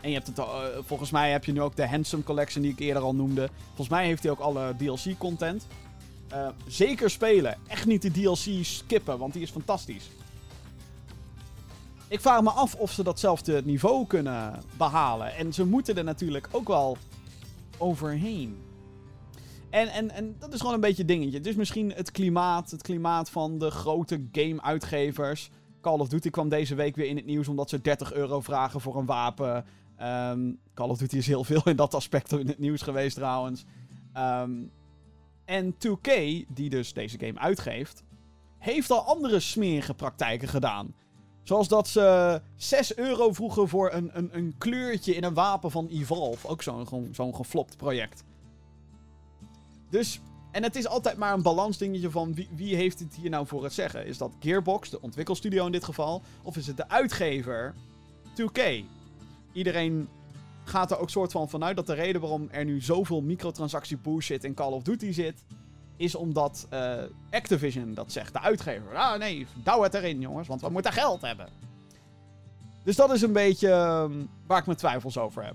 En 0.00 0.08
je 0.08 0.14
hebt 0.14 0.26
het, 0.26 0.38
uh, 0.38 0.64
volgens 0.80 1.10
mij 1.10 1.30
heb 1.30 1.44
je 1.44 1.52
nu 1.52 1.60
ook 1.60 1.76
de 1.76 1.88
Handsome 1.88 2.22
Collection 2.22 2.62
die 2.62 2.72
ik 2.72 2.78
eerder 2.78 3.02
al 3.02 3.14
noemde. 3.14 3.48
Volgens 3.66 3.88
mij 3.88 4.06
heeft 4.06 4.22
hij 4.22 4.32
ook 4.32 4.38
alle 4.38 4.74
DLC-content. 4.76 5.66
Uh, 6.32 6.48
zeker 6.66 7.10
spelen. 7.10 7.58
Echt 7.66 7.86
niet 7.86 8.02
de 8.02 8.10
DLC 8.10 8.64
skippen, 8.64 9.18
want 9.18 9.32
die 9.32 9.42
is 9.42 9.50
fantastisch. 9.50 10.10
Ik 12.08 12.20
vraag 12.20 12.42
me 12.42 12.50
af 12.50 12.74
of 12.74 12.92
ze 12.92 13.02
datzelfde 13.02 13.62
niveau 13.64 14.06
kunnen 14.06 14.62
behalen. 14.76 15.36
En 15.36 15.52
ze 15.52 15.66
moeten 15.66 15.96
er 15.96 16.04
natuurlijk 16.04 16.48
ook 16.50 16.68
wel 16.68 16.96
overheen. 17.78 18.56
En, 19.70 19.88
en, 19.88 20.10
en 20.10 20.36
dat 20.38 20.52
is 20.52 20.60
gewoon 20.60 20.74
een 20.74 20.80
beetje 20.80 21.04
dingetje. 21.04 21.40
Dus 21.40 21.54
misschien 21.54 21.92
het 21.92 22.10
klimaat, 22.10 22.70
het 22.70 22.82
klimaat 22.82 23.30
van 23.30 23.58
de 23.58 23.70
grote 23.70 24.26
game-uitgevers. 24.32 25.50
Call 25.80 25.98
of 25.98 26.08
Duty 26.08 26.30
kwam 26.30 26.48
deze 26.48 26.74
week 26.74 26.96
weer 26.96 27.06
in 27.06 27.16
het 27.16 27.26
nieuws 27.26 27.48
omdat 27.48 27.68
ze 27.68 27.80
30 27.80 28.12
euro 28.12 28.40
vragen 28.40 28.80
voor 28.80 28.96
een 28.96 29.06
wapen. 29.06 29.64
Ehm, 29.96 30.52
Call 30.74 30.88
of 30.88 30.98
Duty 30.98 31.16
is 31.16 31.26
heel 31.26 31.44
veel 31.44 31.62
in 31.64 31.76
dat 31.76 31.94
aspect 31.94 32.32
in 32.32 32.48
het 32.48 32.58
nieuws 32.58 32.82
geweest 32.82 33.16
trouwens. 33.16 33.64
Ehm, 34.12 34.50
en 35.44 35.74
2K, 35.78 36.10
die 36.48 36.70
dus 36.70 36.92
deze 36.92 37.18
game 37.18 37.38
uitgeeft, 37.38 38.04
heeft 38.58 38.90
al 38.90 39.00
andere 39.00 39.40
smerige 39.40 39.94
praktijken 39.94 40.48
gedaan. 40.48 40.94
Zoals 41.42 41.68
dat 41.68 41.88
ze 41.88 42.40
6 42.56 42.96
euro 42.96 43.32
vroegen 43.32 43.68
voor 43.68 43.92
een, 43.92 44.10
een, 44.12 44.28
een 44.32 44.54
kleurtje 44.58 45.14
in 45.14 45.24
een 45.24 45.34
wapen 45.34 45.70
van 45.70 45.88
Evolve. 45.88 46.48
Ook 46.48 46.62
zo'n 46.62 47.08
zo'n 47.12 47.34
geflopt 47.34 47.76
project. 47.76 48.24
Dus, 49.90 50.20
en 50.50 50.62
het 50.62 50.76
is 50.76 50.86
altijd 50.86 51.16
maar 51.16 51.32
een 51.32 51.42
balansdingetje 51.42 52.10
van 52.10 52.34
wie, 52.34 52.48
wie 52.54 52.74
heeft 52.74 52.98
het 52.98 53.14
hier 53.14 53.30
nou 53.30 53.46
voor 53.46 53.64
het 53.64 53.72
zeggen? 53.72 54.06
Is 54.06 54.18
dat 54.18 54.32
Gearbox, 54.40 54.90
de 54.90 55.00
ontwikkelstudio 55.00 55.66
in 55.66 55.72
dit 55.72 55.84
geval? 55.84 56.22
Of 56.42 56.56
is 56.56 56.66
het 56.66 56.76
de 56.76 56.88
uitgever, 56.88 57.74
2K? 58.32 58.84
Iedereen 59.52 60.08
gaat 60.64 60.90
er 60.90 60.98
ook 60.98 61.10
soort 61.10 61.32
van 61.32 61.48
vanuit 61.48 61.76
dat 61.76 61.86
de 61.86 61.94
reden 61.94 62.20
waarom 62.20 62.48
er 62.50 62.64
nu 62.64 62.80
zoveel 62.80 63.20
microtransactie 63.20 63.96
bullshit 63.96 64.44
in 64.44 64.54
Call 64.54 64.72
of 64.72 64.82
Duty 64.82 65.12
zit, 65.12 65.44
is 65.96 66.14
omdat 66.14 66.66
uh, 66.72 66.94
Activision 67.30 67.94
dat 67.94 68.12
zegt, 68.12 68.32
de 68.32 68.40
uitgever. 68.40 68.96
Ah 68.96 69.18
nee, 69.18 69.46
douw 69.62 69.82
het 69.82 69.94
erin 69.94 70.20
jongens, 70.20 70.48
want 70.48 70.60
we 70.60 70.68
moeten 70.68 70.92
geld 70.92 71.20
hebben. 71.20 71.48
Dus 72.82 72.96
dat 72.96 73.12
is 73.12 73.22
een 73.22 73.32
beetje 73.32 73.68
uh, 73.68 74.04
waar 74.46 74.58
ik 74.58 74.66
mijn 74.66 74.78
twijfels 74.78 75.18
over 75.18 75.44
heb. 75.44 75.54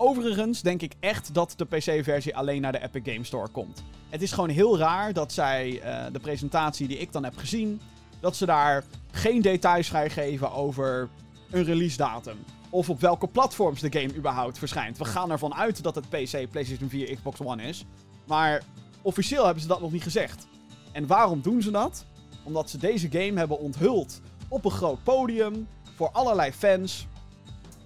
Overigens 0.00 0.62
denk 0.62 0.82
ik 0.82 0.92
echt 1.00 1.34
dat 1.34 1.54
de 1.56 1.64
PC-versie 1.64 2.36
alleen 2.36 2.60
naar 2.60 2.72
de 2.72 2.82
Epic 2.82 3.12
Game 3.12 3.24
Store 3.24 3.48
komt. 3.48 3.82
Het 4.08 4.22
is 4.22 4.32
gewoon 4.32 4.48
heel 4.48 4.78
raar 4.78 5.12
dat 5.12 5.32
zij 5.32 5.70
uh, 5.70 6.04
de 6.12 6.18
presentatie 6.18 6.88
die 6.88 6.98
ik 6.98 7.12
dan 7.12 7.24
heb 7.24 7.36
gezien, 7.36 7.80
dat 8.20 8.36
ze 8.36 8.46
daar 8.46 8.84
geen 9.10 9.42
details 9.42 9.88
vrijgeven 9.88 10.52
over 10.52 11.08
een 11.50 11.64
release 11.64 11.96
datum. 11.96 12.36
Of 12.70 12.90
op 12.90 13.00
welke 13.00 13.26
platforms 13.26 13.80
de 13.80 13.92
game 14.00 14.14
überhaupt 14.14 14.58
verschijnt. 14.58 14.98
We 14.98 15.04
gaan 15.04 15.30
ervan 15.30 15.54
uit 15.54 15.82
dat 15.82 15.94
het 15.94 16.08
PC, 16.08 16.50
PlayStation 16.50 16.88
4, 16.88 17.14
Xbox 17.14 17.40
One 17.40 17.62
is. 17.62 17.84
Maar 18.26 18.62
officieel 19.02 19.44
hebben 19.44 19.62
ze 19.62 19.68
dat 19.68 19.80
nog 19.80 19.92
niet 19.92 20.02
gezegd. 20.02 20.46
En 20.92 21.06
waarom 21.06 21.40
doen 21.40 21.62
ze 21.62 21.70
dat? 21.70 22.04
Omdat 22.44 22.70
ze 22.70 22.78
deze 22.78 23.10
game 23.10 23.38
hebben 23.38 23.58
onthuld 23.58 24.20
op 24.48 24.64
een 24.64 24.70
groot 24.70 25.02
podium 25.02 25.68
voor 25.94 26.10
allerlei 26.10 26.52
fans. 26.52 27.06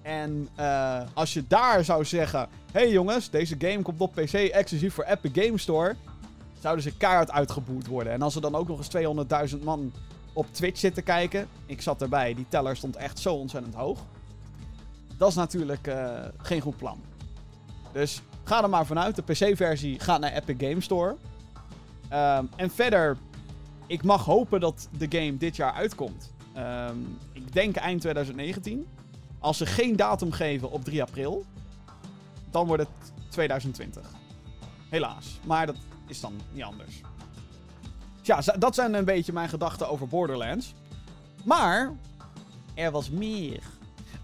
En 0.02 0.48
uh, 0.58 1.00
als 1.14 1.32
je 1.32 1.46
daar 1.46 1.84
zou 1.84 2.04
zeggen: 2.04 2.48
hey 2.72 2.90
jongens, 2.90 3.30
deze 3.30 3.54
game 3.58 3.82
komt 3.82 4.00
op 4.00 4.12
PC 4.12 4.32
exclusief 4.32 4.94
voor 4.94 5.04
Epic 5.04 5.44
Game 5.44 5.58
Store. 5.58 5.94
Zouden 6.60 6.82
ze 6.82 6.96
keihard 6.96 7.30
uitgeboet 7.30 7.86
worden. 7.86 8.12
En 8.12 8.22
als 8.22 8.34
er 8.34 8.40
dan 8.40 8.54
ook 8.54 8.68
nog 8.68 8.78
eens 8.78 9.54
200.000 9.54 9.62
man 9.62 9.92
op 10.32 10.46
Twitch 10.50 10.78
zitten 10.78 11.02
kijken. 11.02 11.48
Ik 11.66 11.82
zat 11.82 12.02
erbij, 12.02 12.34
die 12.34 12.46
teller 12.48 12.76
stond 12.76 12.96
echt 12.96 13.18
zo 13.18 13.34
ontzettend 13.34 13.74
hoog. 13.74 13.98
Dat 15.16 15.28
is 15.28 15.34
natuurlijk 15.34 15.86
uh, 15.86 16.24
geen 16.36 16.60
goed 16.60 16.76
plan. 16.76 17.00
Dus 17.92 18.22
ga 18.44 18.62
er 18.62 18.68
maar 18.68 18.86
vanuit. 18.86 19.16
De 19.16 19.22
PC-versie 19.22 20.00
gaat 20.00 20.20
naar 20.20 20.32
Epic 20.32 20.68
Game 20.68 20.80
Store. 20.80 21.16
Um, 22.12 22.48
en 22.56 22.70
verder, 22.70 23.16
ik 23.86 24.02
mag 24.02 24.24
hopen 24.24 24.60
dat 24.60 24.88
de 24.98 25.18
game 25.18 25.36
dit 25.36 25.56
jaar 25.56 25.72
uitkomt. 25.72 26.32
Um, 26.56 27.18
ik 27.32 27.52
denk 27.52 27.76
eind 27.76 28.00
2019. 28.00 28.86
Als 29.42 29.56
ze 29.56 29.66
geen 29.66 29.96
datum 29.96 30.32
geven 30.32 30.70
op 30.70 30.84
3 30.84 31.02
april, 31.02 31.44
dan 32.50 32.66
wordt 32.66 32.82
het 32.82 33.12
2020. 33.28 34.10
Helaas. 34.88 35.38
Maar 35.44 35.66
dat 35.66 35.76
is 36.06 36.20
dan 36.20 36.32
niet 36.52 36.62
anders. 36.62 37.00
Ja, 38.22 38.40
dat 38.58 38.74
zijn 38.74 38.94
een 38.94 39.04
beetje 39.04 39.32
mijn 39.32 39.48
gedachten 39.48 39.88
over 39.88 40.08
Borderlands. 40.08 40.74
Maar 41.44 41.92
er 42.74 42.90
was 42.90 43.10
meer. 43.10 43.60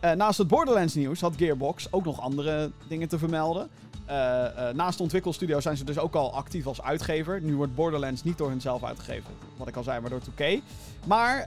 Uh, 0.04 0.12
naast 0.12 0.38
het 0.38 0.48
Borderlands 0.48 0.94
nieuws 0.94 1.20
had 1.20 1.36
Gearbox 1.36 1.92
ook 1.92 2.04
nog 2.04 2.20
andere 2.20 2.70
dingen 2.88 3.08
te 3.08 3.18
vermelden. 3.18 3.68
Uh, 4.08 4.14
uh, 4.14 4.68
naast 4.70 5.00
ontwikkelstudio 5.00 5.60
zijn 5.60 5.76
ze 5.76 5.84
dus 5.84 5.98
ook 5.98 6.14
al 6.14 6.34
actief 6.34 6.66
als 6.66 6.82
uitgever. 6.82 7.42
Nu 7.42 7.56
wordt 7.56 7.74
Borderlands 7.74 8.22
niet 8.22 8.38
door 8.38 8.48
hunzelf 8.48 8.84
uitgegeven, 8.84 9.30
wat 9.56 9.68
ik 9.68 9.76
al 9.76 9.82
zei, 9.82 10.00
maar 10.00 10.10
door 10.10 10.20
2K. 10.20 10.62
Maar 11.06 11.46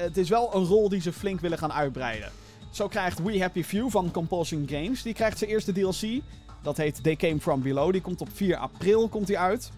het 0.00 0.16
is 0.16 0.28
wel 0.28 0.54
een 0.54 0.64
rol 0.64 0.88
die 0.88 1.00
ze 1.00 1.12
flink 1.12 1.40
willen 1.40 1.58
gaan 1.58 1.72
uitbreiden. 1.72 2.30
Zo 2.76 2.88
krijgt 2.88 3.22
We 3.22 3.40
Happy 3.40 3.62
Few 3.62 3.90
van 3.90 4.10
Compulsion 4.10 4.68
Games, 4.68 5.02
die 5.02 5.14
krijgt 5.14 5.38
zijn 5.38 5.50
eerste 5.50 5.72
DLC. 5.72 6.22
Dat 6.62 6.76
heet 6.76 7.02
They 7.02 7.16
Came 7.16 7.40
From 7.40 7.62
Below, 7.62 7.92
die 7.92 8.00
komt 8.00 8.20
op 8.20 8.28
4 8.32 8.56
april 8.56 9.08
komt 9.08 9.26
die 9.26 9.38
uit. 9.38 9.70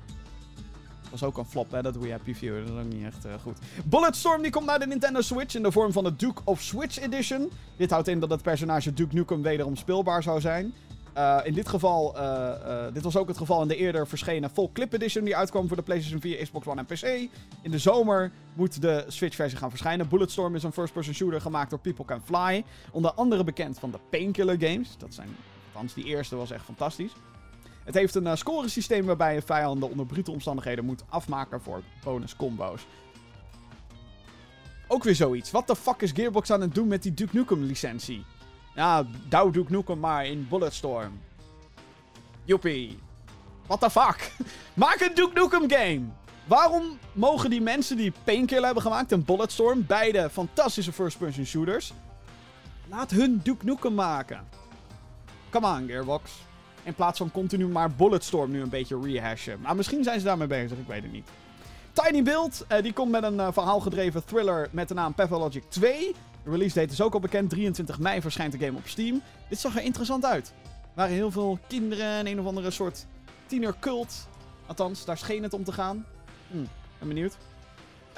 Dat 1.03 1.11
was 1.11 1.23
ook 1.23 1.39
een 1.39 1.45
flop, 1.45 1.71
hè, 1.71 1.83
dat 1.83 1.97
We 1.97 2.11
Happy 2.11 2.35
Few. 2.35 2.59
Dat 2.59 2.75
is 2.75 2.81
ook 2.85 2.93
niet 2.93 3.05
echt 3.05 3.27
uh, 3.27 3.33
goed. 3.43 3.59
Bulletstorm 3.85 4.43
die 4.43 4.51
komt 4.51 4.67
naar 4.67 4.79
de 4.79 4.87
Nintendo 4.87 5.21
Switch 5.21 5.55
in 5.55 5.63
de 5.63 5.73
vorm 5.73 5.93
van 5.93 6.05
de 6.05 6.17
Duke 6.17 6.41
of 6.45 6.61
Switch 6.61 6.99
Edition. 7.01 7.51
Dit 7.77 7.91
houdt 7.91 8.09
in 8.09 8.21
dat 8.21 8.31
het 8.31 8.43
personage 8.43 8.93
Duke 8.93 9.15
Nukem 9.15 9.43
wederom 9.43 9.77
speelbaar 9.77 10.23
zou 10.23 10.41
zijn. 10.41 10.75
Uh, 11.19 11.39
in 11.45 11.55
dit 11.55 11.69
geval, 11.69 12.17
uh, 12.17 12.85
dit 12.93 13.03
was 13.03 13.17
ook 13.17 13.29
het 13.29 13.37
geval 13.37 13.63
in 13.63 13.69
de 13.69 13.77
eerder 13.77 14.07
verschenen 14.07 14.51
Full 14.51 14.69
Clip 14.73 14.93
Edition 14.93 15.25
die 15.25 15.37
uitkwam 15.37 15.69
voor 15.69 15.77
de 15.77 15.83
PlayStation 15.83 16.21
4, 16.21 16.43
Xbox 16.43 16.67
One 16.67 16.81
en 16.81 16.87
PC. 16.87 17.31
In 17.63 17.71
de 17.71 17.79
zomer 17.79 18.33
moet 18.55 18.81
de 18.81 19.05
Switch-versie 19.09 19.59
gaan 19.59 19.71
verschijnen. 19.71 20.09
Bulletstorm 20.09 20.55
is 20.55 20.63
een 20.63 20.73
first-person 20.73 21.15
shooter 21.15 21.41
gemaakt 21.41 21.71
door 21.71 21.79
People 21.79 22.05
Can 22.05 22.23
Fly. 22.25 22.65
Onder 22.91 23.13
andere 23.13 23.45
bekend 23.45 23.79
van 23.79 23.91
de 23.91 23.99
Painkiller 24.11 24.57
Games. 24.61 24.89
Dat 24.99 25.15
zijn, 25.15 25.29
althans 25.67 25.95
die 25.95 26.05
eerste 26.05 26.37
was 26.37 26.51
echt 26.51 26.65
fantastisch. 26.65 27.13
Het 27.85 27.95
heeft 27.95 28.15
een 28.15 28.39
scoresysteem 28.39 29.07
waarbij 29.07 29.35
je 29.35 29.43
vijanden 29.43 29.91
onder 29.91 30.07
brute 30.07 30.31
omstandigheden 30.31 30.85
moet 30.85 31.05
afmaken 31.09 31.61
voor 31.61 31.83
bonus 32.05 32.37
combo's. 32.37 32.87
Ook 34.89 35.05
weer 35.05 35.15
zoiets. 35.15 35.51
Wat 35.51 35.67
de 35.67 35.77
fuck 35.77 36.03
is 36.03 36.13
Gearbox 36.13 36.51
aan 36.51 36.61
het 36.61 36.75
doen 36.75 36.89
met 36.89 37.03
die 37.03 37.15
Duke 37.15 37.37
Nukem 37.37 37.63
licentie? 37.63 38.25
Ja, 38.79 39.05
douw 39.29 39.51
Duke 39.51 39.73
Nukem 39.73 39.99
maar 39.99 40.27
in 40.27 40.47
Bulletstorm. 40.49 41.21
Joepie. 42.45 42.99
What 43.67 43.81
the 43.81 43.91
fuck? 43.91 44.31
Maak 44.75 45.01
een 45.01 45.15
Duke 45.15 45.41
Nukem 45.41 45.71
game! 45.71 46.01
Waarom 46.45 46.99
mogen 47.13 47.51
die 47.51 47.61
mensen 47.61 47.97
die 47.97 48.13
Painkiller 48.25 48.65
hebben 48.65 48.83
gemaakt 48.83 49.13
en 49.13 49.25
Bulletstorm, 49.25 49.87
beide 49.87 50.31
fantastische 50.31 50.93
first-person 50.93 51.47
shooters, 51.47 51.93
laat 52.89 53.11
hun 53.11 53.41
Duke 53.43 53.65
Nukem 53.65 53.95
maken? 53.95 54.49
Come 55.51 55.67
on, 55.67 55.87
Gearbox. 55.87 56.31
In 56.83 56.95
plaats 56.95 57.19
van 57.19 57.31
continu 57.31 57.67
maar 57.67 57.91
Bulletstorm 57.91 58.51
nu 58.51 58.61
een 58.61 58.69
beetje 58.69 59.01
rehashen. 59.03 59.61
Maar 59.61 59.77
misschien 59.77 60.05
zijn 60.05 60.19
ze 60.19 60.25
daarmee 60.25 60.47
bezig, 60.47 60.79
ik 60.79 60.87
weet 60.87 61.03
het 61.03 61.13
niet. 61.13 61.29
Tiny 61.93 62.23
Build, 62.23 62.65
uh, 62.73 62.83
die 62.83 62.93
komt 62.93 63.11
met 63.11 63.23
een 63.23 63.35
uh, 63.35 63.49
verhaalgedreven 63.53 64.25
thriller 64.25 64.69
met 64.71 64.89
de 64.89 64.95
naam 64.95 65.15
Pathologic 65.15 65.65
2. 65.69 66.15
De 66.49 66.55
release 66.55 66.81
date 66.81 66.93
is 66.93 67.01
ook 67.01 67.15
al 67.15 67.21
bekend. 67.21 67.51
23 67.51 67.99
mei 67.99 68.21
verschijnt 68.21 68.53
de 68.53 68.59
game 68.59 68.79
op 68.79 68.87
Steam. 68.87 69.23
Dit 69.49 69.59
zag 69.59 69.77
er 69.77 69.83
interessant 69.83 70.25
uit. 70.25 70.53
Er 70.65 70.91
waren 70.95 71.15
heel 71.15 71.31
veel 71.31 71.59
kinderen 71.67 72.07
en 72.07 72.27
een 72.27 72.41
of 72.41 72.47
andere 72.47 72.71
soort 72.71 73.07
tienercult. 73.47 74.29
Althans, 74.67 75.05
daar 75.05 75.19
scheen 75.19 75.43
het 75.43 75.53
om 75.53 75.65
te 75.65 75.73
gaan. 75.73 76.07
Hm, 76.51 76.57
ben 76.99 77.09
benieuwd. 77.09 77.37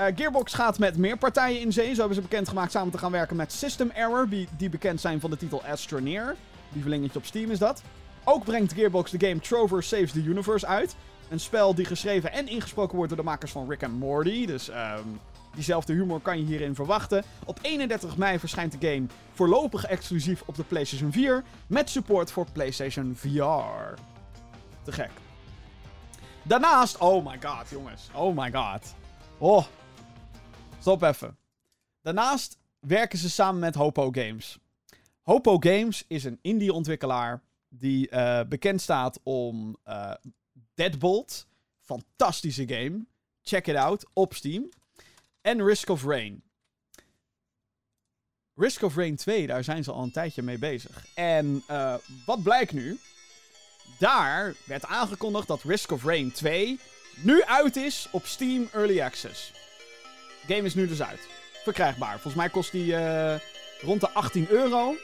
Uh, 0.00 0.06
Gearbox 0.14 0.54
gaat 0.54 0.78
met 0.78 0.96
meer 0.96 1.18
partijen 1.18 1.60
in 1.60 1.72
zee. 1.72 1.92
Zo 1.92 1.98
hebben 1.98 2.14
ze 2.14 2.20
bekendgemaakt 2.22 2.72
samen 2.72 2.92
te 2.92 2.98
gaan 2.98 3.12
werken 3.12 3.36
met 3.36 3.52
System 3.52 3.90
Error. 3.90 4.28
Die, 4.56 4.70
bekend 4.70 5.00
zijn 5.00 5.20
van 5.20 5.30
de 5.30 5.36
titel 5.36 5.62
Astroneer. 5.64 6.36
Die 6.68 7.10
op 7.14 7.24
Steam 7.24 7.50
is 7.50 7.58
dat. 7.58 7.82
Ook 8.24 8.44
brengt 8.44 8.72
Gearbox 8.72 9.10
de 9.10 9.26
game 9.26 9.40
Trover 9.40 9.82
Saves 9.82 10.12
the 10.12 10.22
Universe 10.22 10.66
uit. 10.66 10.96
Een 11.28 11.40
spel 11.40 11.74
die 11.74 11.84
geschreven 11.84 12.32
en 12.32 12.48
ingesproken 12.48 12.96
wordt 12.96 13.08
door 13.08 13.24
de 13.24 13.28
makers 13.28 13.52
van 13.52 13.68
Rick 13.68 13.82
and 13.82 13.98
Morty. 13.98 14.46
Dus 14.46 14.68
um, 14.68 15.20
diezelfde 15.54 15.92
humor 15.92 16.20
kan 16.20 16.38
je 16.38 16.44
hierin 16.44 16.74
verwachten. 16.74 17.24
Op 17.44 17.58
31 17.62 18.16
mei 18.16 18.38
verschijnt 18.38 18.80
de 18.80 18.88
game 18.88 19.06
voorlopig 19.32 19.84
exclusief 19.84 20.42
op 20.46 20.54
de 20.54 20.64
PlayStation 20.64 21.12
4. 21.12 21.44
Met 21.66 21.90
support 21.90 22.30
voor 22.30 22.46
PlayStation 22.52 23.14
VR. 23.16 24.00
Te 24.82 24.92
gek. 24.92 25.10
Daarnaast, 26.42 26.98
oh 26.98 27.26
my 27.26 27.38
god 27.42 27.70
jongens. 27.70 28.08
Oh 28.14 28.36
my 28.36 28.52
god. 28.52 28.94
Oh. 29.38 29.64
Stop 30.78 31.02
even. 31.02 31.36
Daarnaast 32.02 32.58
werken 32.78 33.18
ze 33.18 33.30
samen 33.30 33.60
met 33.60 33.74
Hopo 33.74 34.10
Games. 34.10 34.58
Hopo 35.22 35.56
Games 35.58 36.04
is 36.06 36.24
een 36.24 36.38
indie 36.42 36.72
ontwikkelaar 36.72 37.42
die 37.68 38.10
uh, 38.10 38.40
bekend 38.48 38.80
staat 38.80 39.20
om 39.22 39.76
uh, 39.88 40.12
Deadbolt. 40.74 41.46
Fantastische 41.80 42.68
game. 42.68 43.06
Check 43.42 43.66
it 43.66 43.76
out 43.76 44.06
op 44.12 44.34
Steam. 44.34 44.68
En 45.40 45.64
Risk 45.64 45.88
of 45.88 46.04
Rain. 46.04 46.42
Risk 48.54 48.82
of 48.82 48.96
Rain 48.96 49.16
2, 49.16 49.46
daar 49.46 49.64
zijn 49.64 49.84
ze 49.84 49.92
al 49.92 50.02
een 50.02 50.12
tijdje 50.12 50.42
mee 50.42 50.58
bezig. 50.58 51.06
En 51.14 51.62
uh, 51.70 51.94
wat 52.26 52.42
blijkt 52.42 52.72
nu? 52.72 52.98
Daar 53.98 54.54
werd 54.64 54.86
aangekondigd 54.86 55.46
dat 55.46 55.62
Risk 55.62 55.90
of 55.90 56.04
Rain 56.04 56.32
2 56.32 56.80
nu 57.22 57.42
uit 57.42 57.76
is 57.76 58.08
op 58.10 58.26
Steam 58.26 58.68
Early 58.72 59.00
Access. 59.00 59.52
Game 60.46 60.62
is 60.62 60.74
nu 60.74 60.88
dus 60.88 61.02
uit. 61.02 61.28
Verkrijgbaar. 61.62 62.12
Volgens 62.12 62.34
mij 62.34 62.48
kost 62.48 62.72
die 62.72 62.94
rond 63.80 64.00
de 64.00 64.10
18 64.10 64.48
euro. 64.48 64.96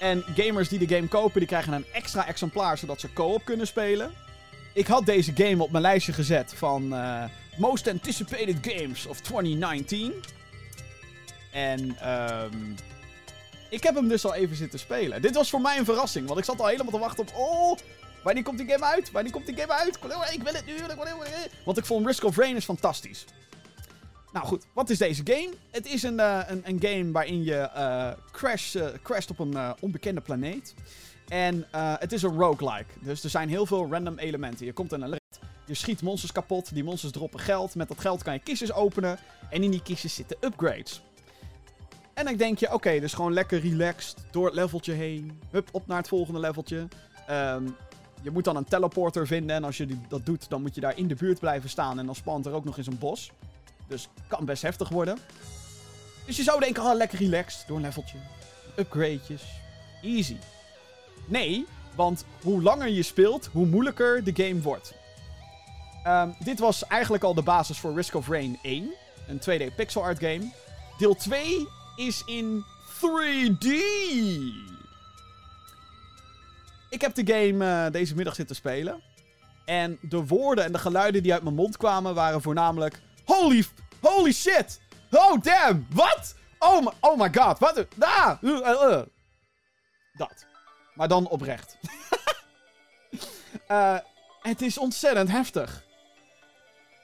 En 0.00 0.24
gamers 0.36 0.68
die 0.68 0.86
de 0.86 0.94
game 0.94 1.08
kopen, 1.08 1.38
die 1.38 1.48
krijgen 1.48 1.72
een 1.72 1.86
extra 1.92 2.26
exemplaar 2.26 2.78
zodat 2.78 3.00
ze 3.00 3.12
co-op 3.12 3.44
kunnen 3.44 3.66
spelen. 3.66 4.12
Ik 4.74 4.86
had 4.86 5.06
deze 5.06 5.32
game 5.34 5.62
op 5.62 5.70
mijn 5.70 5.82
lijstje 5.82 6.12
gezet 6.12 6.54
van 6.54 6.94
uh, 6.94 7.24
Most 7.58 7.88
Anticipated 7.88 8.56
Games 8.60 9.06
of 9.06 9.20
2019. 9.20 10.12
En 11.52 12.10
um, 12.10 12.74
ik 13.70 13.82
heb 13.82 13.94
hem 13.94 14.08
dus 14.08 14.24
al 14.24 14.34
even 14.34 14.56
zitten 14.56 14.78
spelen. 14.78 15.22
Dit 15.22 15.34
was 15.34 15.50
voor 15.50 15.60
mij 15.60 15.78
een 15.78 15.84
verrassing, 15.84 16.26
want 16.26 16.38
ik 16.38 16.44
zat 16.44 16.60
al 16.60 16.66
helemaal 16.66 16.92
te 16.92 16.98
wachten 16.98 17.22
op... 17.22 17.32
Oh, 17.34 17.78
wanneer 18.22 18.42
komt 18.42 18.58
die 18.58 18.68
game 18.68 18.84
uit? 18.84 19.10
Wanneer 19.10 19.32
komt 19.32 19.46
die 19.46 19.56
game 19.56 19.72
uit? 19.72 19.98
Ik 20.32 20.42
wil 20.42 20.52
het 20.54 20.66
nu. 20.66 20.74
Want 21.64 21.78
ik 21.78 21.84
vond 21.84 22.06
Risk 22.06 22.24
of 22.24 22.36
Rain 22.36 22.56
is 22.56 22.64
fantastisch. 22.64 23.24
Nou 24.32 24.46
goed, 24.46 24.66
wat 24.72 24.90
is 24.90 24.98
deze 24.98 25.22
game? 25.24 25.50
Het 25.70 25.86
is 25.86 26.02
een, 26.02 26.18
uh, 26.18 26.40
een, 26.46 26.62
een, 26.64 26.78
game 26.80 27.12
waarin 27.12 27.44
je 27.44 27.70
uh, 27.76 28.10
crash, 28.32 28.74
uh, 28.74 28.86
crasht 29.02 29.30
op 29.30 29.38
een 29.38 29.56
onbekende 29.80 30.20
planeet. 30.20 30.74
En 31.28 31.66
het 31.72 32.12
is 32.12 32.22
een 32.22 32.36
roguelike. 32.36 32.92
Dus 33.00 33.24
er 33.24 33.30
zijn 33.30 33.48
heel 33.48 33.66
veel 33.66 33.88
random 33.90 34.18
elementen. 34.18 34.66
Je 34.66 34.72
komt 34.72 34.92
in 34.92 35.02
een 35.02 35.08
je 35.68 35.74
schiet 35.74 36.02
monsters 36.02 36.32
kapot, 36.32 36.74
die 36.74 36.84
monsters 36.84 37.12
droppen 37.12 37.40
geld. 37.40 37.74
Met 37.74 37.88
dat 37.88 38.00
geld 38.00 38.22
kan 38.22 38.32
je 38.32 38.38
kistjes 38.38 38.72
openen. 38.72 39.18
En 39.50 39.62
in 39.62 39.70
die 39.70 39.82
kistjes 39.82 40.14
zitten 40.14 40.36
upgrades. 40.40 41.02
En 42.14 42.24
dan 42.24 42.36
denk 42.36 42.58
je, 42.58 42.72
oké, 42.72 43.00
dus 43.00 43.12
gewoon 43.12 43.32
lekker 43.32 43.60
relaxed 43.60 44.16
door 44.30 44.46
het 44.46 44.54
leveltje 44.54 44.92
heen. 44.92 45.40
Hup, 45.50 45.68
op 45.72 45.86
naar 45.86 45.98
het 45.98 46.08
volgende 46.08 46.40
leveltje. 46.40 46.88
Um, 47.30 47.76
je 48.22 48.30
moet 48.30 48.44
dan 48.44 48.56
een 48.56 48.64
teleporter 48.64 49.26
vinden. 49.26 49.56
En 49.56 49.64
als 49.64 49.76
je 49.76 49.98
dat 50.08 50.26
doet, 50.26 50.48
dan 50.48 50.60
moet 50.60 50.74
je 50.74 50.80
daar 50.80 50.96
in 50.96 51.08
de 51.08 51.14
buurt 51.14 51.40
blijven 51.40 51.70
staan. 51.70 51.98
En 51.98 52.06
dan 52.06 52.14
spant 52.14 52.46
er 52.46 52.52
ook 52.52 52.64
nog 52.64 52.76
eens 52.76 52.86
een 52.86 52.98
bos. 52.98 53.30
Dus 53.86 54.08
kan 54.26 54.44
best 54.44 54.62
heftig 54.62 54.88
worden. 54.88 55.18
Dus 56.26 56.36
je 56.36 56.42
zou 56.42 56.60
denken, 56.60 56.82
oh, 56.82 56.94
lekker 56.94 57.18
relaxed. 57.18 57.66
Door 57.66 57.76
een 57.76 57.82
leveltje. 57.82 58.18
Upgradejes. 58.76 59.42
Easy. 60.02 60.36
Nee, 61.26 61.66
want 61.94 62.24
hoe 62.42 62.62
langer 62.62 62.88
je 62.88 63.02
speelt, 63.02 63.48
hoe 63.52 63.66
moeilijker 63.66 64.24
de 64.24 64.44
game 64.44 64.60
wordt. 64.60 64.94
Um, 66.06 66.34
dit 66.38 66.58
was 66.58 66.86
eigenlijk 66.86 67.24
al 67.24 67.34
de 67.34 67.42
basis 67.42 67.78
voor 67.78 67.94
Risk 67.94 68.14
of 68.14 68.28
Rain 68.28 68.58
1. 68.62 68.94
Een 69.26 69.40
2D 69.40 69.74
pixel 69.74 70.02
art 70.02 70.18
game. 70.18 70.50
Deel 70.98 71.14
2 71.14 71.68
is 71.96 72.22
in 72.26 72.64
3D. 72.98 73.66
Ik 76.90 77.00
heb 77.00 77.14
de 77.14 77.26
game 77.26 77.84
uh, 77.86 77.92
deze 77.92 78.14
middag 78.14 78.34
zitten 78.34 78.56
spelen. 78.56 79.02
En 79.64 79.98
de 80.00 80.26
woorden 80.26 80.64
en 80.64 80.72
de 80.72 80.78
geluiden 80.78 81.22
die 81.22 81.32
uit 81.32 81.42
mijn 81.42 81.54
mond 81.54 81.76
kwamen 81.76 82.14
waren 82.14 82.42
voornamelijk... 82.42 83.00
Holy, 83.24 83.64
holy 84.00 84.32
shit! 84.32 84.80
Oh, 85.10 85.42
damn! 85.42 85.86
Wat? 85.90 86.34
Oh, 86.58 86.84
my, 86.84 86.90
oh 87.00 87.18
my 87.18 87.30
god, 87.34 87.58
wat? 87.58 87.86
Ah, 87.98 88.42
uh, 88.42 88.58
uh, 88.58 89.02
Dat. 90.12 90.46
Maar 90.94 91.08
dan 91.08 91.28
oprecht. 91.28 91.76
het 94.42 94.62
is 94.62 94.78
ontzettend 94.78 95.30
heftig. 95.30 95.86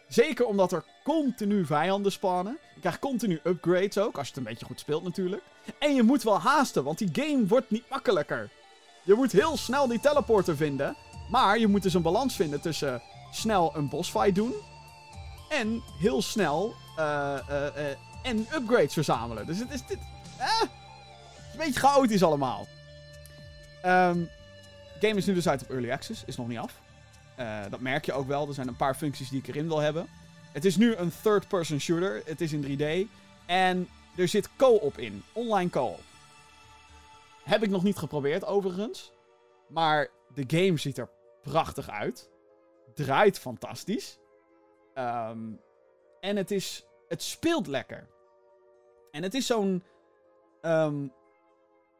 Zeker 0.08 0.46
omdat 0.46 0.72
er 0.72 0.84
continu 1.04 1.66
vijanden 1.66 2.12
spannen. 2.12 2.58
Je 2.74 2.80
krijgt 2.80 2.98
continu 2.98 3.40
upgrades 3.44 3.98
ook, 3.98 4.18
als 4.18 4.26
je 4.26 4.34
het 4.34 4.36
een 4.36 4.50
beetje 4.50 4.66
goed 4.66 4.80
speelt 4.80 5.02
natuurlijk. 5.04 5.42
En 5.78 5.94
je 5.94 6.02
moet 6.02 6.22
wel 6.22 6.40
haasten, 6.40 6.84
want 6.84 6.98
die 6.98 7.08
game 7.12 7.46
wordt 7.46 7.70
niet 7.70 7.90
makkelijker. 7.90 8.50
Je 9.02 9.14
moet 9.14 9.32
heel 9.32 9.56
snel 9.56 9.88
die 9.88 10.00
teleporter 10.00 10.56
vinden. 10.56 10.96
Maar 11.30 11.58
je 11.58 11.66
moet 11.66 11.82
dus 11.82 11.94
een 11.94 12.02
balans 12.02 12.36
vinden 12.36 12.60
tussen 12.60 13.02
snel 13.32 13.76
een 13.76 13.88
bossfight 13.88 14.34
doen. 14.34 14.52
En 15.48 15.82
heel 15.98 16.22
snel 16.22 16.74
uh, 16.98 17.38
uh, 17.50 17.56
uh, 17.76 17.90
en 18.22 18.46
upgrades 18.54 18.92
verzamelen. 18.92 19.46
Dus 19.46 19.58
het 19.58 19.72
is 19.72 19.86
dit. 19.86 19.98
Eh, 20.38 20.60
een 21.52 21.58
beetje 21.58 21.80
chaotisch 21.80 22.22
allemaal. 22.22 22.66
Um, 23.84 24.30
game 25.00 25.14
is 25.14 25.26
nu 25.26 25.34
dus 25.34 25.48
uit 25.48 25.62
op 25.62 25.70
Early 25.70 25.90
Access. 25.90 26.22
Is 26.26 26.36
nog 26.36 26.48
niet 26.48 26.58
af. 26.58 26.80
Dat 27.70 27.80
merk 27.80 28.04
je 28.04 28.12
ook 28.12 28.26
wel. 28.26 28.48
Er 28.48 28.54
zijn 28.54 28.68
een 28.68 28.76
paar 28.76 28.94
functies 28.94 29.28
die 29.28 29.38
ik 29.38 29.46
erin 29.46 29.68
wil 29.68 29.78
hebben. 29.78 30.08
Het 30.52 30.64
is 30.64 30.76
nu 30.76 30.94
een 30.94 31.12
third-person 31.22 31.80
shooter. 31.80 32.22
Het 32.24 32.40
is 32.40 32.52
in 32.52 32.78
3D. 32.78 33.10
En 33.46 33.88
er 34.16 34.28
zit 34.28 34.56
co-op 34.56 34.98
in. 34.98 35.22
Online 35.32 35.70
co-op. 35.70 36.00
Heb 37.44 37.62
ik 37.62 37.70
nog 37.70 37.82
niet 37.82 37.96
geprobeerd, 37.96 38.44
overigens. 38.44 39.12
Maar 39.68 40.08
de 40.34 40.44
game 40.46 40.78
ziet 40.78 40.98
er 40.98 41.08
prachtig 41.42 41.90
uit. 41.90 42.30
Draait 42.94 43.38
fantastisch. 43.38 44.18
Um, 44.94 45.60
en 46.20 46.36
het 46.36 46.50
is. 46.50 46.86
Het 47.08 47.22
speelt 47.22 47.66
lekker. 47.66 48.08
En 49.10 49.22
het 49.22 49.34
is 49.34 49.46
zo'n. 49.46 49.82
Um, 50.62 51.12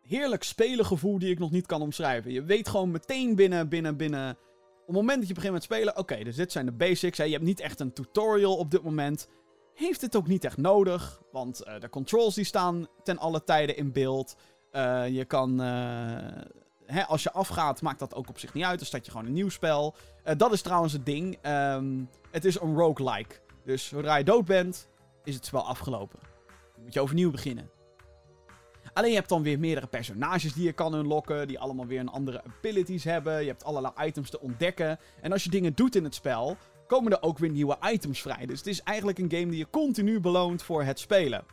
heerlijk 0.03 0.43
spelengevoel 0.43 1.19
die 1.19 1.31
ik 1.31 1.39
nog 1.39 1.51
niet 1.51 1.67
kan 1.67 1.83
omschrijven. 1.83 2.33
Je 2.33 2.43
weet 2.43 2.69
gewoon 2.69 2.91
meteen 2.91 3.35
binnen, 3.35 3.69
binnen, 3.69 3.97
binnen. 3.97 4.39
Op 4.87 4.91
het 4.91 4.99
moment 4.99 5.19
dat 5.19 5.29
je 5.29 5.35
begint 5.35 5.53
met 5.53 5.63
spelen. 5.63 5.97
Oké, 5.97 6.25
dus 6.25 6.37
dit 6.37 6.53
zijn 6.53 6.67
de 6.67 6.73
basics. 6.73 7.19
Hè. 7.19 7.25
Je 7.25 7.33
hebt 7.33 7.45
niet 7.45 7.61
echt 7.61 7.81
een 7.81 7.93
tutorial 7.93 8.57
op 8.57 8.71
dit 8.71 8.83
moment. 8.83 9.29
Heeft 9.75 10.01
het 10.01 10.17
ook 10.17 10.27
niet 10.27 10.45
echt 10.45 10.57
nodig. 10.57 11.23
Want 11.33 11.63
uh, 11.67 11.81
de 11.81 11.89
controls 11.89 12.35
die 12.35 12.45
staan 12.45 12.87
ten 13.03 13.19
alle 13.19 13.45
tijden 13.45 13.77
in 13.77 13.93
beeld. 13.93 14.37
Uh, 14.73 15.09
je 15.09 15.25
kan. 15.25 15.61
Uh, 15.61 15.67
hè, 16.87 17.07
als 17.07 17.23
je 17.23 17.33
afgaat, 17.33 17.83
maakt 17.83 17.99
dat 17.99 18.15
ook 18.15 18.29
op 18.29 18.39
zich 18.39 18.55
niet 18.55 18.65
uit. 18.65 18.79
Dan 18.79 18.87
start 18.87 19.05
je 19.05 19.11
gewoon 19.11 19.27
een 19.27 19.33
nieuw 19.33 19.49
spel. 19.49 19.95
Dat 20.37 20.53
is 20.53 20.63
trouwens 20.63 20.93
het 20.93 21.07
ding. 21.07 21.39
Um, 21.47 22.09
het 22.31 22.45
is 22.45 22.61
een 22.61 22.77
roguelike. 22.77 23.35
Dus 23.65 23.87
zodra 23.87 24.17
je 24.17 24.25
dood 24.25 24.45
bent, 24.45 24.89
is 25.25 25.35
het 25.35 25.47
spel 25.47 25.67
afgelopen. 25.67 26.19
Dan 26.75 26.83
moet 26.83 26.93
je 26.93 27.01
overnieuw 27.01 27.31
beginnen. 27.31 27.71
Alleen 28.95 29.11
je 29.11 29.17
hebt 29.17 29.29
dan 29.29 29.43
weer 29.43 29.59
meerdere 29.59 29.87
personages 29.87 30.53
die 30.53 30.65
je 30.65 30.73
kan 30.73 30.95
unlocken. 30.95 31.49
Die 31.49 31.59
allemaal 31.59 31.87
weer 31.87 32.01
een 32.01 32.09
andere 32.09 32.43
abilities 32.45 33.05
hebben. 33.05 33.41
Je 33.41 33.49
hebt 33.49 33.65
allerlei 33.65 33.95
items 34.01 34.31
te 34.31 34.41
ontdekken. 34.41 34.99
En 35.21 35.33
als 35.33 35.45
je 35.45 35.51
dingen 35.51 35.75
doet 35.75 35.97
in 35.97 36.05
het 36.05 36.15
spel, 36.15 36.57
komen 36.87 37.13
er 37.13 37.23
ook 37.23 37.39
weer 37.39 37.51
nieuwe 37.51 37.77
items 37.83 38.23
vrij. 38.23 38.47
Dus 38.47 38.59
het 38.59 38.67
is 38.67 38.83
eigenlijk 38.83 39.19
een 39.19 39.31
game 39.31 39.47
die 39.47 39.59
je 39.59 39.71
continu 39.71 40.21
beloont 40.21 40.63
voor 40.63 40.83
het 40.83 40.99
spelen. 40.99 41.45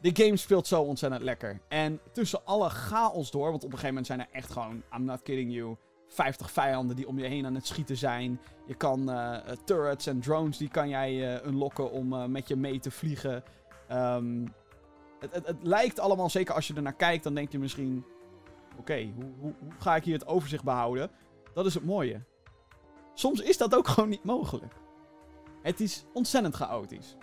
De 0.00 0.24
game 0.24 0.36
speelt 0.36 0.66
zo 0.66 0.82
ontzettend 0.82 1.22
lekker. 1.22 1.60
En 1.68 2.00
tussen 2.12 2.44
alle 2.44 2.68
chaos 2.68 3.30
door, 3.30 3.50
want 3.50 3.64
op 3.64 3.72
een 3.72 3.78
gegeven 3.78 3.88
moment 3.88 4.06
zijn 4.06 4.20
er 4.20 4.28
echt 4.32 4.52
gewoon, 4.52 4.82
I'm 4.96 5.04
not 5.04 5.22
kidding 5.22 5.52
you, 5.52 5.76
50 6.08 6.50
vijanden 6.50 6.96
die 6.96 7.08
om 7.08 7.18
je 7.18 7.26
heen 7.26 7.46
aan 7.46 7.54
het 7.54 7.66
schieten 7.66 7.96
zijn. 7.96 8.40
Je 8.66 8.74
kan 8.74 9.10
uh, 9.10 9.36
turrets 9.64 10.06
en 10.06 10.20
drones, 10.20 10.56
die 10.56 10.68
kan 10.68 10.88
jij 10.88 11.12
uh, 11.12 11.46
unlocken 11.46 11.90
om 11.90 12.12
uh, 12.12 12.24
met 12.24 12.48
je 12.48 12.56
mee 12.56 12.78
te 12.78 12.90
vliegen. 12.90 13.44
Um, 13.92 14.54
het, 15.20 15.34
het, 15.34 15.46
het, 15.46 15.56
lijkt 15.62 16.00
allemaal, 16.00 16.30
zeker 16.30 16.54
als 16.54 16.66
je 16.66 16.74
er 16.74 16.82
naar 16.82 16.96
kijkt, 16.96 17.24
dan 17.24 17.34
denk 17.34 17.52
je 17.52 17.58
misschien... 17.58 18.04
Oké, 18.78 19.12
hoe, 19.14 19.32
hoe, 19.40 19.54
hoe 19.58 19.72
ga 19.78 19.96
ik 19.96 20.04
hier 20.04 20.14
het 20.14 20.26
overzicht 20.26 20.64
behouden? 20.64 21.10
Dat 21.54 21.66
is 21.66 21.74
het 21.74 21.84
mooie. 21.84 22.20
Soms 23.14 23.40
is 23.40 23.56
dat 23.56 23.74
ook 23.74 23.88
gewoon 23.94 24.08
niet 24.08 24.24
mogelijk. 24.24 24.74
Het 25.62 25.80
is 25.80 26.04
ontzettend 26.12 26.54
chaotisch. 26.54 27.16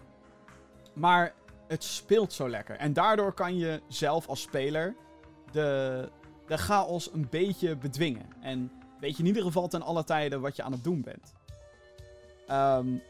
Maar 0.93 1.33
het 1.67 1.83
speelt 1.83 2.33
zo 2.33 2.49
lekker. 2.49 2.75
En 2.75 2.93
daardoor 2.93 3.33
kan 3.33 3.57
je 3.57 3.81
zelf 3.87 4.27
als 4.27 4.41
speler 4.41 4.95
de, 5.51 6.09
de 6.47 6.57
chaos 6.57 7.13
een 7.13 7.27
beetje 7.29 7.75
bedwingen. 7.75 8.25
En 8.41 8.71
weet 8.99 9.13
je 9.13 9.21
in 9.23 9.27
ieder 9.27 9.43
geval 9.43 9.67
ten 9.67 9.81
alle 9.81 10.03
tijden 10.03 10.41
wat 10.41 10.55
je 10.55 10.63
aan 10.63 10.71
het 10.71 10.83
doen 10.83 11.01
bent. 11.01 11.33
Um, 12.51 13.01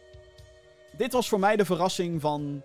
dit 0.98 1.14
was 1.14 1.30
voor 1.30 1.40
mij 1.40 1.56
de 1.56 1.66
verrassing 1.66 2.22
van 2.22 2.64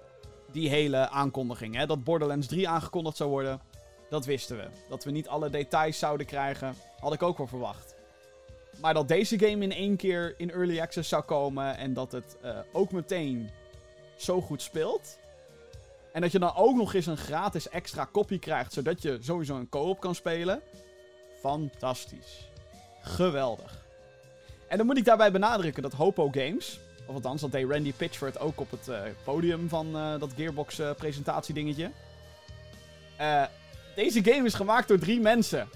die 0.58 0.68
hele 0.68 1.08
aankondiging. 1.08 1.74
Hè? 1.74 1.86
Dat 1.86 2.04
Borderlands 2.04 2.46
3 2.46 2.68
aangekondigd 2.68 3.16
zou 3.16 3.30
worden, 3.30 3.60
dat 4.08 4.24
wisten 4.24 4.56
we. 4.56 4.68
Dat 4.88 5.04
we 5.04 5.10
niet 5.10 5.28
alle 5.28 5.50
details 5.50 5.98
zouden 5.98 6.26
krijgen, 6.26 6.74
had 7.00 7.12
ik 7.12 7.22
ook 7.22 7.38
wel 7.38 7.46
verwacht. 7.46 7.94
Maar 8.80 8.94
dat 8.94 9.08
deze 9.08 9.38
game 9.38 9.64
in 9.64 9.72
één 9.72 9.96
keer 9.96 10.34
in 10.36 10.50
early 10.50 10.80
access 10.80 11.08
zou 11.08 11.22
komen 11.22 11.76
en 11.76 11.92
dat 11.92 12.12
het 12.12 12.36
uh, 12.44 12.58
ook 12.72 12.92
meteen 12.92 13.50
zo 14.16 14.40
goed 14.40 14.62
speelt, 14.62 15.18
en 16.12 16.20
dat 16.20 16.32
je 16.32 16.38
dan 16.38 16.54
ook 16.54 16.76
nog 16.76 16.94
eens 16.94 17.06
een 17.06 17.16
gratis 17.16 17.68
extra 17.68 18.04
kopie 18.04 18.38
krijgt, 18.38 18.72
zodat 18.72 19.02
je 19.02 19.18
sowieso 19.20 19.56
een 19.56 19.68
co-op 19.68 20.00
kan 20.00 20.14
spelen. 20.14 20.62
Fantastisch. 21.40 22.48
Geweldig. 23.00 23.86
En 24.68 24.76
dan 24.76 24.86
moet 24.86 24.96
ik 24.96 25.04
daarbij 25.04 25.32
benadrukken 25.32 25.82
dat 25.82 25.92
Hopo 25.92 26.28
Games, 26.30 26.80
of 27.08 27.14
althans 27.14 27.40
dat 27.40 27.52
deed 27.52 27.70
Randy 27.70 27.92
Pitchford 27.92 28.38
ook 28.38 28.60
op 28.60 28.70
het 28.70 28.88
uh, 28.88 29.00
podium 29.24 29.68
van 29.68 29.96
uh, 29.96 30.20
dat 30.20 30.32
Gearbox 30.36 30.80
uh, 30.80 30.90
presentatiedingetje. 30.94 31.90
deze 33.94 34.24
game 34.24 34.46
is 34.46 34.54
gemaakt 34.54 34.88
door 34.88 34.98
drie 34.98 35.20
mensen. 35.20 35.68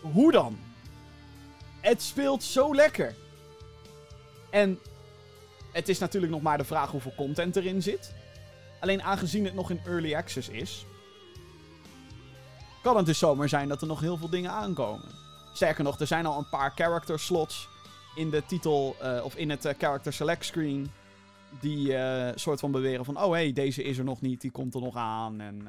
Hoe 0.00 0.32
dan? 0.32 0.58
Het 1.80 2.02
speelt 2.02 2.42
zo 2.42 2.74
lekker. 2.74 3.14
En 4.50 4.78
het 5.72 5.88
is 5.88 5.98
natuurlijk 5.98 6.32
nog 6.32 6.42
maar 6.42 6.58
de 6.58 6.64
vraag 6.64 6.90
hoeveel 6.90 7.14
content 7.16 7.56
erin 7.56 7.82
zit. 7.82 8.14
Alleen 8.80 9.02
aangezien 9.02 9.44
het 9.44 9.54
nog 9.54 9.70
in 9.70 9.80
early 9.84 10.14
access 10.14 10.48
is, 10.48 10.86
kan 12.82 12.96
het 12.96 13.06
dus 13.06 13.18
zomaar 13.18 13.48
zijn 13.48 13.68
dat 13.68 13.80
er 13.80 13.86
nog 13.86 14.00
heel 14.00 14.16
veel 14.16 14.30
dingen 14.30 14.50
aankomen. 14.50 15.08
Sterker 15.52 15.84
nog, 15.84 16.00
er 16.00 16.06
zijn 16.06 16.26
al 16.26 16.38
een 16.38 16.48
paar 16.48 16.72
character 16.74 17.20
slots 17.20 17.68
in 18.14 18.30
de 18.30 18.42
titel 18.46 18.96
uh, 19.02 19.24
of 19.24 19.36
in 19.36 19.50
het 19.50 19.64
uh, 19.64 19.72
character 19.78 20.12
select 20.12 20.44
screen. 20.44 20.90
Die 21.60 21.88
uh, 21.88 22.28
soort 22.34 22.60
van 22.60 22.70
beweren 22.70 23.04
van: 23.04 23.16
oh 23.16 23.30
hé, 23.30 23.30
hey, 23.30 23.52
deze 23.52 23.82
is 23.82 23.98
er 23.98 24.04
nog 24.04 24.20
niet, 24.20 24.40
die 24.40 24.50
komt 24.50 24.74
er 24.74 24.80
nog 24.80 24.96
aan. 24.96 25.40
En 25.40 25.62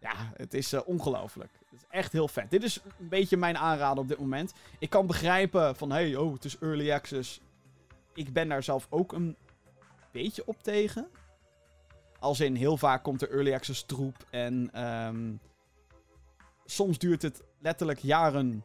Ja, 0.00 0.32
het 0.36 0.54
is 0.54 0.74
ongelooflijk. 0.84 1.50
Het 1.70 1.80
is 1.80 1.86
echt 1.90 2.12
heel 2.12 2.28
vet. 2.28 2.50
Dit 2.50 2.62
is 2.62 2.80
een 2.98 3.08
beetje 3.08 3.36
mijn 3.36 3.58
aanrader 3.58 4.02
op 4.02 4.08
dit 4.08 4.18
moment. 4.18 4.52
Ik 4.78 4.90
kan 4.90 5.06
begrijpen 5.06 5.76
van, 5.76 5.90
hey, 5.90 6.16
oh, 6.16 6.32
het 6.32 6.44
is 6.44 6.58
early 6.58 6.92
access. 6.92 7.40
Ik 8.14 8.32
ben 8.32 8.48
daar 8.48 8.62
zelf 8.62 8.86
ook 8.90 9.12
een 9.12 9.36
beetje 10.10 10.46
op 10.46 10.62
tegen. 10.62 11.08
Als 12.18 12.40
in, 12.40 12.54
heel 12.54 12.76
vaak 12.76 13.02
komt 13.02 13.22
er 13.22 13.30
early 13.30 13.54
access 13.54 13.82
troep 13.82 14.16
en 14.30 14.84
um, 14.84 15.40
soms 16.64 16.98
duurt 16.98 17.22
het 17.22 17.42
letterlijk 17.58 17.98
jaren 17.98 18.64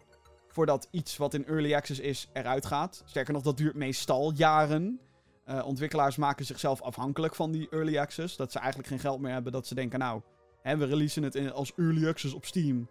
voordat 0.55 0.87
iets 0.91 1.17
wat 1.17 1.33
in 1.33 1.45
early 1.45 1.73
access 1.73 1.99
is 1.99 2.29
eruit 2.33 2.65
gaat. 2.65 3.03
Sterker 3.05 3.33
nog, 3.33 3.43
dat 3.43 3.57
duurt 3.57 3.75
meestal 3.75 4.31
jaren. 4.33 4.99
Uh, 5.47 5.65
ontwikkelaars 5.65 6.15
maken 6.15 6.45
zichzelf 6.45 6.81
afhankelijk 6.81 7.35
van 7.35 7.51
die 7.51 7.69
early 7.69 7.97
access. 7.97 8.35
Dat 8.35 8.51
ze 8.51 8.59
eigenlijk 8.59 8.89
geen 8.89 8.99
geld 8.99 9.19
meer 9.19 9.31
hebben. 9.31 9.51
Dat 9.51 9.67
ze 9.67 9.75
denken, 9.75 9.99
nou, 9.99 10.21
hè, 10.61 10.77
we 10.77 10.85
releasen 10.85 11.23
het 11.23 11.51
als 11.51 11.73
early 11.75 12.07
access 12.07 12.33
op 12.33 12.45
Steam. 12.45 12.89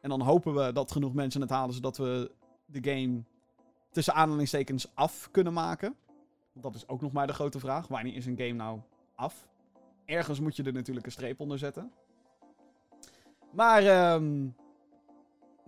En 0.00 0.08
dan 0.08 0.20
hopen 0.20 0.54
we 0.54 0.72
dat 0.72 0.92
genoeg 0.92 1.14
mensen 1.14 1.40
het 1.40 1.50
halen, 1.50 1.74
zodat 1.74 1.96
we 1.96 2.30
de 2.66 2.90
game 2.90 3.22
tussen 3.90 4.14
aanhalingstekens 4.14 4.94
af 4.94 5.28
kunnen 5.30 5.52
maken. 5.52 5.96
Dat 6.54 6.74
is 6.74 6.88
ook 6.88 7.00
nog 7.00 7.12
maar 7.12 7.26
de 7.26 7.32
grote 7.32 7.58
vraag. 7.58 7.88
Wanneer 7.88 8.14
is 8.14 8.26
een 8.26 8.38
game 8.38 8.52
nou 8.52 8.80
af? 9.14 9.48
Ergens 10.04 10.40
moet 10.40 10.56
je 10.56 10.62
er 10.62 10.72
natuurlijk 10.72 11.06
een 11.06 11.12
streep 11.12 11.40
onder 11.40 11.58
zetten. 11.58 11.92
Maar 13.52 14.12
um, 14.14 14.54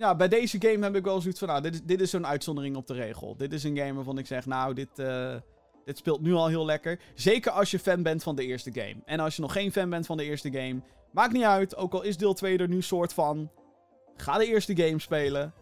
ja, 0.03 0.15
bij 0.15 0.29
deze 0.29 0.57
game 0.61 0.85
heb 0.85 0.97
ik 0.97 1.05
wel 1.05 1.21
zoiets 1.21 1.39
van, 1.39 1.49
nou, 1.49 1.63
dit 1.63 1.75
is, 1.75 1.83
dit 1.83 2.01
is 2.01 2.11
zo'n 2.11 2.27
uitzondering 2.27 2.77
op 2.77 2.87
de 2.87 2.95
regel. 2.95 3.37
Dit 3.37 3.53
is 3.53 3.65
een 3.65 3.77
game 3.77 3.95
waarvan 3.95 4.19
ik 4.19 4.27
zeg, 4.27 4.47
nou, 4.47 4.75
dit, 4.75 4.99
uh, 4.99 5.35
dit 5.85 5.99
speelt 5.99 6.21
nu 6.21 6.33
al 6.33 6.47
heel 6.47 6.65
lekker. 6.65 7.01
Zeker 7.15 7.53
als 7.53 7.71
je 7.71 7.79
fan 7.79 8.03
bent 8.03 8.23
van 8.23 8.37
de 8.37 8.45
eerste 8.45 8.73
game. 8.73 8.97
En 9.05 9.21
als 9.21 9.37
je 9.37 9.43
nog 9.43 9.53
geen 9.53 9.73
fan 9.73 9.91
bent 9.91 10.07
van 10.07 10.17
de 10.17 10.25
eerste 10.25 10.53
game, 10.53 10.83
maakt 11.13 11.33
niet 11.33 11.43
uit. 11.43 11.77
Ook 11.77 11.93
al 11.93 12.03
is 12.03 12.17
deel 12.17 12.35
2 12.35 12.59
er 12.59 12.69
nu 12.69 12.83
soort 12.83 13.13
van. 13.13 13.51
Ga 14.17 14.39
de 14.39 14.47
eerste 14.47 14.77
game 14.77 14.99
spelen. 14.99 15.55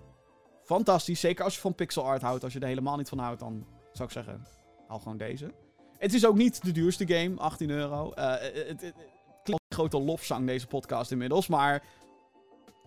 Fantastisch. 0.62 1.20
Zeker 1.20 1.44
als 1.44 1.54
je 1.54 1.60
van 1.60 1.74
pixel 1.74 2.04
art 2.04 2.22
houdt. 2.22 2.44
Als 2.44 2.52
je 2.52 2.60
er 2.60 2.66
helemaal 2.66 2.96
niet 2.96 3.08
van 3.08 3.18
houdt, 3.18 3.40
dan 3.40 3.66
zou 3.92 4.08
ik 4.08 4.14
zeggen, 4.14 4.46
haal 4.88 4.98
gewoon 4.98 5.18
deze. 5.18 5.52
Het 5.98 6.14
is 6.14 6.26
ook 6.26 6.36
niet 6.36 6.64
de 6.64 6.72
duurste 6.72 7.06
game, 7.06 7.36
18 7.36 7.70
euro. 7.70 8.12
Uh, 8.18 8.30
het, 8.30 8.54
het, 8.54 8.80
het, 8.80 8.94
klinkt 9.42 9.62
een 9.68 9.76
grote 9.76 10.00
lofzang 10.00 10.46
deze 10.46 10.66
podcast 10.66 11.10
inmiddels, 11.10 11.46
maar 11.46 11.82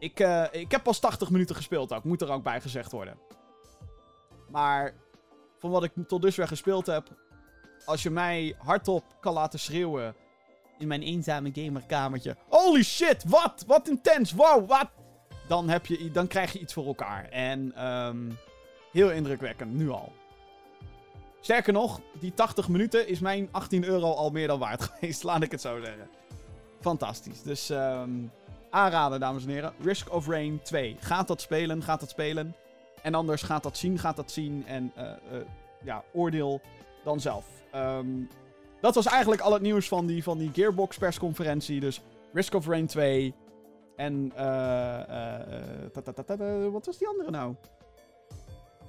ik, 0.03 0.19
uh, 0.19 0.43
ik 0.51 0.71
heb 0.71 0.83
pas 0.83 0.99
80 0.99 1.29
minuten 1.29 1.55
gespeeld 1.55 1.93
ook, 1.93 2.03
moet 2.03 2.21
er 2.21 2.31
ook 2.31 2.43
bij 2.43 2.61
gezegd 2.61 2.91
worden. 2.91 3.17
Maar 4.49 4.93
van 5.59 5.69
wat 5.69 5.83
ik 5.83 5.91
tot 6.07 6.21
dusver 6.21 6.47
gespeeld 6.47 6.85
heb, 6.85 7.07
als 7.85 8.03
je 8.03 8.09
mij 8.09 8.55
hardop 8.57 9.03
kan 9.19 9.33
laten 9.33 9.59
schreeuwen 9.59 10.15
in 10.77 10.87
mijn 10.87 11.01
eenzame 11.01 11.51
gamerkamertje. 11.53 12.35
Holy 12.49 12.83
shit, 12.83 13.23
wat? 13.23 13.63
Wat 13.67 13.87
intens, 13.87 14.31
wow, 14.31 14.67
wat? 14.69 14.89
Dan, 15.47 15.69
heb 15.69 15.85
je, 15.85 16.11
dan 16.11 16.27
krijg 16.27 16.53
je 16.53 16.59
iets 16.59 16.73
voor 16.73 16.85
elkaar. 16.85 17.29
En 17.29 17.87
um, 17.87 18.37
heel 18.91 19.11
indrukwekkend, 19.11 19.73
nu 19.73 19.89
al. 19.89 20.11
Sterker 21.41 21.73
nog, 21.73 22.01
die 22.19 22.33
80 22.33 22.69
minuten 22.69 23.07
is 23.07 23.19
mijn 23.19 23.47
18 23.51 23.83
euro 23.83 24.13
al 24.13 24.29
meer 24.29 24.47
dan 24.47 24.59
waard 24.59 24.81
geweest, 24.89 25.23
laat 25.23 25.43
ik 25.43 25.51
het 25.51 25.61
zo 25.61 25.79
zeggen. 25.79 26.09
Fantastisch. 26.79 27.41
Dus 27.41 27.69
um, 27.69 28.31
aanraden, 28.73 29.19
dames 29.19 29.43
en 29.43 29.49
heren. 29.49 29.73
Risk 29.81 30.13
of 30.13 30.27
Rain 30.27 30.61
2. 30.61 30.97
Gaat 30.99 31.27
dat 31.27 31.41
spelen? 31.41 31.83
Gaat 31.83 31.99
dat 31.99 32.09
spelen? 32.09 32.55
En 33.01 33.13
anders 33.13 33.41
gaat 33.41 33.63
dat 33.63 33.77
zien, 33.77 33.99
gaat 33.99 34.15
dat 34.15 34.31
zien. 34.31 34.63
En 34.67 34.91
uh, 34.97 35.03
ja, 35.83 36.03
oordeel 36.13 36.61
dan 37.03 37.19
zelf. 37.19 37.45
Um, 37.75 38.29
dat 38.81 38.95
was 38.95 39.05
eigenlijk 39.05 39.41
al 39.41 39.53
het 39.53 39.61
nieuws 39.61 39.87
van 39.87 40.05
die, 40.05 40.23
van 40.23 40.37
die 40.37 40.51
Gearbox 40.53 40.97
persconferentie. 40.97 41.79
Dus 41.79 42.01
Risk 42.33 42.53
of 42.53 42.67
Rain 42.67 42.87
2. 42.87 43.33
En 43.95 44.31
uh, 44.37 45.01
wat 46.71 46.85
was 46.85 46.97
die 46.97 47.07
andere 47.07 47.31
nou? 47.31 47.55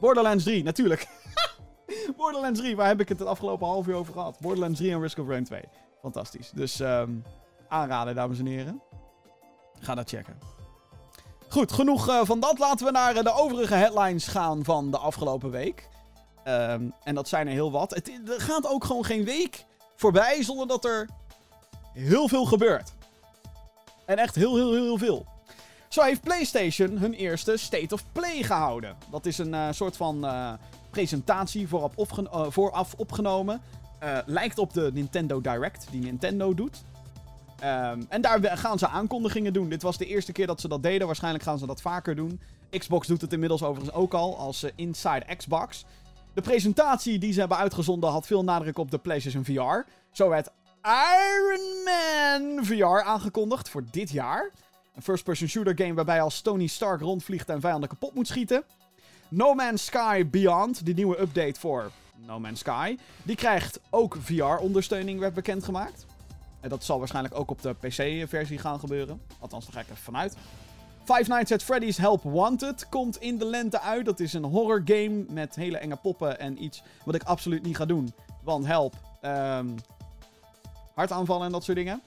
Borderlands 0.01 0.45
3, 0.45 0.63
natuurlijk. 0.63 1.09
Borderlands 2.17 2.61
3, 2.61 2.77
waar 2.77 2.87
heb 2.87 3.01
ik 3.01 3.09
het 3.09 3.19
het 3.19 3.29
afgelopen 3.29 3.67
half 3.67 3.87
uur 3.87 3.95
over 3.95 4.13
gehad? 4.13 4.39
Borderlands 4.41 4.79
3 4.79 4.93
en 4.93 5.01
Risk 5.01 5.19
of 5.19 5.29
Rain 5.29 5.45
2. 5.45 5.61
Fantastisch. 6.01 6.51
Dus 6.51 6.81
um, 6.81 7.23
aanraden, 7.69 8.15
dames 8.15 8.39
en 8.39 8.47
heren. 8.47 8.83
Ga 9.85 9.95
dat 9.95 10.09
checken. 10.09 10.39
Goed, 11.49 11.73
genoeg 11.73 12.09
uh, 12.09 12.21
van 12.25 12.41
dat. 12.41 12.59
Laten 12.59 12.87
we 12.87 12.93
naar 12.93 13.17
uh, 13.17 13.23
de 13.23 13.33
overige 13.33 13.75
headlines 13.75 14.27
gaan 14.27 14.65
van 14.65 14.91
de 14.91 14.99
afgelopen 14.99 15.51
week. 15.51 15.89
Um, 16.49 16.93
en 17.05 17.15
dat 17.15 17.29
zijn 17.29 17.47
er 17.47 17.53
heel 17.53 17.71
wat. 17.71 17.91
Het, 17.91 18.09
er 18.09 18.41
gaat 18.41 18.67
ook 18.67 18.85
gewoon 18.85 19.05
geen 19.05 19.25
week 19.25 19.65
voorbij 19.97 20.43
zonder 20.43 20.67
dat 20.67 20.85
er 20.85 21.09
heel 21.93 22.29
veel 22.29 22.45
gebeurt. 22.45 22.93
En 24.07 24.19
echt 24.19 24.35
heel, 24.35 24.57
heel, 24.57 24.73
heel, 24.73 24.99
veel. 24.99 25.27
Zo 25.89 26.03
heeft 26.03 26.21
PlayStation 26.21 26.99
hun 26.99 27.13
eerste 27.13 27.57
State 27.57 27.95
of 27.95 28.05
Play 28.13 28.43
gehouden. 28.43 28.97
Dat 29.11 29.27
is 29.27 29.39
een 29.39 29.53
uh, 29.53 29.69
soort 29.71 29.97
van 29.97 30.27
presentatie 30.91 31.69
vooraf 32.49 32.95
opgenomen. 32.97 33.63
lijkt 34.27 34.59
op 34.59 34.73
de 34.73 34.91
Nintendo 34.93 35.41
Direct 35.41 35.87
die 35.91 36.03
Nintendo 36.03 36.55
doet. 36.55 36.83
Um, 37.63 38.07
en 38.09 38.21
daar 38.21 38.59
gaan 38.59 38.79
ze 38.79 38.89
aankondigingen 38.89 39.53
doen. 39.53 39.69
Dit 39.69 39.83
was 39.83 39.99
de 39.99 40.07
eerste 40.07 40.33
keer 40.33 40.47
dat 40.47 40.61
ze 40.61 40.69
dat 40.69 40.83
deden. 40.83 41.07
Waarschijnlijk 41.07 41.45
gaan 41.45 41.59
ze 41.59 41.67
dat 41.67 41.81
vaker 41.81 42.17
doen. 42.17 42.41
Xbox 42.71 43.07
doet 43.07 43.21
het 43.21 43.33
inmiddels 43.33 43.63
overigens 43.63 43.97
ook 43.97 44.15
al 44.15 44.39
als 44.39 44.65
uh, 44.65 44.71
Inside 44.75 45.37
Xbox. 45.37 45.85
De 46.35 46.41
presentatie 46.41 47.19
die 47.19 47.33
ze 47.33 47.41
hebben 47.41 47.59
uitgezonden 47.59 48.11
had 48.11 48.27
veel 48.27 48.45
nadruk 48.45 48.79
op 48.79 48.91
de 48.91 48.99
PlayStation 48.99 49.45
VR. 49.45 49.91
Zo 50.11 50.29
werd 50.29 50.51
Iron 50.83 51.85
Man 51.85 52.65
VR 52.65 53.03
aangekondigd 53.05 53.69
voor 53.69 53.85
dit 53.91 54.11
jaar. 54.11 54.51
Een 54.95 55.03
first-person 55.03 55.49
shooter 55.49 55.77
game 55.77 55.95
waarbij 55.95 56.21
als 56.21 56.41
Tony 56.41 56.67
Stark 56.67 57.01
rondvliegt 57.01 57.49
en 57.49 57.61
vijanden 57.61 57.89
kapot 57.89 58.15
moet 58.15 58.27
schieten. 58.27 58.65
No 59.29 59.55
Man's 59.55 59.85
Sky 59.85 60.27
Beyond, 60.27 60.85
die 60.85 60.95
nieuwe 60.95 61.21
update 61.21 61.61
voor 61.61 61.91
No 62.27 62.41
Man's 62.41 62.61
Sky. 62.61 62.97
Die 63.23 63.37
krijgt 63.37 63.81
ook 63.91 64.17
VR-ondersteuning, 64.21 65.21
werd 65.21 65.35
bekendgemaakt. 65.35 66.07
En 66.65 66.71
dat 66.71 66.85
zal 66.85 66.99
waarschijnlijk 66.99 67.39
ook 67.39 67.51
op 67.51 67.63
de 67.63 67.75
PC-versie 67.75 68.59
gaan 68.59 68.79
gebeuren. 68.79 69.21
Althans, 69.41 69.65
daar 69.65 69.75
ga 69.75 69.81
ik 69.81 69.87
even 69.87 70.03
vanuit. 70.03 70.37
Five 71.05 71.31
Nights 71.31 71.53
at 71.53 71.63
Freddy's 71.63 71.97
Help 71.97 72.23
Wanted 72.23 72.89
komt 72.89 73.21
in 73.21 73.39
de 73.39 73.45
lente 73.45 73.81
uit. 73.81 74.05
Dat 74.05 74.21
is 74.21 74.33
een 74.33 74.45
horror 74.45 74.83
game 74.85 75.25
met 75.29 75.55
hele 75.55 75.79
enge 75.79 75.97
poppen 75.97 76.39
en 76.39 76.63
iets 76.63 76.83
wat 77.05 77.15
ik 77.15 77.23
absoluut 77.23 77.63
niet 77.63 77.77
ga 77.77 77.85
doen. 77.85 78.15
Want 78.43 78.67
help, 78.67 78.95
um, 79.23 79.75
hartaanvallen 80.95 81.47
en 81.47 81.53
dat 81.53 81.65
soort 81.65 81.77
dingen. 81.77 82.03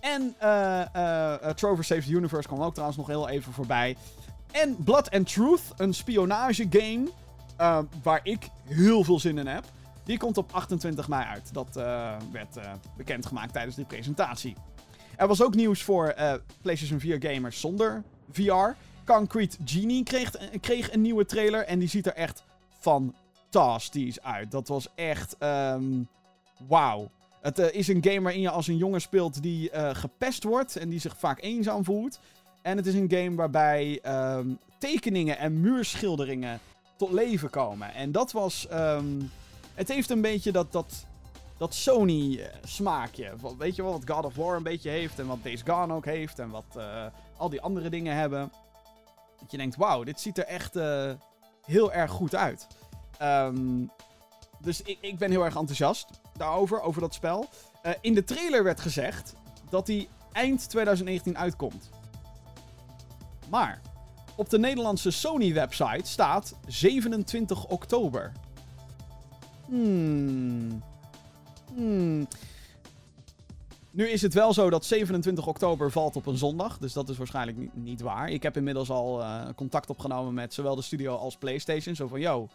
En 0.00 0.34
uh, 0.42 1.50
Trover 1.50 1.84
Saves 1.84 2.06
the 2.06 2.12
Universe 2.12 2.48
kwam 2.48 2.62
ook 2.62 2.72
trouwens 2.72 2.98
nog 2.98 3.06
heel 3.06 3.28
even 3.28 3.52
voorbij. 3.52 3.96
En 4.50 4.76
Blood 4.84 5.10
and 5.10 5.32
Truth, 5.32 5.62
een 5.76 5.94
spionage 5.94 6.66
game. 6.70 7.08
Uh, 7.60 7.78
waar 8.02 8.20
ik 8.22 8.48
heel 8.64 9.04
veel 9.04 9.20
zin 9.20 9.38
in 9.38 9.46
heb. 9.46 9.64
Die 10.06 10.18
komt 10.18 10.38
op 10.38 10.52
28 10.52 11.08
mei 11.08 11.24
uit. 11.24 11.52
Dat 11.52 11.76
uh, 11.76 12.16
werd 12.32 12.56
uh, 12.56 12.72
bekendgemaakt 12.96 13.52
tijdens 13.52 13.76
die 13.76 13.84
presentatie. 13.84 14.54
Er 15.16 15.26
was 15.26 15.42
ook 15.42 15.54
nieuws 15.54 15.82
voor 15.82 16.14
uh, 16.18 16.32
PlayStation 16.62 17.00
4 17.00 17.22
gamers 17.22 17.60
zonder 17.60 18.02
VR. 18.30 18.76
Concrete 19.04 19.56
Genie 19.64 20.02
kreeg, 20.02 20.30
kreeg, 20.60 20.92
een 20.92 21.00
nieuwe 21.00 21.24
trailer 21.24 21.64
en 21.64 21.78
die 21.78 21.88
ziet 21.88 22.06
er 22.06 22.12
echt 22.12 22.44
fantastisch 22.78 24.22
uit. 24.22 24.50
Dat 24.50 24.68
was 24.68 24.88
echt 24.94 25.36
um, 25.42 26.08
wauw. 26.68 27.10
Het 27.40 27.58
is 27.58 27.88
een 27.88 28.04
game 28.04 28.20
waarin 28.20 28.40
je 28.40 28.50
als 28.50 28.66
een 28.66 28.76
jongen 28.76 29.00
speelt 29.00 29.42
die 29.42 29.70
gepest 29.92 30.44
wordt 30.44 30.76
en 30.76 30.88
die 30.88 31.00
zich 31.00 31.16
vaak 31.16 31.42
eenzaam 31.42 31.84
voelt. 31.84 32.20
En 32.62 32.76
het 32.76 32.86
is 32.86 32.94
een 32.94 33.10
game 33.10 33.34
waarbij 33.34 34.00
um, 34.36 34.58
tekeningen 34.78 35.38
en 35.38 35.60
muurschilderingen 35.60 36.60
tot 36.96 37.12
leven 37.12 37.50
komen. 37.50 37.94
En 37.94 38.12
dat 38.12 38.32
was... 38.32 38.66
Um, 38.72 39.30
het 39.76 39.88
heeft 39.88 40.10
een 40.10 40.20
beetje 40.20 40.52
dat, 40.52 40.72
dat, 40.72 41.06
dat 41.58 41.74
Sony-smaakje. 41.74 43.32
Weet 43.58 43.76
je 43.76 43.82
wel, 43.82 43.92
wat 43.92 44.10
God 44.10 44.24
of 44.24 44.34
War 44.34 44.56
een 44.56 44.62
beetje 44.62 44.90
heeft. 44.90 45.18
En 45.18 45.26
wat 45.26 45.42
Days 45.42 45.62
Gone 45.62 45.94
ook 45.94 46.04
heeft. 46.04 46.38
En 46.38 46.50
wat 46.50 46.74
uh, 46.76 47.06
al 47.36 47.48
die 47.48 47.60
andere 47.60 47.88
dingen 47.88 48.16
hebben. 48.16 48.52
Dat 49.40 49.50
je 49.50 49.56
denkt, 49.56 49.76
wauw, 49.76 50.04
dit 50.04 50.20
ziet 50.20 50.38
er 50.38 50.44
echt 50.44 50.76
uh, 50.76 51.12
heel 51.64 51.92
erg 51.92 52.10
goed 52.10 52.34
uit. 52.34 52.66
Um, 53.22 53.90
dus 54.58 54.82
ik, 54.82 54.98
ik 55.00 55.18
ben 55.18 55.30
heel 55.30 55.44
erg 55.44 55.56
enthousiast 55.56 56.06
daarover, 56.36 56.80
over 56.80 57.00
dat 57.00 57.14
spel. 57.14 57.48
In 58.00 58.14
de 58.14 58.24
trailer 58.24 58.64
werd 58.64 58.80
gezegd 58.80 59.34
dat 59.70 59.86
hij 59.86 60.08
eind 60.32 60.68
2019 60.68 61.38
uitkomt. 61.38 61.90
Maar 63.48 63.80
op 64.36 64.50
de 64.50 64.58
Nederlandse 64.58 65.10
Sony-website 65.10 66.06
staat 66.08 66.54
27 66.66 67.64
oktober. 67.64 68.32
Hmm. 69.68 70.82
Hmm. 71.74 72.28
Nu 73.96 74.08
is 74.08 74.22
het 74.22 74.34
wel 74.34 74.52
zo 74.52 74.70
dat 74.70 74.84
27 74.84 75.46
oktober 75.46 75.90
valt 75.90 76.16
op 76.16 76.26
een 76.26 76.38
zondag. 76.38 76.78
Dus 76.78 76.92
dat 76.92 77.08
is 77.08 77.16
waarschijnlijk 77.16 77.74
niet, 77.74 78.00
waar. 78.00 78.30
Ik 78.30 78.42
heb 78.42 78.56
inmiddels 78.56 78.90
al 78.90 79.20
uh, 79.20 79.42
contact 79.54 79.90
opgenomen 79.90 80.34
met 80.34 80.54
zowel 80.54 80.74
de 80.76 80.82
studio 80.82 81.16
als 81.16 81.36
PlayStation. 81.36 81.94
Zo 81.94 82.06
van, 82.06 82.20
yo, 82.20 82.48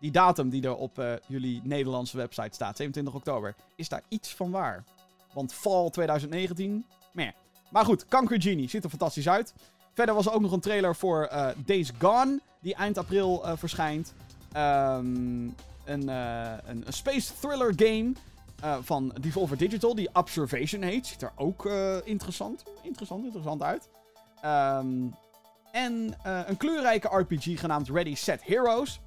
die 0.00 0.10
datum 0.10 0.48
die 0.48 0.62
er 0.62 0.76
op 0.76 0.98
uh, 0.98 1.12
jullie 1.26 1.60
Nederlandse 1.64 2.16
website 2.16 2.54
staat, 2.54 2.76
27 2.76 3.14
oktober, 3.14 3.54
is 3.76 3.88
daar 3.88 4.02
iets 4.08 4.34
van 4.34 4.50
waar? 4.50 4.84
Want 5.32 5.52
fall 5.52 5.90
2019, 5.90 6.84
meh. 7.12 7.30
Maar 7.70 7.84
goed, 7.84 8.08
Concrete 8.08 8.48
Genie 8.48 8.68
ziet 8.68 8.84
er 8.84 8.90
fantastisch 8.90 9.28
uit. 9.28 9.54
Verder 9.92 10.14
was 10.14 10.26
er 10.26 10.32
ook 10.32 10.40
nog 10.40 10.52
een 10.52 10.60
trailer 10.60 10.96
voor 10.96 11.28
uh, 11.32 11.48
Days 11.66 11.92
Gone, 11.98 12.40
die 12.60 12.74
eind 12.74 12.98
april 12.98 13.42
verschijnt. 13.56 14.14
Um, 14.56 15.54
een, 15.88 16.08
uh, 16.08 16.52
een, 16.64 16.86
een, 16.86 16.92
space 16.92 17.32
thriller 17.40 17.72
game 17.76 18.12
van 18.82 19.12
Devolver 19.20 19.56
Digital, 19.56 19.94
die 19.94 20.08
Observation 20.12 20.82
heet. 20.82 21.06
Ziet 21.06 21.22
er 21.22 21.32
ook 21.36 21.64
interessant, 22.04 22.64
interessant, 22.82 23.24
interessant 23.24 23.62
uit. 23.62 23.88
Um, 24.44 25.14
en 25.72 26.14
een 26.22 26.56
kleurrijke 26.56 27.08
RPG 27.18 27.60
genaamd 27.60 27.88
Ready 27.88 28.14
Set 28.14 28.44
Heroes. 28.44 29.00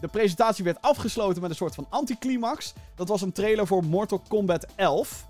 De 0.00 0.08
presentatie 0.08 0.64
werd 0.64 0.80
afgesloten 0.82 1.40
met 1.40 1.50
een 1.50 1.56
soort 1.56 1.74
van 1.74 1.86
anticlimax. 1.88 2.72
Dat 2.94 3.08
was 3.08 3.22
een 3.22 3.32
trailer 3.32 3.66
voor 3.66 3.84
Mortal 3.84 4.22
Kombat 4.28 4.66
11. 4.74 5.26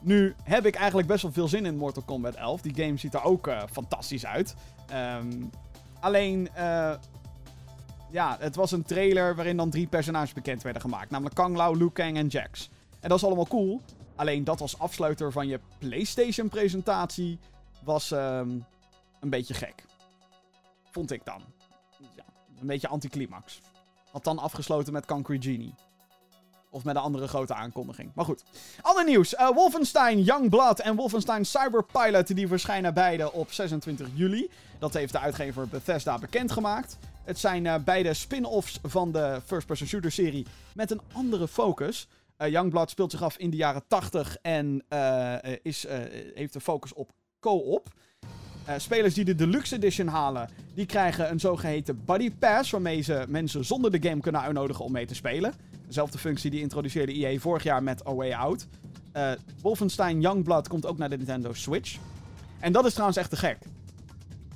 Nu 0.00 0.34
heb 0.42 0.66
ik 0.66 0.74
eigenlijk 0.74 1.08
best 1.08 1.22
wel 1.22 1.32
veel 1.32 1.48
zin 1.48 1.66
in 1.66 1.76
Mortal 1.76 2.02
Kombat 2.02 2.34
11. 2.34 2.60
Die 2.60 2.74
game 2.74 2.96
ziet 2.96 3.14
er 3.14 3.24
ook 3.24 3.50
fantastisch 3.72 4.26
uit. 4.26 4.54
Um, 5.20 5.50
alleen, 6.00 6.48
ja, 8.14 8.36
het 8.40 8.56
was 8.56 8.72
een 8.72 8.82
trailer 8.82 9.34
waarin 9.34 9.56
dan 9.56 9.70
drie 9.70 9.86
personages 9.86 10.32
bekend 10.32 10.62
werden 10.62 10.82
gemaakt. 10.82 11.10
Namelijk 11.10 11.34
Kang 11.34 11.56
Lao, 11.56 11.74
Liu 11.74 11.90
Kang 11.90 12.16
en 12.16 12.26
Jax. 12.26 12.70
En 13.00 13.08
dat 13.08 13.18
is 13.18 13.24
allemaal 13.24 13.46
cool. 13.46 13.80
Alleen 14.16 14.44
dat 14.44 14.60
als 14.60 14.78
afsluiter 14.78 15.32
van 15.32 15.46
je 15.46 15.60
PlayStation 15.78 16.48
presentatie 16.48 17.38
was 17.84 18.10
um, 18.10 18.64
een 19.20 19.30
beetje 19.30 19.54
gek. 19.54 19.84
Vond 20.90 21.10
ik 21.10 21.24
dan. 21.24 21.42
Ja, 21.98 22.24
een 22.60 22.66
beetje 22.66 22.88
anticlimax. 22.88 23.60
Had 24.10 24.24
dan 24.24 24.38
afgesloten 24.38 24.92
met 24.92 25.06
Concrete 25.06 25.50
Genie. 25.50 25.74
Of 26.70 26.84
met 26.84 26.96
een 26.96 27.02
andere 27.02 27.28
grote 27.28 27.54
aankondiging. 27.54 28.10
Maar 28.14 28.24
goed. 28.24 28.44
Ander 28.80 29.04
nieuws. 29.04 29.34
Uh, 29.34 29.50
Wolfenstein 29.50 30.22
Youngblood 30.22 30.78
en 30.78 30.96
Wolfenstein 30.96 31.44
Cyberpilot. 31.44 32.34
Die 32.36 32.48
verschijnen 32.48 32.94
beide 32.94 33.32
op 33.32 33.52
26 33.52 34.08
juli. 34.14 34.50
Dat 34.78 34.94
heeft 34.94 35.12
de 35.12 35.18
uitgever 35.18 35.68
Bethesda 35.68 36.18
bekendgemaakt. 36.18 36.98
Het 37.24 37.38
zijn 37.38 37.64
uh, 37.64 37.74
beide 37.84 38.14
spin-offs 38.14 38.78
van 38.82 39.12
de 39.12 39.40
first-person 39.46 39.88
shooter 39.88 40.12
serie. 40.12 40.46
Met 40.74 40.90
een 40.90 41.00
andere 41.12 41.48
focus. 41.48 42.08
Uh, 42.38 42.48
Youngblood 42.48 42.90
speelt 42.90 43.10
zich 43.10 43.22
af 43.22 43.36
in 43.36 43.50
de 43.50 43.56
jaren 43.56 43.82
80 43.86 44.36
en 44.42 44.84
is, 45.62 45.86
heeft 46.34 46.52
de 46.52 46.60
focus 46.60 46.92
op 46.92 47.10
co-op. 47.40 47.88
Spelers 48.76 49.14
die 49.14 49.24
de 49.24 49.34
Deluxe 49.34 49.74
Edition 49.74 50.06
halen, 50.06 50.48
die 50.74 50.86
krijgen 50.86 51.30
een 51.30 51.40
zogeheten 51.40 52.04
Buddy 52.04 52.30
Pass, 52.38 52.70
waarmee 52.70 53.00
ze 53.00 53.24
mensen 53.28 53.64
zonder 53.64 53.90
de 53.90 54.08
game 54.08 54.20
kunnen 54.20 54.40
uitnodigen 54.40 54.84
om 54.84 54.92
mee 54.92 55.06
te 55.06 55.14
spelen. 55.14 55.54
Dezelfde 55.86 56.18
functie 56.18 56.50
die 56.50 56.60
introduceerde 56.60 57.12
EA 57.12 57.38
vorig 57.38 57.62
jaar 57.62 57.82
met 57.82 58.06
A 58.06 58.14
Way 58.14 58.32
Out. 58.32 58.66
Wolfenstein 59.62 60.20
Youngblood 60.20 60.68
komt 60.68 60.86
ook 60.86 60.98
naar 60.98 61.10
de 61.10 61.16
Nintendo 61.16 61.52
Switch. 61.52 61.98
En 62.60 62.72
dat 62.72 62.84
is 62.84 62.92
trouwens 62.92 63.18
echt 63.18 63.30
te 63.30 63.36
gek. 63.36 63.58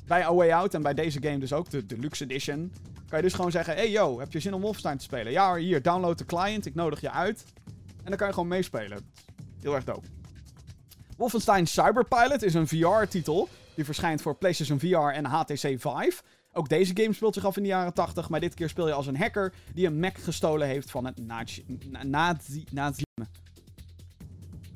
Bij 0.09 0.25
A 0.25 0.35
Way 0.35 0.51
Out 0.51 0.75
en 0.75 0.83
bij 0.83 0.95
deze 0.95 1.23
game 1.23 1.39
dus 1.39 1.53
ook, 1.53 1.71
de 1.71 1.87
Deluxe 1.87 2.25
Edition, 2.25 2.73
kan 3.09 3.19
je 3.19 3.25
dus 3.25 3.35
gewoon 3.35 3.51
zeggen: 3.51 3.75
Hey 3.75 3.91
yo, 3.91 4.19
heb 4.19 4.33
je 4.33 4.41
zin 4.41 4.55
om 4.55 4.61
Wolfenstein 4.61 4.97
te 4.97 5.05
spelen? 5.05 5.33
Ja, 5.33 5.55
hier, 5.55 5.83
download 5.83 6.19
de 6.19 6.25
client, 6.25 6.67
ik 6.67 6.75
nodig 6.75 7.01
je 7.01 7.11
uit. 7.11 7.45
En 7.99 8.05
dan 8.05 8.17
kan 8.17 8.27
je 8.27 8.33
gewoon 8.33 8.49
meespelen. 8.49 9.11
Heel 9.61 9.75
erg 9.75 9.85
dope. 9.85 10.07
Wolfenstein 11.17 11.67
Cyberpilot 11.67 12.43
is 12.43 12.55
een 12.55 12.69
VR-titel 12.69 13.49
die 13.75 13.85
verschijnt 13.85 14.23
voor 14.23 14.37
PlayStation 14.37 14.79
VR 14.79 14.97
en 14.97 15.25
HTC 15.25 15.59
Vive. 15.59 16.23
Ook 16.53 16.69
deze 16.69 16.97
game 16.97 17.13
speelt 17.13 17.35
zich 17.35 17.45
af 17.45 17.57
in 17.57 17.63
de 17.63 17.69
jaren 17.69 17.95
80, 17.95 18.29
maar 18.29 18.41
dit 18.41 18.55
keer 18.55 18.69
speel 18.69 18.87
je 18.87 18.93
als 18.93 19.07
een 19.07 19.17
hacker 19.17 19.53
die 19.75 19.87
een 19.87 20.01
Mac 20.01 20.19
gestolen 20.19 20.67
heeft 20.69 20.91
van 20.91 21.05
het 21.07 21.27
nazi... 21.27 21.65
nazi, 22.03 22.65
nazi 22.71 23.03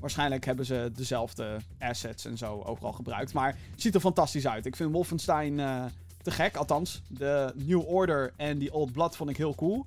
Waarschijnlijk 0.03 0.45
hebben 0.45 0.67
ze 0.67 0.91
dezelfde 0.95 1.57
assets 1.79 2.25
en 2.25 2.39
zo 2.39 2.63
overal 2.67 2.93
gebruikt. 2.93 3.33
Maar 3.33 3.57
het 3.71 3.83
ziet 3.83 3.95
er 3.95 4.01
fantastisch 4.01 4.47
uit. 4.47 4.67
Ik 4.67 4.77
vind 4.77 4.93
Wolfenstein 4.93 5.59
uh, 5.59 5.85
te 6.23 6.31
gek. 6.31 6.57
Althans, 6.57 7.03
de 7.09 7.53
New 7.55 7.89
Order 7.89 8.33
en 8.37 8.59
die 8.59 8.73
Old 8.73 8.93
Blood 8.93 9.17
vond 9.17 9.31
ik 9.31 9.37
heel 9.37 9.55
cool. 9.55 9.87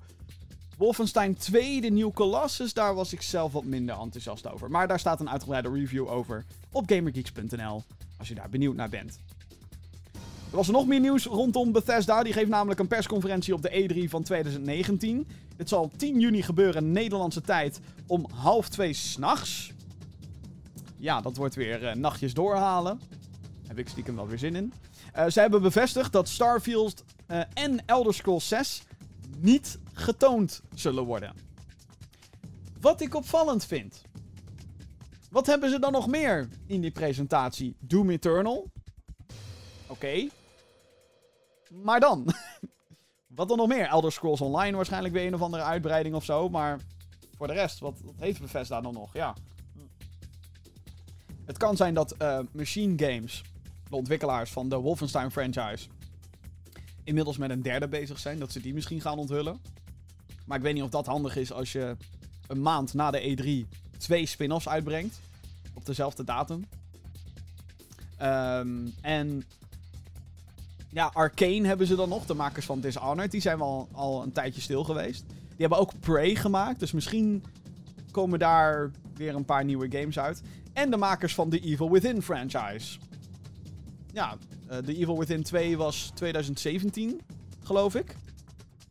Wolfenstein 0.78 1.36
2, 1.36 1.82
de 1.82 1.90
New 1.90 2.14
Colossus, 2.14 2.74
daar 2.74 2.96
was 2.96 3.14
ik 3.14 3.22
zelf 3.22 3.52
wat 3.52 3.64
minder 3.64 4.00
enthousiast 4.00 4.52
over. 4.52 4.72
Maar 4.72 4.88
daar 4.88 5.00
staat 5.00 5.20
een 5.20 5.30
uitgebreide 5.30 5.72
review 5.72 6.10
over 6.10 6.46
op 6.72 6.90
gamergeeks.nl. 6.90 7.84
Als 8.18 8.28
je 8.28 8.36
daar 8.36 8.50
benieuwd 8.50 8.76
naar 8.76 8.90
bent. 8.90 9.20
Er 10.50 10.56
was 10.56 10.68
nog 10.68 10.88
meer 10.88 11.00
nieuws 11.00 11.26
rondom 11.26 11.72
Bethesda. 11.72 12.24
Die 12.24 12.34
geeft 12.34 12.50
namelijk 12.50 12.80
een 12.80 12.88
persconferentie 12.88 13.54
op 13.54 13.62
de 13.62 13.90
E3 14.06 14.10
van 14.10 14.24
2019. 14.24 15.28
Dit 15.56 15.70
zal 15.70 15.84
op 15.84 15.98
10 15.98 16.20
juni 16.20 16.42
gebeuren, 16.42 16.92
Nederlandse 16.92 17.42
tijd, 17.42 17.80
om 18.08 18.28
half 18.34 18.70
twee 18.70 18.94
s'nachts. 18.94 19.74
Ja, 20.98 21.22
dat 21.22 21.38
wordt 21.38 21.56
weer 21.56 21.84
uh, 21.84 21.94
nachtjes 21.94 22.34
doorhalen. 22.34 23.00
Heb 23.68 23.78
ik 23.78 23.90
stiekem 23.90 24.16
wel 24.16 24.28
weer 24.28 24.38
zin 24.38 24.56
in. 24.56 24.74
Uh, 25.16 25.26
ze 25.28 25.40
hebben 25.40 25.62
bevestigd 25.62 26.12
dat 26.12 26.30
Starfield 26.30 27.04
uh, 27.28 27.42
en 27.54 27.86
Elder 27.86 28.14
Scrolls 28.14 28.48
6 28.48 28.84
niet 29.38 29.80
getoond 29.94 30.62
zullen 30.74 31.04
worden. 31.04 31.34
Wat 32.82 33.02
ik 33.02 33.16
opvallend 33.16 33.66
vind. 33.66 34.02
Wat 35.30 35.46
hebben 35.46 35.70
ze 35.70 35.80
dan 35.80 35.92
nog 35.92 36.08
meer 36.08 36.48
in 36.66 36.82
die 36.82 36.92
presentatie? 36.92 37.76
Doom 37.80 38.10
Eternal. 38.10 38.72
Oké. 39.88 40.28
Maar 41.70 42.00
dan. 42.00 42.34
wat 43.36 43.48
dan 43.48 43.58
nog 43.58 43.68
meer? 43.68 43.88
Elder 43.88 44.12
Scrolls 44.12 44.42
Online 44.42 44.76
waarschijnlijk 44.76 45.14
weer 45.14 45.28
een 45.28 45.34
of 45.34 45.42
andere 45.42 45.64
uitbreiding 45.64 46.16
of 46.16 46.24
zo. 46.24 46.50
Maar 46.50 46.80
voor 47.38 47.48
de 47.48 47.54
rest, 47.54 47.80
wat, 47.80 48.02
wat 48.04 48.16
heeft 48.18 48.42
Bethesda 48.42 48.82
dan 48.82 48.94
nog? 48.94 49.14
Ja. 49.14 49.36
Het 51.46 51.58
kan 51.58 51.76
zijn 51.76 51.94
dat 51.94 52.16
uh, 52.22 52.40
Machine 52.52 52.94
Games, 53.06 53.44
de 53.90 53.96
ontwikkelaars 53.96 54.52
van 54.52 54.70
de 54.70 54.76
Wolfenstein 54.76 55.32
franchise, 55.32 55.88
inmiddels 57.04 57.38
met 57.38 57.50
een 57.50 57.62
derde 57.62 57.88
bezig 57.88 58.20
zijn. 58.20 58.40
Dat 58.40 58.52
ze 58.52 58.62
die 58.62 58.74
misschien 58.74 59.02
gaan 59.02 59.18
onthullen. 59.18 59.60
Maar 60.46 60.58
ik 60.58 60.64
weet 60.64 60.74
niet 60.74 60.84
of 60.84 60.90
dat 60.90 61.06
handig 61.06 61.36
is 61.36 61.52
als 61.52 61.72
je 61.72 61.96
een 62.48 62.62
maand 62.62 62.94
na 62.94 63.12
de 63.12 63.66
E3 63.66 63.78
twee 63.98 64.26
spin-offs 64.26 64.68
uitbrengt. 64.68 65.20
Op 65.74 65.86
dezelfde 65.86 66.24
datum. 66.24 66.66
Um, 68.22 68.94
en 69.02 69.44
ja, 70.90 71.12
Arcane 71.14 71.68
hebben 71.68 71.88
ze 71.88 71.96
dan 71.96 72.10
nog, 72.10 72.26
de 72.26 72.34
makers 72.34 72.66
van 72.66 72.80
Dishonored. 72.80 73.32
Die 73.32 73.42
zijn 73.42 73.58
wel 73.58 73.88
al 73.92 74.24
een 74.24 74.32
tijdje 74.32 74.62
stil 74.62 74.84
geweest. 74.84 75.24
Die 75.28 75.58
hebben 75.58 75.78
ook 75.78 76.00
Prey 76.00 76.36
gemaakt, 76.36 76.80
dus 76.80 76.92
misschien 76.92 77.44
komen 78.12 78.40
daar 78.40 78.92
weer 79.14 79.36
een 79.36 79.46
paar 79.46 79.66
nieuwe 79.66 79.92
games 79.92 80.20
uit. 80.20 80.42
En 80.76 80.92
de 80.92 80.98
makers 80.98 81.34
van 81.34 81.50
de 81.50 81.60
Evil 81.60 81.92
Within 81.92 82.22
franchise. 82.22 83.00
Ja, 84.14 84.38
uh, 84.72 84.78
The 84.78 84.96
Evil 84.96 85.20
Within 85.20 85.44
2 85.44 85.78
was 85.78 86.12
2017, 86.14 87.22
geloof 87.64 87.96
ik. 87.96 88.16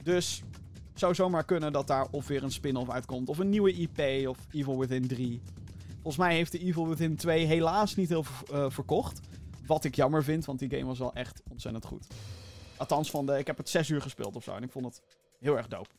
Dus 0.02 0.42
zou 0.94 1.14
zomaar 1.14 1.44
kunnen 1.44 1.72
dat 1.72 1.86
daar 1.86 2.06
of 2.10 2.26
weer 2.26 2.42
een 2.42 2.50
spin-off 2.52 2.90
uitkomt. 2.90 3.28
Of 3.28 3.38
een 3.38 3.48
nieuwe 3.48 3.72
IP 3.72 4.28
of 4.28 4.38
Evil 4.50 4.78
Within 4.78 5.06
3. 5.06 5.40
Volgens 5.92 6.16
mij 6.16 6.34
heeft 6.34 6.52
de 6.52 6.58
Evil 6.58 6.88
Within 6.88 7.16
2 7.16 7.44
helaas 7.44 7.94
niet 7.94 8.08
heel 8.08 8.24
uh, 8.52 8.70
verkocht. 8.70 9.20
Wat 9.66 9.84
ik 9.84 9.94
jammer 9.94 10.24
vind, 10.24 10.44
want 10.44 10.58
die 10.58 10.70
game 10.70 10.84
was 10.84 10.98
wel 10.98 11.14
echt 11.14 11.42
ontzettend 11.50 11.84
goed. 11.84 12.06
Althans, 12.76 13.10
van 13.10 13.26
de, 13.26 13.38
ik 13.38 13.46
heb 13.46 13.56
het 13.56 13.68
6 13.68 13.88
uur 13.88 14.02
gespeeld 14.02 14.36
of 14.36 14.44
zo 14.44 14.54
en 14.54 14.62
ik 14.62 14.72
vond 14.72 14.84
het 14.84 15.02
heel 15.40 15.56
erg 15.56 15.68
dope. 15.68 15.90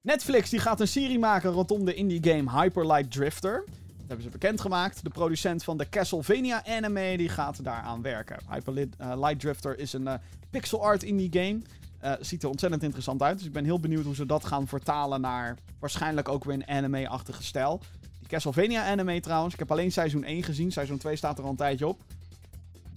Netflix 0.00 0.50
die 0.50 0.60
gaat 0.60 0.80
een 0.80 0.88
serie 0.88 1.18
maken 1.18 1.50
rondom 1.50 1.84
de 1.84 1.94
indie 1.94 2.30
game 2.30 2.60
Hyper 2.60 2.86
Light 2.86 3.10
Drifter. 3.10 3.64
Dat 4.06 4.16
hebben 4.16 4.32
ze 4.32 4.38
bekendgemaakt. 4.38 5.02
De 5.02 5.10
producent 5.10 5.64
van 5.64 5.76
de 5.76 5.88
Castlevania 5.88 6.66
anime 6.66 7.16
die 7.16 7.28
gaat 7.28 7.64
daaraan 7.64 8.02
werken. 8.02 8.36
Hyper 8.50 8.88
Light 8.98 9.40
Drifter 9.40 9.78
is 9.78 9.92
een 9.92 10.02
uh, 10.02 10.14
pixel 10.50 10.82
art 10.82 11.02
indie 11.02 11.32
game. 11.32 11.60
Uh, 12.04 12.12
ziet 12.20 12.42
er 12.42 12.48
ontzettend 12.48 12.82
interessant 12.82 13.22
uit. 13.22 13.36
Dus 13.36 13.46
ik 13.46 13.52
ben 13.52 13.64
heel 13.64 13.80
benieuwd 13.80 14.04
hoe 14.04 14.14
ze 14.14 14.26
dat 14.26 14.44
gaan 14.44 14.66
vertalen 14.66 15.20
naar 15.20 15.56
waarschijnlijk 15.78 16.28
ook 16.28 16.44
weer 16.44 16.54
een 16.54 16.68
anime-achtige 16.68 17.42
stijl. 17.42 17.80
Die 18.18 18.28
Castlevania 18.28 18.90
anime 18.90 19.20
trouwens. 19.20 19.52
Ik 19.52 19.58
heb 19.58 19.70
alleen 19.70 19.92
seizoen 19.92 20.24
1 20.24 20.42
gezien. 20.42 20.72
Seizoen 20.72 20.98
2 20.98 21.16
staat 21.16 21.38
er 21.38 21.44
al 21.44 21.50
een 21.50 21.56
tijdje 21.56 21.86
op. 21.86 22.00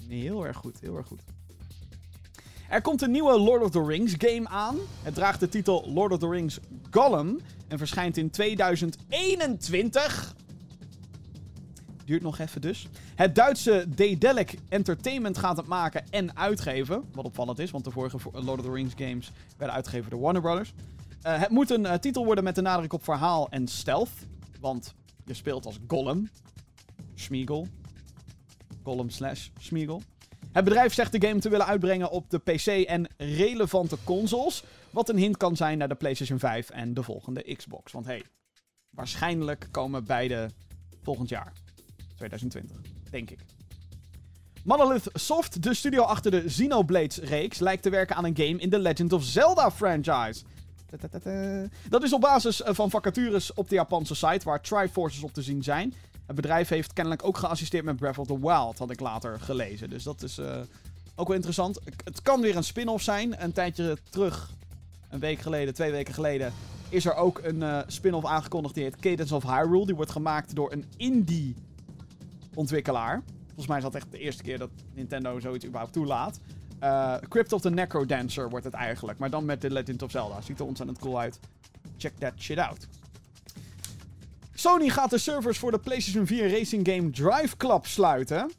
Heel 0.08 0.46
erg 0.46 0.58
goed. 0.58 0.80
Heel 0.80 0.98
erg 0.98 1.08
goed. 1.08 1.22
Er 2.70 2.82
komt 2.82 3.02
een 3.02 3.12
nieuwe 3.12 3.40
Lord 3.40 3.64
of 3.64 3.72
the 3.72 3.86
Rings 3.86 4.14
game 4.18 4.48
aan. 4.48 4.76
Het 5.04 5.14
draagt 5.14 5.40
de 5.40 5.50
titel 5.50 5.92
Lord 5.94 6.12
of 6.12 6.20
the 6.20 6.30
Rings 6.30 6.60
Gollum. 6.92 7.40
En 7.68 7.78
verschijnt 7.78 8.18
in 8.18 8.30
2021. 8.30 10.36
Duurt 12.08 12.22
nog 12.22 12.40
even 12.40 12.62
dus. 12.62 12.88
Het 13.16 13.36
Duitse 13.36 13.86
Daedalic 13.88 14.58
Entertainment 14.70 15.38
gaat 15.38 15.58
het 15.58 15.68
maken 15.68 16.04
en 16.10 16.38
uitgeven. 16.38 17.04
Wat 17.14 17.26
opvallend 17.26 17.60
is, 17.60 17.72
want 17.72 17.84
de 17.84 17.92
vorige 17.92 18.18
Lord 18.32 18.60
of 18.60 18.66
the 18.66 18.72
Rings 18.72 18.94
games 18.98 19.32
werden 19.58 19.76
uitgegeven 19.76 20.10
door 20.10 20.20
Warner 20.20 20.42
Brothers. 20.42 20.74
Uh, 21.24 21.40
het 21.40 21.50
moet 21.50 21.70
een 21.70 21.84
uh, 21.84 21.94
titel 21.94 22.26
worden 22.26 22.44
met 22.44 22.56
de 22.56 22.62
nadruk 22.62 22.94
op 22.94 23.04
verhaal 23.04 23.50
en 23.50 23.68
stealth. 23.68 24.10
Want 24.60 24.94
je 25.26 25.34
speelt 25.34 25.66
als 25.66 25.80
Gollum. 25.88 26.30
Schmiegel. 27.16 27.68
Gollum 28.84 29.10
slash 29.10 29.50
Schmiegel. 29.60 30.02
Het 30.52 30.64
bedrijf 30.64 30.94
zegt 30.94 31.12
de 31.12 31.28
game 31.28 31.40
te 31.40 31.50
willen 31.50 31.66
uitbrengen 31.66 32.12
op 32.12 32.30
de 32.30 32.40
PC 32.40 32.68
en 32.68 33.08
relevante 33.18 33.98
consoles. 34.04 34.64
Wat 34.90 35.10
een 35.10 35.18
hint 35.18 35.38
kan 35.38 35.56
zijn 35.56 35.78
naar 35.78 35.88
de 35.88 35.96
PlayStation 35.96 36.40
5 36.40 36.70
en 36.70 36.94
de 36.94 37.04
volgende 37.04 37.56
Xbox. 37.56 37.92
Want 37.92 38.06
hey, 38.06 38.24
waarschijnlijk 38.90 39.68
komen 39.72 40.06
beide 40.06 40.50
volgend 41.02 41.30
jaar. 41.30 41.54
2020, 42.18 42.78
denk 43.10 43.30
ik. 43.30 43.40
Monolith 44.64 45.10
Soft, 45.14 45.64
de 45.64 45.74
studio 45.74 46.02
achter 46.02 46.32
de 46.32 46.44
Xenoblades-reeks, 46.44 47.60
lijkt 47.60 47.84
te 47.84 47.90
werken 47.90 48.16
aan 48.16 48.26
een 48.26 48.38
game 48.38 48.58
in 48.58 48.70
de 48.70 48.80
Legend 48.80 49.14
of 49.14 49.24
Zelda 49.24 49.72
franchise. 49.72 50.44
Dat 51.90 52.04
is 52.04 52.14
op 52.14 52.22
basis 52.22 52.62
eh, 52.62 52.74
van 52.74 52.90
vacatures 52.90 53.54
op 53.54 53.70
de 53.70 53.76
Japanse 53.76 54.16
site 54.16 54.46
waar 54.46 54.62
Triforces 54.62 55.24
op 55.24 55.34
te 55.34 55.42
zien 55.42 55.64
zijn. 55.64 55.94
Het 56.26 56.36
bedrijf 56.36 56.68
heeft 56.68 56.94
kennelijk 56.94 57.24
ook 57.24 57.38
geassisteerd 57.38 57.86
met 57.86 57.96
Breath 57.96 58.18
of 58.18 58.28
the 58.28 58.40
Wild, 58.40 58.78
had 58.78 58.92
ik 58.92 59.00
later 59.00 59.40
gelezen. 59.40 59.90
Dus 59.90 60.04
dat 60.04 60.22
is 60.22 60.38
uh, 60.38 60.56
ook 61.16 61.28
wel 61.28 61.36
interessant. 61.36 61.80
Het 62.04 62.22
kan 62.22 62.42
weer 62.42 62.56
een 62.56 62.64
spin-off 62.64 63.04
zijn. 63.04 63.44
Een 63.44 63.52
tijdje 63.52 63.98
terug, 64.10 64.50
een 65.10 65.20
week 65.20 65.40
geleden, 65.40 65.74
twee 65.74 65.92
weken 65.92 66.14
geleden, 66.14 66.54
is 66.90 67.06
er 67.06 67.16
ook 67.16 67.40
een 67.44 67.62
uh, 67.62 67.80
spin-off 67.88 68.26
aangekondigd 68.26 68.74
die 68.74 68.84
heet 68.84 69.00
Cadence 69.00 69.36
of 69.36 69.44
Hyrule. 69.44 69.86
Die 69.86 69.96
wordt 69.96 70.12
gemaakt 70.12 70.56
door 70.56 70.72
een 70.72 70.86
indie 70.98 71.56
ontwikkelaar. 72.58 73.24
Volgens 73.46 73.68
mij 73.68 73.78
is 73.78 73.84
dat 73.84 73.96
echt 73.96 74.12
de 74.12 74.20
eerste 74.20 74.44
keer 74.44 74.58
dat 74.58 74.70
Nintendo 74.94 75.40
zoiets 75.40 75.66
überhaupt 75.66 75.94
toelaat. 75.94 76.40
Uh, 76.84 77.16
Crypt 77.30 77.54
of 77.54 77.62
the 77.62 77.70
Necrodancer 77.70 78.50
wordt 78.50 78.66
het 78.66 78.74
eigenlijk. 78.74 79.20
Maar 79.20 79.30
dan 79.30 79.46
met 79.46 79.60
The 79.60 79.72
Legend 79.72 80.02
of 80.02 80.12
Zelda. 80.12 80.42
Ziet 80.42 80.60
er 80.60 80.66
ontzettend 80.66 81.00
cool 81.00 81.20
uit. 81.20 81.40
Check 81.98 82.18
that 82.18 82.34
shit 82.38 82.58
out. 82.58 82.88
Sony 84.54 84.90
gaat 84.90 85.10
de 85.10 85.18
servers 85.18 85.60
voor 85.60 85.72
de 85.72 85.80
PlayStation 85.80 86.26
4 86.26 86.50
racing 86.50 86.88
game 86.88 87.10
Drive 87.10 87.58
Club 87.58 87.86
sluiten. 87.86 88.52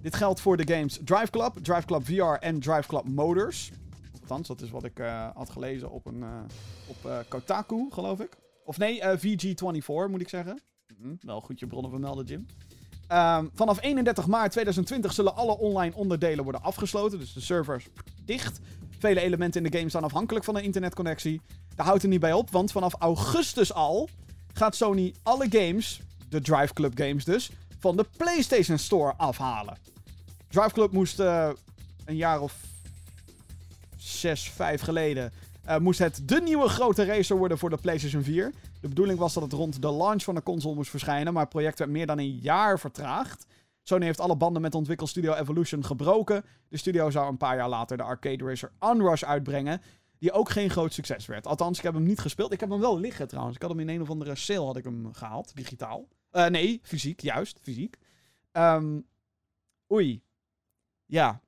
Dit 0.00 0.14
geldt 0.14 0.40
voor 0.40 0.56
de 0.56 0.74
games 0.74 1.00
Drive 1.04 1.30
Club, 1.30 1.58
Drive 1.62 1.86
Club 1.86 2.04
VR 2.04 2.44
en 2.44 2.60
Drive 2.60 2.88
Club 2.88 3.08
Motors. 3.08 3.70
Althans, 4.20 4.48
dat 4.48 4.60
is 4.60 4.70
wat 4.70 4.84
ik 4.84 4.98
uh, 4.98 5.28
had 5.34 5.50
gelezen 5.50 5.90
op, 5.90 6.06
een, 6.06 6.18
uh, 6.18 6.40
op 6.86 7.24
Kotaku, 7.28 7.86
geloof 7.90 8.20
ik. 8.20 8.36
Of 8.64 8.78
nee, 8.78 9.00
VG24 9.02 10.10
moet 10.10 10.20
ik 10.20 10.28
zeggen. 10.28 10.60
-hmm. 11.00 11.18
Wel 11.20 11.40
goed 11.40 11.60
je 11.60 11.66
bronnen 11.66 11.90
vermelden, 11.90 12.24
Jim. 12.24 12.46
Um, 13.12 13.50
vanaf 13.54 13.82
31 13.82 14.26
maart 14.26 14.50
2020 14.50 15.12
zullen 15.12 15.36
alle 15.36 15.58
online 15.58 15.94
onderdelen 15.94 16.44
worden 16.44 16.62
afgesloten. 16.62 17.18
Dus 17.18 17.32
de 17.32 17.40
servers 17.40 17.86
dicht. 18.24 18.60
Vele 18.98 19.20
elementen 19.20 19.64
in 19.64 19.70
de 19.70 19.78
game 19.78 19.90
staan 19.90 20.04
afhankelijk 20.04 20.44
van 20.44 20.56
een 20.56 20.62
internetconnectie. 20.62 21.40
Daar 21.74 21.86
houdt 21.86 22.02
het 22.02 22.10
niet 22.10 22.20
bij 22.20 22.32
op, 22.32 22.50
want 22.50 22.72
vanaf 22.72 22.94
augustus 22.98 23.72
al 23.72 24.08
gaat 24.52 24.76
Sony 24.76 25.14
alle 25.22 25.46
games, 25.50 26.00
de 26.28 26.40
Drive 26.40 26.72
Club 26.72 26.98
games 26.98 27.24
dus, 27.24 27.50
van 27.78 27.96
de 27.96 28.06
PlayStation 28.16 28.78
Store 28.78 29.14
afhalen. 29.16 29.76
Drive 30.48 30.72
Club 30.72 30.92
moest 30.92 31.20
uh, 31.20 31.48
een 32.04 32.16
jaar 32.16 32.40
of 32.40 32.54
6, 33.96 34.50
5 34.50 34.80
geleden. 34.80 35.32
Uh, 35.70 35.78
moest 35.78 35.98
het 35.98 36.28
de 36.28 36.40
nieuwe 36.40 36.68
grote 36.68 37.04
racer 37.04 37.36
worden 37.36 37.58
voor 37.58 37.70
de 37.70 37.76
PlayStation 37.76 38.22
4. 38.22 38.52
De 38.80 38.88
bedoeling 38.88 39.18
was 39.18 39.34
dat 39.34 39.42
het 39.42 39.52
rond 39.52 39.82
de 39.82 39.92
launch 39.92 40.22
van 40.22 40.34
de 40.34 40.42
console 40.42 40.74
moest 40.74 40.90
verschijnen, 40.90 41.32
maar 41.32 41.42
het 41.42 41.50
project 41.50 41.78
werd 41.78 41.90
meer 41.90 42.06
dan 42.06 42.18
een 42.18 42.38
jaar 42.38 42.78
vertraagd. 42.78 43.46
Sony 43.82 44.04
heeft 44.04 44.20
alle 44.20 44.36
banden 44.36 44.62
met 44.62 44.74
ontwikkelstudio 44.74 45.34
Evolution 45.34 45.84
gebroken. 45.84 46.44
De 46.68 46.76
studio 46.76 47.10
zou 47.10 47.28
een 47.28 47.36
paar 47.36 47.56
jaar 47.56 47.68
later 47.68 47.96
de 47.96 48.02
arcade 48.02 48.44
racer 48.44 48.72
Unrush 48.80 49.22
uitbrengen, 49.22 49.80
die 50.18 50.32
ook 50.32 50.48
geen 50.48 50.70
groot 50.70 50.92
succes 50.92 51.26
werd. 51.26 51.46
Althans, 51.46 51.78
ik 51.78 51.84
heb 51.84 51.94
hem 51.94 52.02
niet 52.02 52.20
gespeeld. 52.20 52.52
Ik 52.52 52.60
heb 52.60 52.70
hem 52.70 52.80
wel 52.80 52.98
liggen 52.98 53.28
trouwens. 53.28 53.56
Ik 53.56 53.62
had 53.62 53.70
hem 53.70 53.80
in 53.80 53.88
een 53.88 54.02
of 54.02 54.10
andere 54.10 54.34
sale 54.34 54.66
had 54.66 54.76
ik 54.76 54.84
hem 54.84 55.14
gehaald, 55.14 55.56
digitaal. 55.56 56.08
Uh, 56.32 56.46
nee, 56.46 56.80
fysiek, 56.82 57.20
juist, 57.20 57.58
fysiek. 57.62 57.96
Um, 58.52 59.06
oei. 59.92 60.22
Ja. 61.06 61.40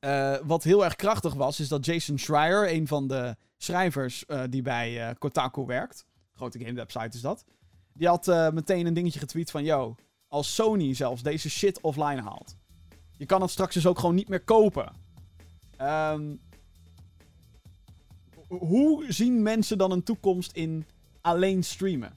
Uh, 0.00 0.36
wat 0.42 0.62
heel 0.62 0.84
erg 0.84 0.96
krachtig 0.96 1.34
was, 1.34 1.60
is 1.60 1.68
dat 1.68 1.84
Jason 1.84 2.18
Schreier, 2.18 2.72
een 2.72 2.86
van 2.86 3.08
de 3.08 3.36
schrijvers 3.56 4.24
uh, 4.26 4.42
die 4.50 4.62
bij 4.62 5.14
Kotaku 5.18 5.64
werkt, 5.64 6.06
grote 6.32 6.58
game 6.58 6.72
website 6.72 7.16
is 7.16 7.20
dat, 7.20 7.44
die 7.92 8.08
had 8.08 8.26
meteen 8.52 8.86
een 8.86 8.94
dingetje 8.94 9.18
getweet 9.18 9.50
van, 9.50 9.64
yo, 9.64 9.94
als 10.28 10.54
Sony 10.54 10.94
zelfs 10.94 11.22
deze 11.22 11.50
shit 11.50 11.80
offline 11.80 12.22
haalt, 12.22 12.56
je 13.16 13.26
kan 13.26 13.40
het 13.40 13.50
straks 13.50 13.74
dus 13.74 13.86
ook 13.86 13.98
gewoon 13.98 14.14
niet 14.14 14.28
meer 14.28 14.44
kopen. 14.44 14.92
Um, 15.80 16.40
hoe 18.48 19.04
zien 19.08 19.42
mensen 19.42 19.78
dan 19.78 19.90
een 19.90 20.02
toekomst 20.02 20.52
in 20.52 20.86
alleen 21.20 21.64
streamen? 21.64 22.12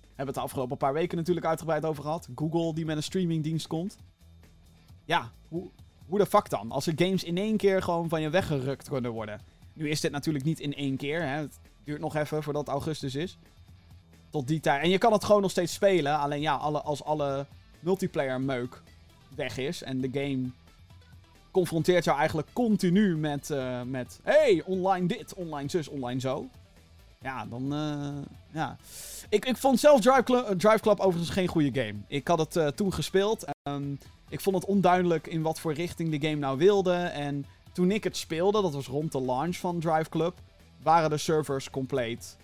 We 0.00 0.24
hebben 0.24 0.26
het 0.26 0.34
de 0.34 0.40
afgelopen 0.40 0.76
paar 0.76 0.92
weken 0.92 1.16
natuurlijk 1.16 1.46
uitgebreid 1.46 1.84
over 1.84 2.02
gehad. 2.02 2.28
Google 2.34 2.74
die 2.74 2.84
met 2.84 2.96
een 2.96 3.02
streamingdienst 3.02 3.66
komt. 3.66 3.96
Ja, 5.04 5.32
hoe, 5.48 5.70
hoe 6.08 6.18
de 6.18 6.26
fuck 6.26 6.50
dan? 6.50 6.70
Als 6.70 6.86
er 6.86 6.92
games 6.96 7.24
in 7.24 7.36
één 7.36 7.56
keer 7.56 7.82
gewoon 7.82 8.08
van 8.08 8.20
je 8.20 8.30
weggerukt 8.30 8.88
kunnen 8.88 9.10
worden. 9.10 9.40
Nu 9.72 9.88
is 9.88 10.00
dit 10.00 10.10
natuurlijk 10.10 10.44
niet 10.44 10.60
in 10.60 10.74
één 10.74 10.96
keer. 10.96 11.22
Hè. 11.22 11.26
Het 11.26 11.58
duurt 11.84 12.00
nog 12.00 12.16
even 12.16 12.42
voordat 12.42 12.66
het 12.66 12.74
augustus 12.74 13.14
is. 13.14 13.38
Tot 14.30 14.46
die 14.46 14.60
tijd. 14.60 14.82
En 14.82 14.90
je 14.90 14.98
kan 14.98 15.12
het 15.12 15.24
gewoon 15.24 15.42
nog 15.42 15.50
steeds 15.50 15.72
spelen. 15.72 16.18
Alleen 16.18 16.40
ja, 16.40 16.54
alle, 16.54 16.82
als 16.82 17.04
alle 17.04 17.46
multiplayer 17.80 18.40
meuk 18.40 18.82
weg 19.34 19.58
is. 19.58 19.82
En 19.82 20.00
de 20.00 20.08
game 20.12 20.50
confronteert 21.50 22.04
jou 22.04 22.18
eigenlijk 22.18 22.48
continu 22.52 23.16
met, 23.16 23.50
uh, 23.50 23.82
met... 23.82 24.20
Hey, 24.22 24.62
online 24.66 25.06
dit, 25.06 25.34
online 25.34 25.70
zus, 25.70 25.88
online 25.88 26.20
zo. 26.20 26.48
Ja, 27.22 27.46
dan... 27.46 27.74
Uh, 27.74 28.24
ja. 28.52 28.76
Ik, 29.28 29.44
ik 29.44 29.56
vond 29.56 29.80
zelf 29.80 30.00
Drive 30.00 30.22
Club, 30.22 30.58
Drive 30.58 30.98
overigens 30.98 31.30
geen 31.30 31.48
goede 31.48 31.80
game. 31.80 31.98
Ik 32.06 32.28
had 32.28 32.38
het 32.38 32.56
uh, 32.56 32.66
toen 32.66 32.92
gespeeld. 32.92 33.44
Um, 33.68 33.98
ik 34.28 34.40
vond 34.40 34.56
het 34.56 34.64
onduidelijk 34.64 35.26
in 35.26 35.42
wat 35.42 35.60
voor 35.60 35.72
richting 35.72 36.10
de 36.10 36.28
game 36.28 36.40
nou 36.40 36.58
wilde. 36.58 36.94
En 36.94 37.46
toen 37.72 37.90
ik 37.90 38.04
het 38.04 38.16
speelde, 38.16 38.62
dat 38.62 38.74
was 38.74 38.86
rond 38.86 39.12
de 39.12 39.20
launch 39.20 39.56
van 39.56 39.80
Drive 39.80 40.08
Club... 40.08 40.38
waren 40.82 41.10
de 41.10 41.16
servers 41.16 41.70
compleet 41.70 42.36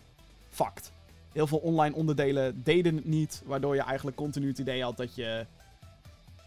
fucked. 0.48 0.92
Heel 1.32 1.46
veel 1.46 1.58
online 1.58 1.94
onderdelen 1.94 2.62
deden 2.62 2.94
het 2.94 3.04
niet. 3.04 3.42
Waardoor 3.44 3.74
je 3.74 3.82
eigenlijk 3.82 4.16
continu 4.16 4.48
het 4.48 4.58
idee 4.58 4.82
had 4.82 4.96
dat 4.96 5.14
je... 5.14 5.46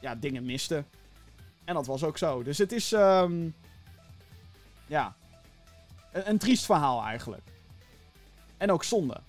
Ja, 0.02 0.16
dingen 0.16 0.46
miste. 0.46 0.84
En 1.66 1.74
dat 1.74 1.86
was 1.86 2.04
ook 2.04 2.18
zo. 2.18 2.44
Dus 2.44 2.58
het 2.58 2.72
is. 2.72 2.92
Um, 2.92 3.56
ja. 4.86 5.16
Een, 6.12 6.30
een, 6.30 6.38
triest 6.38 6.66
verhaal 6.66 7.04
eigenlijk. 7.04 7.44
En 8.58 8.72
ook 8.72 8.84
zonde. 8.84 9.22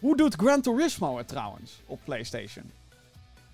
Hoe 0.00 0.16
doet 0.16 0.34
Gran 0.34 0.60
Turismo 0.60 1.16
het 1.16 1.28
trouwens 1.28 1.80
op 1.86 2.00
PlayStation? 2.04 2.70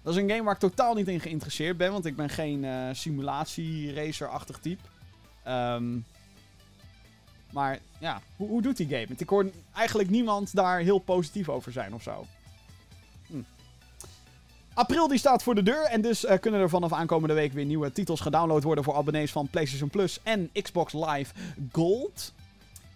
Dat 0.06 0.14
is 0.14 0.22
een 0.22 0.30
game 0.30 0.42
waar 0.42 0.54
ik 0.54 0.60
totaal 0.60 0.94
niet 0.94 1.08
in 1.08 1.20
geïnteresseerd 1.20 1.76
ben. 1.76 1.92
Want 1.92 2.06
ik 2.06 2.16
ben 2.16 2.28
geen 2.28 2.62
uh, 2.62 2.88
simulatie-racer-achtig 2.92 4.58
type. 4.58 4.82
Um, 5.48 6.04
maar 7.52 7.78
ja, 7.98 8.20
hoe, 8.36 8.48
hoe 8.48 8.62
doet 8.62 8.76
die 8.76 8.86
game 8.86 9.06
het? 9.08 9.20
Ik 9.20 9.28
hoor 9.28 9.50
eigenlijk 9.74 10.10
niemand 10.10 10.54
daar 10.54 10.78
heel 10.78 10.98
positief 10.98 11.48
over 11.48 11.72
zijn 11.72 11.94
of 11.94 12.02
zo. 12.02 12.26
Hm. 13.26 13.40
April 14.74 15.08
die 15.08 15.18
staat 15.18 15.42
voor 15.42 15.54
de 15.54 15.62
deur 15.62 15.84
en 15.84 16.00
dus 16.00 16.24
uh, 16.24 16.38
kunnen 16.40 16.60
er 16.60 16.68
vanaf 16.68 16.92
aankomende 16.92 17.34
week 17.34 17.52
weer 17.52 17.64
nieuwe 17.64 17.92
titels 17.92 18.20
gedownload 18.20 18.62
worden 18.62 18.84
voor 18.84 18.94
abonnees 18.94 19.32
van 19.32 19.48
PlayStation 19.48 19.90
Plus 19.90 20.20
en 20.22 20.50
Xbox 20.62 20.92
Live 20.92 21.34
Gold. 21.72 22.32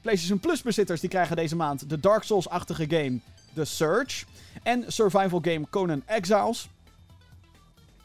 PlayStation 0.00 0.40
Plus 0.40 0.62
bezitters 0.62 1.00
die 1.00 1.10
krijgen 1.10 1.36
deze 1.36 1.56
maand 1.56 1.88
de 1.88 2.00
Dark 2.00 2.22
Souls-achtige 2.22 2.86
game 2.88 3.18
The 3.54 3.64
Surge 3.64 4.24
en 4.62 4.84
survival 4.86 5.40
game 5.42 5.66
Conan 5.70 6.02
Exiles. 6.06 6.68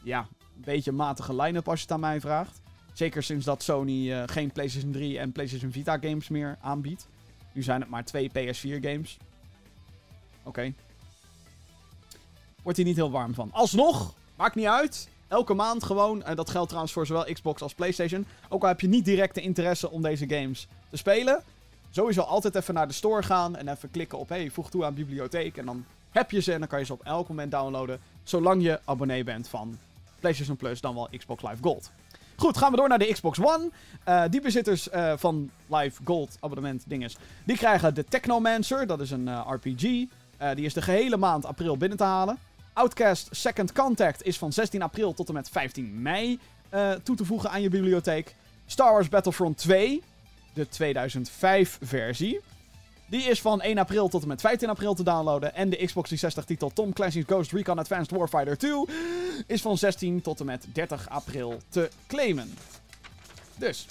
Ja, 0.06 0.28
een 0.40 0.62
beetje 0.64 0.92
matige 0.92 1.34
line-up 1.34 1.68
als 1.68 1.78
je 1.78 1.84
het 1.84 1.94
aan 1.94 2.00
mij 2.00 2.20
vraagt. 2.20 2.60
Zeker 2.92 3.22
sinds 3.22 3.44
dat 3.44 3.62
Sony 3.62 4.10
uh, 4.10 4.22
geen 4.26 4.52
PlayStation 4.52 4.92
3 4.92 5.18
en 5.18 5.32
PlayStation 5.32 5.72
Vita 5.72 5.98
games 5.98 6.28
meer 6.28 6.58
aanbiedt. 6.60 7.08
Nu 7.52 7.62
zijn 7.62 7.80
het 7.80 7.90
maar 7.90 8.04
twee 8.04 8.30
PS4 8.30 8.80
games. 8.80 9.18
Oké. 10.42 10.72
Wordt 12.62 12.78
hij 12.78 12.86
niet 12.86 12.96
heel 12.96 13.10
warm 13.10 13.34
van. 13.34 13.52
Alsnog, 13.52 14.14
maakt 14.36 14.54
niet 14.54 14.66
uit. 14.66 15.08
Elke 15.28 15.54
maand 15.54 15.84
gewoon. 15.84 16.22
En 16.22 16.36
dat 16.36 16.50
geldt 16.50 16.66
trouwens 16.66 16.94
voor 16.94 17.06
zowel 17.06 17.32
Xbox 17.32 17.62
als 17.62 17.74
PlayStation. 17.74 18.26
Ook 18.48 18.62
al 18.62 18.68
heb 18.68 18.80
je 18.80 18.88
niet 18.88 19.04
direct 19.04 19.34
de 19.34 19.40
interesse 19.40 19.90
om 19.90 20.02
deze 20.02 20.28
games 20.28 20.68
te 20.90 20.96
spelen. 20.96 21.42
Sowieso 21.90 22.20
altijd 22.20 22.54
even 22.54 22.74
naar 22.74 22.88
de 22.88 22.94
store 22.94 23.22
gaan. 23.22 23.56
En 23.56 23.68
even 23.68 23.90
klikken 23.90 24.18
op 24.18 24.28
hey, 24.28 24.50
voeg 24.50 24.70
toe 24.70 24.84
aan 24.84 24.94
bibliotheek. 24.94 25.56
En 25.56 25.66
dan 25.66 25.84
heb 26.10 26.30
je 26.30 26.40
ze 26.40 26.52
en 26.52 26.58
dan 26.58 26.68
kan 26.68 26.78
je 26.78 26.84
ze 26.84 26.92
op 26.92 27.04
elk 27.04 27.28
moment 27.28 27.50
downloaden. 27.50 28.00
Zolang 28.22 28.62
je 28.62 28.80
abonnee 28.84 29.24
bent 29.24 29.48
van 29.48 29.78
PlayStation 30.20 30.56
Plus, 30.56 30.80
dan 30.80 30.94
wel 30.94 31.08
Xbox 31.16 31.42
Live 31.42 31.62
Gold. 31.62 31.90
Goed, 32.36 32.56
gaan 32.56 32.70
we 32.70 32.76
door 32.76 32.88
naar 32.88 32.98
de 32.98 33.12
Xbox 33.12 33.38
One. 33.40 33.70
Uh, 34.08 34.22
die 34.30 34.40
bezitters 34.40 34.88
uh, 34.88 35.12
van 35.16 35.50
Live 35.66 36.00
Gold 36.04 36.36
abonnement 36.40 36.84
dinges. 36.86 37.16
Die 37.44 37.56
krijgen 37.56 37.94
de 37.94 38.04
Technomancer. 38.04 38.86
Dat 38.86 39.00
is 39.00 39.10
een 39.10 39.26
uh, 39.26 39.50
RPG. 39.50 39.80
die 40.54 40.64
is 40.64 40.74
de 40.74 40.82
gehele 40.82 41.16
maand 41.16 41.44
april 41.44 41.76
binnen 41.76 41.98
te 41.98 42.04
halen. 42.04 42.38
Outcast 42.72 43.28
Second 43.30 43.72
Contact 43.72 44.22
is 44.22 44.38
van 44.38 44.52
16 44.52 44.82
april 44.82 45.14
tot 45.14 45.28
en 45.28 45.34
met 45.34 45.48
15 45.48 46.02
mei 46.02 46.38
toe 47.02 47.16
te 47.16 47.24
voegen 47.24 47.50
aan 47.50 47.62
je 47.62 47.68
bibliotheek. 47.68 48.34
Star 48.66 48.92
Wars 48.92 49.08
Battlefront 49.08 49.58
2, 49.58 50.02
de 50.52 50.68
2005 50.68 51.78
versie. 51.82 52.40
Die 53.08 53.22
is 53.22 53.40
van 53.40 53.60
1 53.60 53.78
april 53.78 54.08
tot 54.08 54.22
en 54.22 54.28
met 54.28 54.40
15 54.40 54.68
april 54.68 54.94
te 54.94 55.02
downloaden. 55.02 55.54
En 55.54 55.70
de 55.70 55.76
Xbox 55.76 56.08
360 56.08 56.44
titel 56.44 56.72
Tom 56.72 56.92
Clancy's 56.92 57.24
Ghost 57.26 57.52
Recon 57.52 57.78
Advanced 57.78 58.10
Warfighter 58.10 58.58
2 58.58 58.84
is 59.46 59.62
van 59.62 59.78
16 59.78 60.20
tot 60.20 60.40
en 60.40 60.46
met 60.46 60.66
30 60.72 61.08
april 61.08 61.60
te 61.68 61.90
claimen. 62.06 62.54
Dus, 63.56 63.86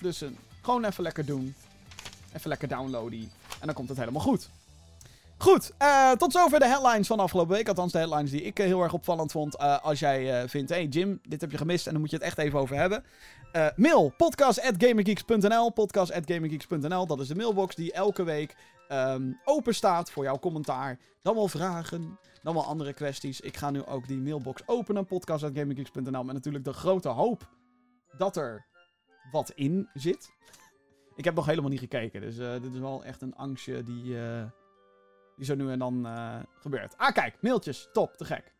dus 0.00 0.22
uh, 0.22 0.28
gewoon 0.60 0.84
even 0.84 1.02
lekker 1.02 1.26
doen. 1.26 1.54
Even 2.32 2.48
lekker 2.48 2.68
downloaden. 2.68 3.30
En 3.60 3.66
dan 3.66 3.74
komt 3.74 3.88
het 3.88 3.98
helemaal 3.98 4.22
goed. 4.22 4.48
Goed, 5.36 5.72
uh, 5.82 6.10
tot 6.12 6.32
zover 6.32 6.58
de 6.58 6.66
headlines 6.66 7.06
van 7.06 7.20
afgelopen 7.20 7.54
week. 7.56 7.68
Althans, 7.68 7.92
de 7.92 7.98
headlines 7.98 8.30
die 8.30 8.42
ik 8.42 8.58
uh, 8.58 8.66
heel 8.66 8.82
erg 8.82 8.92
opvallend 8.92 9.32
vond. 9.32 9.60
Uh, 9.60 9.78
als 9.82 9.98
jij 9.98 10.48
vindt, 10.48 10.70
hey 10.70 10.86
Jim, 10.86 11.20
dit 11.28 11.40
heb 11.40 11.50
je 11.50 11.56
gemist 11.56 11.86
en 11.86 11.92
dan 11.92 12.00
moet 12.00 12.10
je 12.10 12.16
het 12.16 12.24
echt 12.24 12.38
even 12.38 12.58
over 12.58 12.76
hebben. 12.76 13.04
Mail, 13.76 14.12
podcast.gamergeeks.nl, 14.16 15.70
podcast.gamergeeks.nl. 15.70 17.06
Dat 17.06 17.20
is 17.20 17.28
de 17.28 17.34
mailbox 17.34 17.74
die 17.74 17.92
elke 17.92 18.22
week 18.22 18.56
um, 18.88 19.40
open 19.44 19.74
staat 19.74 20.10
voor 20.10 20.24
jouw 20.24 20.38
commentaar. 20.38 20.98
Dan 21.22 21.34
wel 21.34 21.48
vragen, 21.48 22.18
dan 22.42 22.54
wel 22.54 22.64
andere 22.64 22.92
kwesties. 22.92 23.40
Ik 23.40 23.56
ga 23.56 23.70
nu 23.70 23.84
ook 23.84 24.06
die 24.06 24.20
mailbox 24.20 24.62
openen, 24.66 25.06
podcast.gamergeeks.nl. 25.06 26.24
Met 26.24 26.34
natuurlijk 26.34 26.64
de 26.64 26.72
grote 26.72 27.08
hoop 27.08 27.48
dat 28.16 28.36
er 28.36 28.66
wat 29.30 29.52
in 29.54 29.88
zit. 29.94 30.30
Ik 31.14 31.24
heb 31.24 31.34
nog 31.34 31.46
helemaal 31.46 31.70
niet 31.70 31.78
gekeken, 31.78 32.20
dus 32.20 32.36
dit 32.36 32.74
is 32.74 32.78
wel 32.78 33.04
echt 33.04 33.22
een 33.22 33.36
angstje 33.36 33.82
die 33.82 34.16
die 35.36 35.46
zo 35.46 35.54
nu 35.54 35.70
en 35.70 35.78
dan 35.78 36.06
uh, 36.06 36.38
gebeurt. 36.60 36.96
Ah, 36.96 37.12
kijk, 37.12 37.36
mailtjes. 37.40 37.88
Top, 37.92 38.16
te 38.16 38.24
gek. 38.24 38.52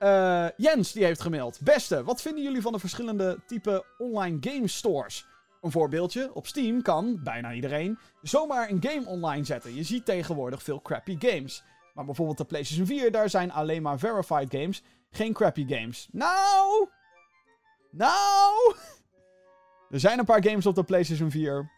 Uh, 0.00 0.46
Jens, 0.56 0.92
die 0.92 1.04
heeft 1.04 1.20
gemaild. 1.20 1.60
Beste, 1.60 2.04
wat 2.04 2.22
vinden 2.22 2.42
jullie 2.42 2.62
van 2.62 2.72
de 2.72 2.78
verschillende 2.78 3.38
type 3.46 3.84
online 3.98 4.36
game 4.40 4.68
stores? 4.68 5.26
Een 5.60 5.70
voorbeeldje, 5.70 6.34
op 6.34 6.46
Steam 6.46 6.82
kan, 6.82 7.20
bijna 7.22 7.52
iedereen, 7.52 7.98
zomaar 8.22 8.70
een 8.70 8.82
game 8.82 9.06
online 9.06 9.44
zetten. 9.44 9.74
Je 9.74 9.82
ziet 9.82 10.04
tegenwoordig 10.04 10.62
veel 10.62 10.82
crappy 10.82 11.16
games. 11.18 11.64
Maar 11.94 12.04
bijvoorbeeld 12.04 12.38
de 12.38 12.44
PlayStation 12.44 12.86
4, 12.86 13.10
daar 13.12 13.30
zijn 13.30 13.52
alleen 13.52 13.82
maar 13.82 13.98
verified 13.98 14.54
games, 14.54 14.82
geen 15.10 15.32
crappy 15.32 15.66
games. 15.68 16.08
Nou! 16.12 16.88
Nou! 17.90 18.54
Er 19.90 20.00
zijn 20.00 20.18
een 20.18 20.24
paar 20.24 20.44
games 20.44 20.66
op 20.66 20.74
de 20.74 20.84
PlayStation 20.84 21.30
4 21.30 21.70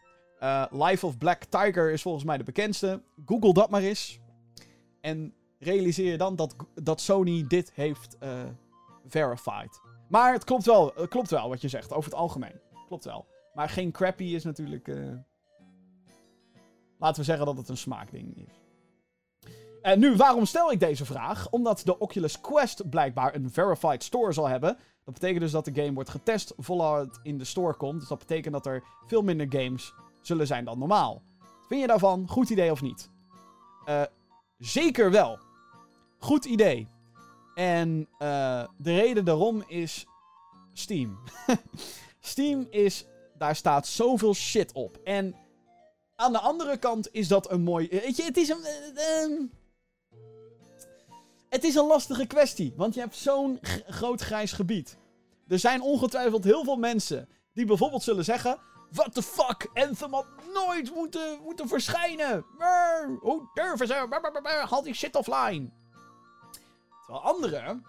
uh, 0.43 0.65
Life 0.71 1.05
of 1.05 1.17
Black 1.17 1.43
Tiger 1.43 1.91
is 1.91 2.01
volgens 2.01 2.23
mij 2.23 2.37
de 2.37 2.43
bekendste. 2.43 3.01
Google 3.25 3.53
dat 3.53 3.69
maar 3.69 3.81
eens. 3.81 4.19
En 5.01 5.33
realiseer 5.59 6.11
je 6.11 6.17
dan 6.17 6.35
dat, 6.35 6.55
dat 6.73 7.01
Sony 7.01 7.45
dit 7.47 7.71
heeft 7.73 8.17
uh, 8.23 8.29
verified. 9.07 9.81
Maar 10.09 10.33
het 10.33 10.43
klopt 10.43 10.65
wel, 10.65 10.93
klopt 11.09 11.29
wel 11.29 11.49
wat 11.49 11.61
je 11.61 11.67
zegt, 11.67 11.93
over 11.93 12.09
het 12.09 12.19
algemeen. 12.19 12.59
Klopt 12.87 13.05
wel. 13.05 13.25
Maar 13.53 13.69
geen 13.69 13.91
crappy 13.91 14.23
is 14.23 14.43
natuurlijk. 14.43 14.87
Uh... 14.87 15.13
Laten 16.99 17.19
we 17.19 17.23
zeggen 17.25 17.45
dat 17.45 17.57
het 17.57 17.69
een 17.69 17.77
smaakding 17.77 18.37
is. 18.37 18.53
En 19.81 19.99
nu, 19.99 20.15
waarom 20.15 20.45
stel 20.45 20.71
ik 20.71 20.79
deze 20.79 21.05
vraag? 21.05 21.49
Omdat 21.49 21.81
de 21.85 21.99
Oculus 21.99 22.41
Quest 22.41 22.89
blijkbaar 22.89 23.35
een 23.35 23.51
verified 23.51 24.03
store 24.03 24.31
zal 24.31 24.47
hebben. 24.47 24.77
Dat 25.03 25.13
betekent 25.13 25.39
dus 25.39 25.51
dat 25.51 25.65
de 25.65 25.81
game 25.81 25.93
wordt 25.93 26.09
getest 26.09 26.53
voluit 26.57 27.19
in 27.23 27.37
de 27.37 27.43
store 27.43 27.73
komt. 27.73 27.99
Dus 27.99 28.09
dat 28.09 28.19
betekent 28.19 28.53
dat 28.53 28.65
er 28.65 28.83
veel 29.05 29.21
minder 29.21 29.45
games 29.49 29.93
zullen 30.21 30.47
zijn 30.47 30.65
dan 30.65 30.79
normaal. 30.79 31.21
Vind 31.67 31.81
je 31.81 31.87
daarvan? 31.87 32.27
Goed 32.27 32.49
idee 32.49 32.71
of 32.71 32.81
niet? 32.81 33.09
Uh, 33.89 34.01
zeker 34.57 35.11
wel. 35.11 35.39
Goed 36.17 36.45
idee. 36.45 36.87
En 37.55 38.07
uh, 38.19 38.63
de 38.77 38.95
reden 38.95 39.25
daarom 39.25 39.63
is 39.67 40.05
Steam. 40.73 41.19
Steam 42.19 42.67
is. 42.69 43.05
Daar 43.37 43.55
staat 43.55 43.87
zoveel 43.87 44.33
shit 44.33 44.71
op. 44.71 44.99
En 45.03 45.35
aan 46.15 46.31
de 46.31 46.39
andere 46.39 46.77
kant 46.77 47.09
is 47.11 47.27
dat 47.27 47.51
een 47.51 47.61
mooi. 47.61 47.87
Weet 47.89 48.15
je, 48.15 48.23
het 48.23 48.37
is 48.37 48.49
een. 48.49 48.65
Uh, 48.95 49.39
het 51.49 51.63
is 51.63 51.75
een 51.75 51.87
lastige 51.87 52.25
kwestie. 52.25 52.73
Want 52.75 52.93
je 52.93 52.99
hebt 52.99 53.15
zo'n 53.15 53.59
groot 53.87 54.21
grijs 54.21 54.51
gebied. 54.51 54.97
Er 55.47 55.59
zijn 55.59 55.81
ongetwijfeld 55.81 56.43
heel 56.43 56.63
veel 56.63 56.77
mensen 56.77 57.29
die 57.53 57.65
bijvoorbeeld 57.65 58.03
zullen 58.03 58.23
zeggen: 58.23 58.59
What 58.91 59.13
the 59.13 59.21
fuck? 59.21 59.69
Anthem 59.73 60.13
had 60.13 60.27
nooit 60.53 60.95
moeten, 60.95 61.39
moeten 61.43 61.67
verschijnen. 61.67 62.45
Hoe 63.19 63.49
durven 63.53 63.87
ze? 63.87 64.81
Die 64.83 64.93
shit 64.93 65.15
offline. 65.15 65.71
Terwijl 67.07 67.25
anderen 67.25 67.85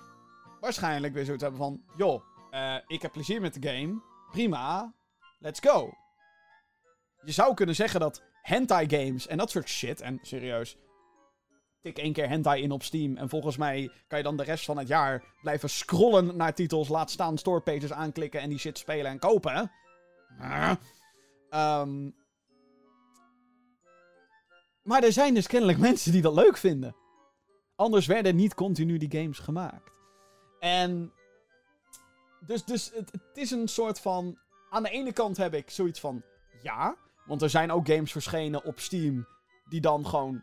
waarschijnlijk 0.60 1.14
weer 1.14 1.24
zoiets 1.24 1.42
hebben 1.42 1.60
van... 1.60 1.82
Joh, 1.96 2.22
uh, 2.50 2.76
ik 2.86 3.02
heb 3.02 3.12
plezier 3.12 3.40
met 3.40 3.62
de 3.62 3.68
game. 3.68 4.00
Prima. 4.30 4.94
Let's 5.38 5.60
go. 5.60 5.90
Je 7.24 7.32
zou 7.32 7.54
kunnen 7.54 7.74
zeggen 7.74 8.00
dat 8.00 8.22
hentai 8.42 8.88
games 8.88 9.26
en 9.26 9.38
dat 9.38 9.50
soort 9.50 9.68
shit... 9.68 10.00
En 10.00 10.18
serieus, 10.22 10.76
tik 11.80 11.98
één 11.98 12.12
keer 12.12 12.28
hentai 12.28 12.62
in 12.62 12.70
op 12.70 12.82
Steam. 12.82 13.16
En 13.16 13.28
volgens 13.28 13.56
mij 13.56 13.90
kan 14.08 14.18
je 14.18 14.24
dan 14.24 14.36
de 14.36 14.42
rest 14.42 14.64
van 14.64 14.78
het 14.78 14.88
jaar 14.88 15.24
blijven 15.42 15.70
scrollen 15.70 16.36
naar 16.36 16.54
titels. 16.54 16.88
Laat 16.88 17.10
staan 17.10 17.38
storepages 17.38 17.92
aanklikken 17.92 18.40
en 18.40 18.48
die 18.48 18.58
shit 18.58 18.78
spelen 18.78 19.10
en 19.10 19.18
kopen. 19.18 19.72
Um, 21.50 22.14
maar 24.82 25.02
er 25.02 25.12
zijn 25.12 25.34
dus 25.34 25.46
kennelijk 25.46 25.78
mensen 25.88 26.12
die 26.12 26.22
dat 26.22 26.34
leuk 26.34 26.56
vinden. 26.56 26.96
Anders 27.78 28.06
werden 28.06 28.36
niet 28.36 28.54
continu 28.54 28.96
die 28.96 29.20
games 29.20 29.38
gemaakt. 29.38 29.90
En. 30.60 31.12
Dus, 32.46 32.64
dus 32.64 32.90
het, 32.94 33.12
het 33.12 33.36
is 33.36 33.50
een 33.50 33.68
soort 33.68 34.00
van. 34.00 34.38
Aan 34.70 34.82
de 34.82 34.90
ene 34.90 35.12
kant 35.12 35.36
heb 35.36 35.54
ik 35.54 35.70
zoiets 35.70 36.00
van. 36.00 36.22
Ja. 36.62 36.96
Want 37.26 37.42
er 37.42 37.50
zijn 37.50 37.72
ook 37.72 37.88
games 37.88 38.12
verschenen 38.12 38.64
op 38.64 38.78
Steam. 38.78 39.26
die 39.68 39.80
dan 39.80 40.06
gewoon 40.06 40.42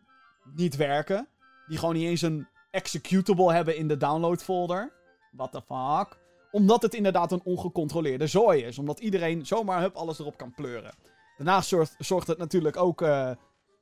niet 0.53 0.75
werken. 0.75 1.27
Die 1.67 1.77
gewoon 1.77 1.95
niet 1.95 2.07
eens 2.07 2.21
een 2.21 2.47
executable 2.71 3.53
hebben 3.53 3.77
in 3.77 3.87
de 3.87 3.97
download 3.97 4.43
folder. 4.43 4.93
What 5.31 5.51
the 5.51 5.61
fuck? 5.61 6.19
Omdat 6.51 6.81
het 6.81 6.93
inderdaad 6.93 7.31
een 7.31 7.43
ongecontroleerde 7.43 8.27
zooi 8.27 8.63
is. 8.63 8.77
Omdat 8.77 8.99
iedereen 8.99 9.45
zomaar 9.45 9.81
hup, 9.81 9.95
alles 9.95 10.19
erop 10.19 10.37
kan 10.37 10.53
pleuren. 10.53 10.95
Daarnaast 11.37 11.69
zorgt, 11.69 11.95
zorgt 11.97 12.27
het 12.27 12.37
natuurlijk 12.37 12.77
ook, 12.77 13.01
uh, 13.01 13.31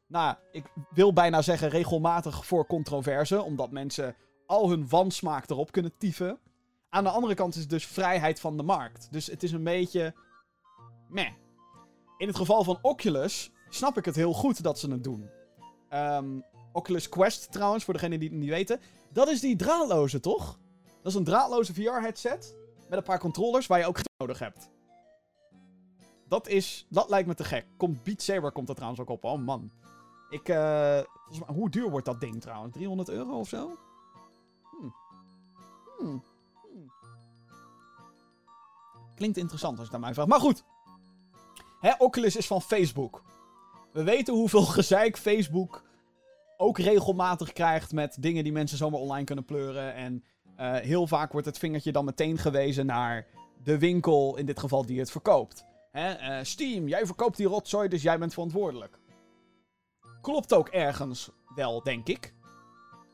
nou, 0.07 0.35
ik 0.51 0.65
wil 0.89 1.13
bijna 1.13 1.41
zeggen 1.41 1.69
regelmatig 1.69 2.45
voor 2.45 2.65
controverse. 2.65 3.43
Omdat 3.43 3.71
mensen 3.71 4.15
al 4.45 4.69
hun 4.69 4.89
wansmaak 4.89 5.49
erop 5.49 5.71
kunnen 5.71 5.97
tyfen. 5.97 6.39
Aan 6.89 7.03
de 7.03 7.09
andere 7.09 7.33
kant 7.33 7.55
is 7.55 7.61
het 7.61 7.69
dus 7.69 7.85
vrijheid 7.85 8.39
van 8.39 8.57
de 8.57 8.63
markt. 8.63 9.07
Dus 9.11 9.27
het 9.27 9.43
is 9.43 9.51
een 9.51 9.63
beetje. 9.63 10.13
Meh. 11.09 11.31
In 12.17 12.27
het 12.27 12.37
geval 12.37 12.63
van 12.63 12.79
Oculus 12.81 13.51
snap 13.69 13.97
ik 13.97 14.05
het 14.05 14.15
heel 14.15 14.33
goed 14.33 14.63
dat 14.63 14.79
ze 14.79 14.91
het 14.91 15.03
doen. 15.03 15.29
Um, 15.93 16.43
Oculus 16.71 17.09
Quest 17.09 17.51
trouwens, 17.51 17.83
voor 17.83 17.93
degenen 17.93 18.19
die 18.19 18.29
het 18.29 18.37
niet 18.37 18.49
weten. 18.49 18.79
Dat 19.11 19.27
is 19.27 19.39
die 19.39 19.55
draadloze, 19.55 20.19
toch? 20.19 20.59
Dat 21.01 21.11
is 21.11 21.17
een 21.17 21.23
draadloze 21.23 21.73
VR-headset. 21.73 22.55
Met 22.89 22.97
een 22.97 23.03
paar 23.03 23.19
controllers 23.19 23.67
waar 23.67 23.79
je 23.79 23.85
ook 23.85 23.99
nodig 24.17 24.39
hebt. 24.39 24.69
Dat 26.27 26.47
is... 26.47 26.85
Dat 26.89 27.09
lijkt 27.09 27.27
me 27.27 27.33
te 27.33 27.43
gek. 27.43 27.65
Komt 27.77 28.03
Beat 28.03 28.21
Saber 28.21 28.51
komt 28.51 28.69
er 28.69 28.75
trouwens 28.75 29.01
ook 29.01 29.09
op. 29.09 29.23
Oh 29.23 29.39
man. 29.39 29.71
Ik... 30.33 30.49
Uh, 30.49 30.99
hoe 31.45 31.69
duur 31.69 31.89
wordt 31.89 32.05
dat 32.05 32.19
ding 32.19 32.41
trouwens? 32.41 32.73
300 32.73 33.09
euro 33.09 33.39
of 33.39 33.47
zo? 33.47 33.77
Hmm. 35.97 36.23
Klinkt 39.15 39.37
interessant 39.37 39.77
als 39.77 39.85
je 39.85 39.91
naar 39.91 40.01
mij 40.01 40.13
vraagt. 40.13 40.29
Maar 40.29 40.39
goed. 40.39 40.63
Hè, 41.79 41.91
Oculus 41.97 42.35
is 42.35 42.47
van 42.47 42.61
Facebook. 42.61 43.23
We 43.91 44.03
weten 44.03 44.33
hoeveel 44.33 44.65
gezeik 44.79 45.17
Facebook 45.17 45.83
ook 46.57 46.77
regelmatig 46.77 47.53
krijgt 47.53 47.91
met 47.91 48.17
dingen 48.19 48.43
die 48.43 48.53
mensen 48.53 48.77
zomaar 48.77 48.99
online 48.99 49.25
kunnen 49.25 49.45
pleuren. 49.45 49.93
En 49.93 50.23
uh, 50.59 50.75
heel 50.75 51.07
vaak 51.07 51.31
wordt 51.31 51.47
het 51.47 51.57
vingertje 51.57 51.91
dan 51.91 52.05
meteen 52.05 52.37
gewezen 52.37 52.85
naar 52.85 53.27
de 53.63 53.77
winkel, 53.77 54.37
in 54.37 54.45
dit 54.45 54.59
geval 54.59 54.85
die 54.85 54.99
het 54.99 55.11
verkoopt. 55.11 55.65
Hè? 55.91 56.37
Uh, 56.37 56.43
Steam, 56.43 56.87
jij 56.87 57.05
verkoopt 57.05 57.37
die 57.37 57.47
rotzooi, 57.47 57.87
dus 57.87 58.01
jij 58.01 58.19
bent 58.19 58.33
verantwoordelijk. 58.33 58.99
Klopt 60.23 60.53
ook 60.53 60.67
ergens 60.67 61.29
wel, 61.55 61.83
denk 61.83 62.07
ik. 62.07 62.33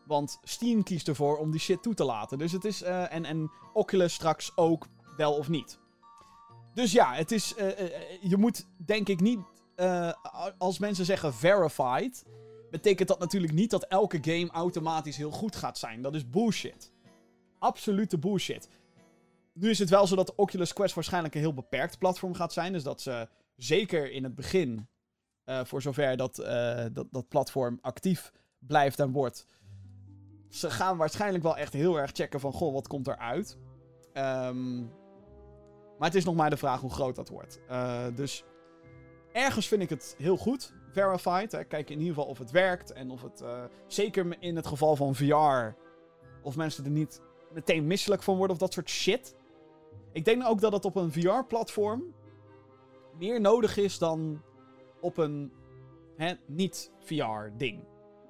Want 0.05 0.39
Steam 0.43 0.83
kiest 0.83 1.07
ervoor 1.07 1.37
om 1.37 1.51
die 1.51 1.59
shit 1.59 1.83
toe 1.83 1.93
te 1.93 2.03
laten. 2.03 2.37
Dus 2.37 2.51
het 2.51 2.65
is. 2.65 2.81
Uh, 2.83 3.13
en, 3.13 3.25
en 3.25 3.51
Oculus 3.73 4.13
straks 4.13 4.51
ook 4.55 4.85
wel 5.17 5.33
of 5.33 5.49
niet. 5.49 5.79
Dus 6.73 6.91
ja, 6.91 7.13
het 7.13 7.31
is. 7.31 7.53
je 8.21 8.37
moet 8.37 8.67
denk 8.77 9.07
ik 9.07 9.19
niet. 9.19 9.39
als 10.57 10.79
mensen 10.79 11.05
zeggen 11.05 11.33
verified. 11.33 12.25
Betekent 12.71 13.07
dat 13.07 13.19
natuurlijk 13.19 13.53
niet 13.53 13.69
dat 13.69 13.83
elke 13.83 14.17
game 14.21 14.49
automatisch 14.51 15.17
heel 15.17 15.31
goed 15.31 15.55
gaat 15.55 15.77
zijn. 15.77 16.01
Dat 16.01 16.15
is 16.15 16.29
bullshit 16.29 16.91
absolute 17.59 18.17
bullshit. 18.17 18.69
Nu 19.53 19.69
is 19.69 19.79
het 19.79 19.89
wel 19.89 20.07
zo 20.07 20.15
dat 20.15 20.27
de 20.27 20.35
Oculus 20.35 20.73
Quest 20.73 20.95
waarschijnlijk 20.95 21.35
een 21.35 21.41
heel 21.41 21.53
beperkt 21.53 21.97
platform 21.97 22.33
gaat 22.33 22.53
zijn. 22.53 22.73
Dus 22.73 22.83
dat 22.83 23.01
ze 23.01 23.27
zeker 23.55 24.11
in 24.11 24.23
het 24.23 24.35
begin, 24.35 24.87
uh, 25.49 25.59
voor 25.63 25.81
zover 25.81 26.17
dat, 26.17 26.39
uh, 26.39 26.85
dat 26.91 27.07
dat 27.11 27.27
platform 27.27 27.77
actief 27.81 28.31
blijft 28.59 28.99
en 28.99 29.11
wordt. 29.11 29.47
Ze 30.49 30.69
gaan 30.69 30.97
waarschijnlijk 30.97 31.43
wel 31.43 31.57
echt 31.57 31.73
heel 31.73 31.99
erg 31.99 32.11
checken 32.13 32.39
van, 32.39 32.53
goh, 32.53 32.73
wat 32.73 32.87
komt 32.87 33.07
eruit? 33.07 33.57
Um, 34.13 34.91
maar 35.97 36.07
het 36.07 36.15
is 36.15 36.25
nog 36.25 36.35
maar 36.35 36.49
de 36.49 36.57
vraag 36.57 36.81
hoe 36.81 36.91
groot 36.91 37.15
dat 37.15 37.29
wordt. 37.29 37.59
Uh, 37.69 38.05
dus 38.15 38.43
ergens 39.31 39.67
vind 39.67 39.81
ik 39.81 39.89
het 39.89 40.15
heel 40.17 40.37
goed, 40.37 40.73
verified. 40.91 41.51
Hè. 41.51 41.63
Kijk 41.63 41.89
in 41.89 41.97
ieder 41.97 42.13
geval 42.13 42.29
of 42.29 42.37
het 42.37 42.51
werkt 42.51 42.91
en 42.93 43.11
of 43.11 43.21
het, 43.21 43.43
zeker 43.87 44.37
in 44.39 44.55
het 44.55 44.67
geval 44.67 44.95
van 44.95 45.15
VR, 45.15 45.75
of 46.43 46.55
mensen 46.55 46.85
er 46.85 46.91
niet 46.91 47.21
meteen 47.53 47.87
misselijk 47.87 48.23
van 48.23 48.35
worden 48.35 48.55
of 48.55 48.61
dat 48.61 48.73
soort 48.73 48.89
shit. 48.89 49.35
Ik 50.11 50.25
denk 50.25 50.45
ook 50.45 50.61
dat 50.61 50.73
het 50.73 50.85
op 50.85 50.95
een 50.95 51.11
VR-platform 51.11 52.03
meer 53.17 53.41
nodig 53.41 53.77
is 53.77 53.97
dan 53.97 54.41
op 55.01 55.17
een 55.17 55.51
niet-VR-ding. 56.45 57.83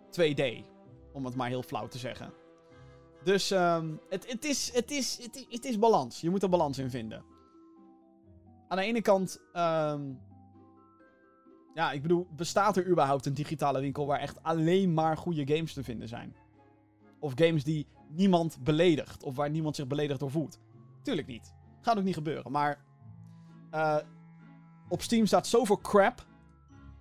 2D. 0.10 0.66
Om 1.14 1.26
het 1.26 1.36
maar 1.36 1.48
heel 1.48 1.64
flauw 1.64 1.88
te 1.88 1.98
zeggen. 1.98 2.34
Dus 3.24 3.52
ehm, 3.52 3.96
het, 4.10 4.32
het, 4.32 4.46
is, 4.46 4.74
het, 4.74 4.92
is, 4.92 5.30
het, 5.50 5.66
is 5.66 5.80
balans. 5.80 6.22
Je 6.22 6.30
moet 6.30 6.44
er 6.44 6.50
balans 6.50 6.78
in 6.78 6.90
vinden. 6.90 7.24
Aan 8.68 8.78
de 8.78 8.84
ene 8.84 9.02
kant. 9.02 9.42
ehm, 9.54 10.02
ja, 11.74 11.92
ik 11.92 12.02
bedoel, 12.02 12.28
bestaat 12.36 12.78
er 12.78 12.88
überhaupt 12.88 13.26
een 13.26 13.34
digitale 13.34 13.80
winkel 13.80 14.06
waar 14.06 14.20
echt 14.20 14.44
alleen 14.44 14.94
maar 14.94 15.18
goede 15.18 15.56
games 15.56 15.74
te 15.74 15.84
vinden 15.84 16.08
zijn? 16.08 16.36
Of 17.20 17.32
games 17.36 17.64
die 17.64 17.88
niemand 18.08 18.64
beledigt, 18.64 19.24
of 19.24 19.36
waar 19.36 19.50
niemand 19.50 19.76
zich 19.76 19.88
beledigd 19.88 20.20
door 20.20 20.32
voelt? 20.32 20.60
Tuurlijk 21.02 21.28
niet. 21.28 21.54
Gaat 21.82 21.98
ook 21.98 22.04
niet 22.04 22.14
gebeuren. 22.14 22.52
Maar 22.52 22.86
eh, 23.72 23.98
op 24.88 25.02
Steam 25.02 25.26
staat 25.26 25.48
zoveel 25.48 25.80
crap. 25.80 26.26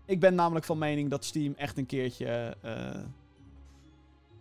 Ik 0.09 0.20
ben 0.20 0.34
namelijk 0.34 0.66
van 0.66 0.78
mening 0.78 1.11
dat 1.11 1.24
Steam 1.24 1.54
echt 1.56 1.78
een 1.78 1.86
keertje. 1.86 2.56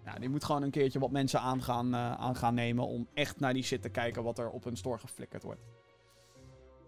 ja, 0.05 0.19
die 0.19 0.29
moet 0.29 0.43
gewoon 0.43 0.61
een 0.61 0.71
keertje 0.71 0.99
wat 0.99 1.11
mensen 1.11 1.39
aan 1.39 1.63
gaan, 1.63 1.93
eh, 1.93 2.11
aan 2.13 2.35
gaan 2.35 2.53
nemen. 2.53 2.87
Om 2.87 3.07
echt 3.13 3.39
naar 3.39 3.53
die 3.53 3.63
shit 3.63 3.81
te 3.81 3.89
kijken 3.89 4.23
wat 4.23 4.39
er 4.39 4.49
op 4.49 4.63
hun 4.63 4.77
store 4.77 4.97
geflikkerd 4.97 5.43
wordt. 5.43 5.61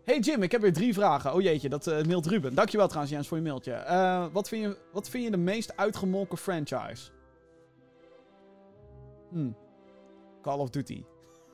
Hey 0.04 0.20
Jim, 0.20 0.44
ik 0.44 0.52
heb 0.52 0.62
weer 0.62 0.74
drie 0.74 0.94
vragen. 0.94 1.34
Oh 1.34 1.42
jeetje, 1.42 1.70
dat 1.70 1.88
eh, 1.88 2.06
mailt 2.06 2.26
Ruben. 2.26 2.56
Dankjewel 2.56 2.88
trouwens 2.88 3.14
Jens 3.14 3.28
voor 3.28 3.38
je 3.38 3.44
mailtje. 3.44 4.30
Wat, 4.34 4.48
vind 4.48 4.64
je, 4.64 4.78
wat 4.92 5.10
vind 5.10 5.24
je 5.24 5.32
de 5.32 5.38
meest 5.38 5.78
uitgemolken 5.78 6.38
franchise? 6.38 7.12
Hm. 9.30 9.52
Call 10.42 10.60
of 10.60 10.70
Duty. 10.70 11.04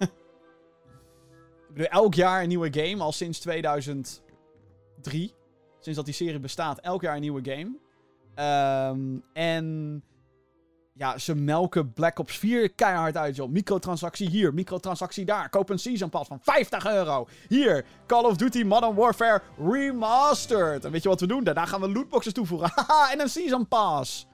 ik 1.68 1.74
bedoel, 1.74 1.88
elk 1.88 2.14
jaar 2.14 2.42
een 2.42 2.48
nieuwe 2.48 2.74
game, 2.74 3.04
al 3.04 3.12
sinds 3.12 3.40
2003. 3.40 4.24
Sinds 5.86 6.00
dat 6.00 6.06
die 6.06 6.26
serie 6.28 6.40
bestaat, 6.40 6.80
elk 6.80 7.02
jaar 7.02 7.16
een 7.16 7.22
nieuwe 7.22 7.42
game. 7.44 7.78
Ehm, 8.36 9.20
en 9.34 10.04
ja, 10.94 11.18
ze 11.18 11.36
melken 11.36 11.94
Black 11.94 12.20
Ops 12.20 12.38
4 12.38 12.70
keihard 12.70 13.18
uit, 13.18 13.36
joh. 13.36 13.50
Microtransactie 13.50 14.30
hier, 14.30 14.54
microtransactie 14.54 15.26
daar. 15.26 15.50
Koop 15.50 15.70
een 15.70 15.80
season 15.80 16.10
pass 16.10 16.28
van 16.28 16.40
50 16.42 16.86
euro. 16.86 17.28
Hier, 17.48 17.86
Call 18.08 18.24
of 18.24 18.36
Duty 18.36 18.64
Modern 18.64 18.96
Warfare 18.96 19.42
Remastered. 19.60 20.86
En 20.86 20.92
weet 20.92 21.04
je 21.04 21.10
wat 21.10 21.20
we 21.20 21.28
doen? 21.28 21.44
Daarna 21.44 21.66
gaan 21.66 21.82
we 21.82 21.92
lootboxes 21.92 22.34
toevoegen. 22.34 22.72
Haha, 22.76 23.12
en 23.12 23.20
een 23.20 23.30
season 23.30 23.68
pass. 23.68 24.28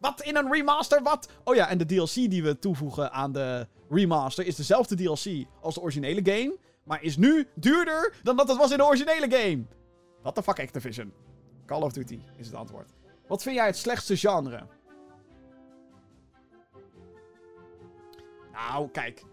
Wat 0.00 0.22
in 0.22 0.36
een 0.36 0.52
remaster? 0.52 1.02
Wat? 1.02 1.28
Oh 1.44 1.54
ja, 1.54 1.68
en 1.68 1.78
de 1.78 1.86
DLC 1.86 2.14
die 2.14 2.42
we 2.42 2.58
toevoegen 2.58 3.12
aan 3.12 3.32
de 3.32 3.66
remaster 3.90 4.46
is 4.46 4.56
dezelfde 4.56 4.94
DLC 4.94 5.46
als 5.60 5.74
de 5.74 5.80
originele 5.80 6.20
game. 6.22 6.56
Maar 6.84 7.02
is 7.02 7.16
nu 7.16 7.48
duurder 7.54 8.14
dan 8.22 8.36
dat 8.36 8.48
het 8.48 8.58
was 8.58 8.70
in 8.70 8.76
de 8.76 8.84
originele 8.84 9.30
game. 9.30 9.66
What 10.26 10.34
the 10.34 10.42
fuck 10.42 10.58
Activision? 10.58 11.12
Call 11.66 11.82
of 11.82 11.92
Duty 11.92 12.20
is 12.36 12.46
het 12.46 12.56
antwoord. 12.56 12.90
Wat 13.26 13.42
vind 13.42 13.56
jij 13.56 13.66
het 13.66 13.76
slechtste 13.76 14.16
genre? 14.16 14.66
Nou, 18.52 18.88
kijk. 18.88 19.24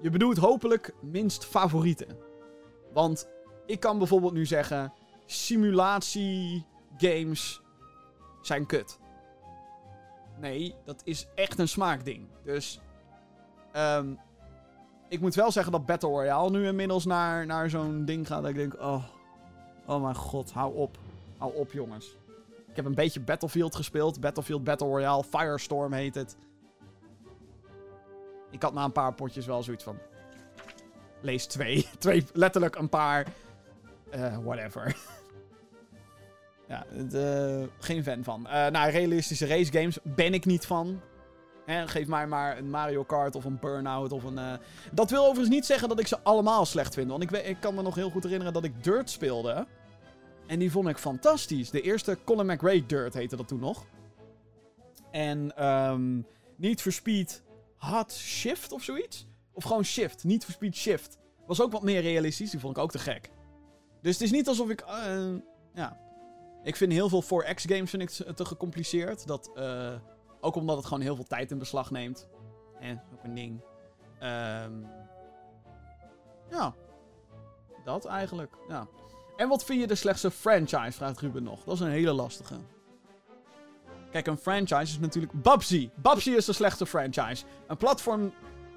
Je 0.00 0.10
bedoelt 0.10 0.36
hopelijk 0.36 0.94
minst 1.00 1.44
favorieten. 1.44 2.16
Want 2.92 3.28
ik 3.66 3.80
kan 3.80 3.98
bijvoorbeeld 3.98 4.32
nu 4.32 4.46
zeggen: 4.46 4.92
simulatie-games 5.26 7.62
zijn 8.42 8.66
kut. 8.66 8.98
Nee, 10.40 10.74
dat 10.84 11.00
is 11.04 11.26
echt 11.34 11.58
een 11.58 11.68
smaakding. 11.68 12.28
Dus. 12.44 12.80
ehm, 13.72 14.14
ik 15.08 15.20
moet 15.20 15.34
wel 15.34 15.52
zeggen 15.52 15.72
dat 15.72 15.86
Battle 15.86 16.08
Royale 16.08 16.50
nu 16.50 16.66
inmiddels 16.66 17.04
naar, 17.04 17.46
naar 17.46 17.70
zo'n 17.70 18.04
ding 18.04 18.26
gaat. 18.26 18.42
Dat 18.42 18.50
ik 18.50 18.56
denk: 18.56 18.80
oh. 18.80 19.04
Oh 19.88 20.02
mijn 20.02 20.14
god, 20.14 20.52
hou 20.52 20.74
op. 20.74 20.98
Hou 21.38 21.54
op, 21.54 21.72
jongens. 21.72 22.16
Ik 22.68 22.76
heb 22.76 22.84
een 22.84 22.94
beetje 22.94 23.20
Battlefield 23.20 23.74
gespeeld. 23.74 24.20
Battlefield 24.20 24.64
Battle 24.64 24.86
Royale. 24.86 25.24
Firestorm 25.24 25.92
heet 25.92 26.14
het. 26.14 26.36
Ik 28.50 28.62
had 28.62 28.72
na 28.72 28.84
een 28.84 28.92
paar 28.92 29.14
potjes 29.14 29.46
wel 29.46 29.62
zoiets 29.62 29.84
van. 29.84 29.98
Lees 31.20 31.46
twee. 31.46 31.88
twee 31.98 32.24
letterlijk 32.32 32.76
een 32.76 32.88
paar. 32.88 33.26
eh, 34.10 34.38
whatever. 34.44 34.96
ja, 36.68 36.86
eh, 37.12 37.62
geen 37.78 38.02
fan 38.02 38.24
van. 38.24 38.46
Eh 38.46 38.66
nou, 38.66 38.90
realistische 38.90 39.46
race 39.46 39.72
games 39.72 39.98
ben 40.02 40.34
ik 40.34 40.44
niet 40.44 40.66
van. 40.66 41.00
Geef 41.66 42.06
mij 42.06 42.26
maar 42.26 42.58
een 42.58 42.70
Mario 42.70 43.04
Kart 43.04 43.34
of 43.36 43.44
een 43.44 43.58
Burnout 43.60 44.12
of 44.12 44.24
een... 44.24 44.58
Dat 44.92 45.10
wil 45.10 45.22
overigens 45.22 45.48
niet 45.48 45.66
zeggen 45.66 45.88
dat 45.88 46.00
ik 46.00 46.06
ze 46.06 46.18
allemaal 46.22 46.66
slecht 46.66 46.94
vind. 46.94 47.10
Want 47.10 47.22
ik, 47.22 47.30
ik 47.30 47.56
kan 47.60 47.74
me 47.74 47.82
nog 47.82 47.94
heel 47.94 48.10
goed 48.10 48.22
herinneren 48.22 48.52
dat 48.52 48.64
ik 48.64 48.84
Dirt 48.84 49.10
speelde. 49.10 49.66
En 50.48 50.58
die 50.58 50.70
vond 50.70 50.88
ik 50.88 50.98
fantastisch. 50.98 51.70
De 51.70 51.80
eerste 51.80 52.18
Colin 52.24 52.46
McRae 52.46 52.86
Dirt 52.86 53.14
heette 53.14 53.36
dat 53.36 53.48
toen 53.48 53.60
nog. 53.60 53.84
En 55.10 55.56
ehm 55.56 56.20
Need 56.56 56.80
for 56.82 56.92
Speed 56.92 57.42
Hot 57.76 58.12
Shift 58.12 58.72
of 58.72 58.82
zoiets. 58.82 59.26
Of 59.52 59.64
gewoon 59.64 59.84
Shift. 59.84 60.24
Niet 60.24 60.44
for 60.44 60.52
Speed 60.52 60.76
Shift. 60.76 61.18
Was 61.46 61.60
ook 61.62 61.72
wat 61.72 61.82
meer 61.82 62.00
realistisch. 62.00 62.50
Die 62.50 62.60
vond 62.60 62.76
ik 62.76 62.82
ook 62.82 62.90
te 62.90 62.98
gek. 62.98 63.30
Dus 64.02 64.12
het 64.12 64.22
is 64.22 64.30
niet 64.30 64.48
alsof 64.48 64.68
ik... 64.70 64.80
eh, 64.80 65.34
ja. 65.74 66.00
Ik 66.62 66.76
vind 66.76 66.92
heel 66.92 67.08
veel 67.08 67.22
4X 67.22 67.62
games 67.62 67.90
vind 67.90 68.02
ik 68.02 68.10
te- 68.36 68.44
gecompliceerd. 68.44 69.26
Dat, 69.26 69.50
eh, 69.54 69.94
ook 70.40 70.54
omdat 70.54 70.76
het 70.76 70.86
gewoon 70.86 71.02
heel 71.02 71.14
veel 71.14 71.24
tijd 71.24 71.50
in 71.50 71.58
beslag 71.58 71.90
neemt. 71.90 72.28
En 72.80 73.02
ook 73.12 73.24
een 73.24 73.34
ding. 73.34 73.60
Ehm, 74.18 74.72
ja. 76.50 76.74
Dat 77.84 78.04
eigenlijk. 78.06 78.56
Ja. 78.68 78.86
En 79.38 79.48
wat 79.48 79.64
vind 79.64 79.80
je 79.80 79.86
de 79.86 79.94
slechtste 79.94 80.30
franchise? 80.30 80.92
Vraagt 80.92 81.20
Ruben 81.20 81.42
nog. 81.42 81.64
Dat 81.64 81.74
is 81.74 81.80
een 81.80 81.90
hele 81.90 82.12
lastige. 82.12 82.54
Kijk, 84.10 84.26
een 84.26 84.36
franchise 84.36 84.92
is 84.92 84.98
natuurlijk 84.98 85.32
Babsy. 85.42 85.90
Babsy 85.94 86.30
is 86.30 86.44
de 86.44 86.52
slechtste 86.52 86.86
franchise. 86.86 87.44
Een 87.66 87.76
platform 87.76 88.32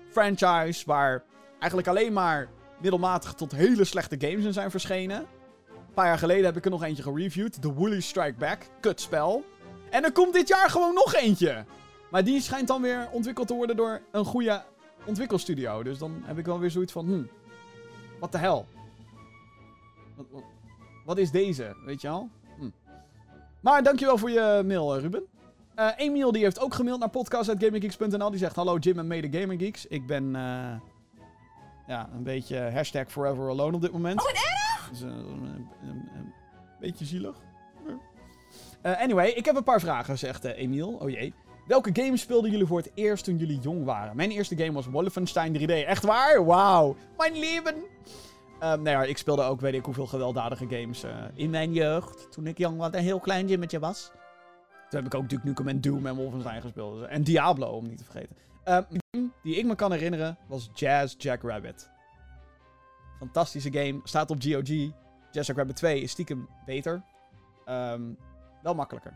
franchise 0.09 0.86
waar 0.86 1.24
eigenlijk 1.59 1.88
alleen 1.88 2.14
maar 2.14 2.49
middelmatige 2.82 3.34
tot 3.34 3.51
hele 3.51 3.84
slechte 3.84 4.16
games 4.20 4.45
in 4.45 4.53
zijn 4.53 4.72
verschenen. 4.72 5.18
Een 5.18 5.93
paar 5.93 6.05
jaar 6.05 6.18
geleden 6.18 6.45
heb 6.45 6.57
ik 6.57 6.66
er 6.66 6.72
nog 6.72 6.84
eentje 6.84 7.03
gereviewd. 7.03 7.62
The 7.62 7.74
Woolly 7.74 8.01
Strike 8.01 8.38
Back. 8.38 8.62
Kutspel. 8.80 9.43
En 9.89 10.03
er 10.03 10.12
komt 10.12 10.34
dit 10.34 10.47
jaar 10.47 10.70
gewoon 10.70 10.93
nog 10.93 11.16
eentje. 11.16 11.66
Maar 12.12 12.24
die 12.24 12.41
schijnt 12.41 12.68
dan 12.68 12.82
weer 12.82 13.09
ontwikkeld 13.12 13.47
te 13.47 13.53
worden 13.53 13.76
door 13.76 14.01
een 14.12 14.26
goede 14.26 14.64
ontwikkelstudio. 15.05 15.84
Dus 15.84 15.97
dan 15.97 16.22
heb 16.26 16.38
ik 16.38 16.45
wel 16.45 16.59
weer 16.59 16.72
zoiets 16.72 16.91
van, 16.91 17.05
hm, 17.05 17.24
wat 18.20 18.32
de 18.32 18.38
hel? 18.38 18.68
Wat, 20.32 20.41
wat, 20.41 20.43
wat 21.05 21.17
is 21.17 21.32
deze, 21.32 21.76
weet 21.86 22.01
je 22.01 22.09
al? 22.09 22.30
Hm. 22.57 22.69
Maar 23.61 23.84
dankjewel 23.84 24.17
voor 24.17 24.30
je 24.32 24.63
mail, 24.65 24.95
eh, 24.95 25.01
Ruben. 25.01 25.24
Eh 25.76 25.88
Emiel 25.97 26.32
die 26.32 26.43
heeft 26.43 26.59
ook 26.59 26.74
gemaild 26.74 26.99
naar 26.99 27.09
podcast.gaminggeeks.nl. 27.09 28.30
Die 28.30 28.39
zegt, 28.39 28.55
hallo 28.55 28.78
Jim 28.78 28.99
en 28.99 29.07
mede 29.07 29.39
Gaming 29.39 29.61
Geeks. 29.61 29.88
Ik 29.88 30.05
ben 30.07 30.36
eh, 30.36 30.74
ja, 31.88 32.09
een 32.13 32.24
beetje 32.24 32.72
hashtag 32.74 33.11
forever 33.11 33.49
alone 33.49 33.76
op 33.76 33.82
dit 33.82 33.91
moment. 33.91 34.19
Oh, 34.19 34.26
wat 34.26 34.34
erg! 34.36 34.89
Dus, 34.89 35.01
een, 35.01 35.09
een- 35.11 35.69
een 36.15 36.34
beetje 36.80 37.05
zielig. 37.05 37.36
Anyway, 38.84 39.28
ik 39.30 39.45
heb 39.45 39.55
een 39.55 39.63
paar 39.63 39.80
vragen, 39.80 40.17
zegt 40.17 40.43
Emiel. 40.43 40.89
Oh 40.91 41.09
jee. 41.09 41.34
Welke 41.67 41.89
game 41.93 42.17
speelden 42.17 42.51
jullie 42.51 42.65
voor 42.65 42.78
het 42.78 42.91
eerst 42.93 43.24
toen 43.24 43.38
jullie 43.38 43.59
jong 43.59 43.86
waren? 43.86 44.15
Mijn 44.15 44.32
eerste 44.32 44.57
game 44.57 44.72
was 44.72 44.86
Wolfenstein 44.86 45.57
3D. 45.59 45.65
Echt 45.72 46.03
waar? 46.03 46.45
Wauw. 46.45 46.95
Mijn 47.17 47.39
leven. 47.39 47.76
Ehm 48.62 48.82
nou 48.82 48.89
ja, 48.89 49.03
ik 49.03 49.18
speelde 49.18 49.43
ook 49.43 49.62
weet 49.62 49.74
ik 49.74 49.86
hoeveel 49.86 50.07
gewelddadige 50.07 50.68
games 50.70 51.03
eh, 51.03 51.16
in 51.34 51.49
mijn 51.49 51.74
jeugd. 51.74 52.32
Toen 52.32 52.47
ik 52.47 52.57
jong 52.57 52.78
was, 52.78 52.93
een 52.93 52.99
heel 53.03 53.20
klein 53.20 53.47
Jimmetje 53.47 53.80
was. 53.80 54.12
Toen 54.89 55.03
heb 55.03 55.14
ik 55.14 55.20
ook 55.20 55.30
Duke 55.30 55.47
Nukem 55.47 55.68
en 55.68 55.82
Doom 55.82 56.05
en 56.05 56.16
Wolfenstein 56.16 56.62
gespeeld. 56.62 57.01
En 57.01 57.24
Diablo, 57.24 57.68
om 57.68 57.88
niet 57.88 57.97
te 57.97 58.03
vergeten. 58.03 58.36
Game 58.64 59.30
die 59.43 59.55
ik 59.55 59.66
me 59.66 59.76
kan 59.76 59.91
herinneren 59.91 60.38
was 60.47 60.70
Jazz 60.74 61.16
Jackrabbit. 61.18 61.89
Fantastische 63.18 63.72
game. 63.72 63.99
Staat 64.03 64.30
op 64.30 64.41
GOG. 64.41 64.68
Jazz 65.32 65.47
Jackrabbit 65.47 65.76
2 65.76 66.01
is 66.01 66.12
stiekem 66.12 66.49
beter. 66.66 67.03
Ehm, 67.66 68.01
wel 68.62 68.74
makkelijker. 68.76 69.14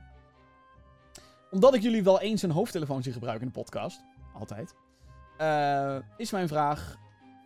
Omdat 1.51 1.73
ik 1.73 1.81
jullie 1.81 2.03
wel 2.03 2.21
eens 2.21 2.41
een 2.41 2.51
hoofdtelefoon 2.51 3.03
zie 3.03 3.13
gebruiken 3.13 3.47
in 3.47 3.53
de 3.53 3.59
podcast. 3.59 4.03
Altijd. 4.33 4.75
eh, 5.37 5.97
is 6.17 6.31
mijn 6.31 6.47
vraag... 6.47 7.03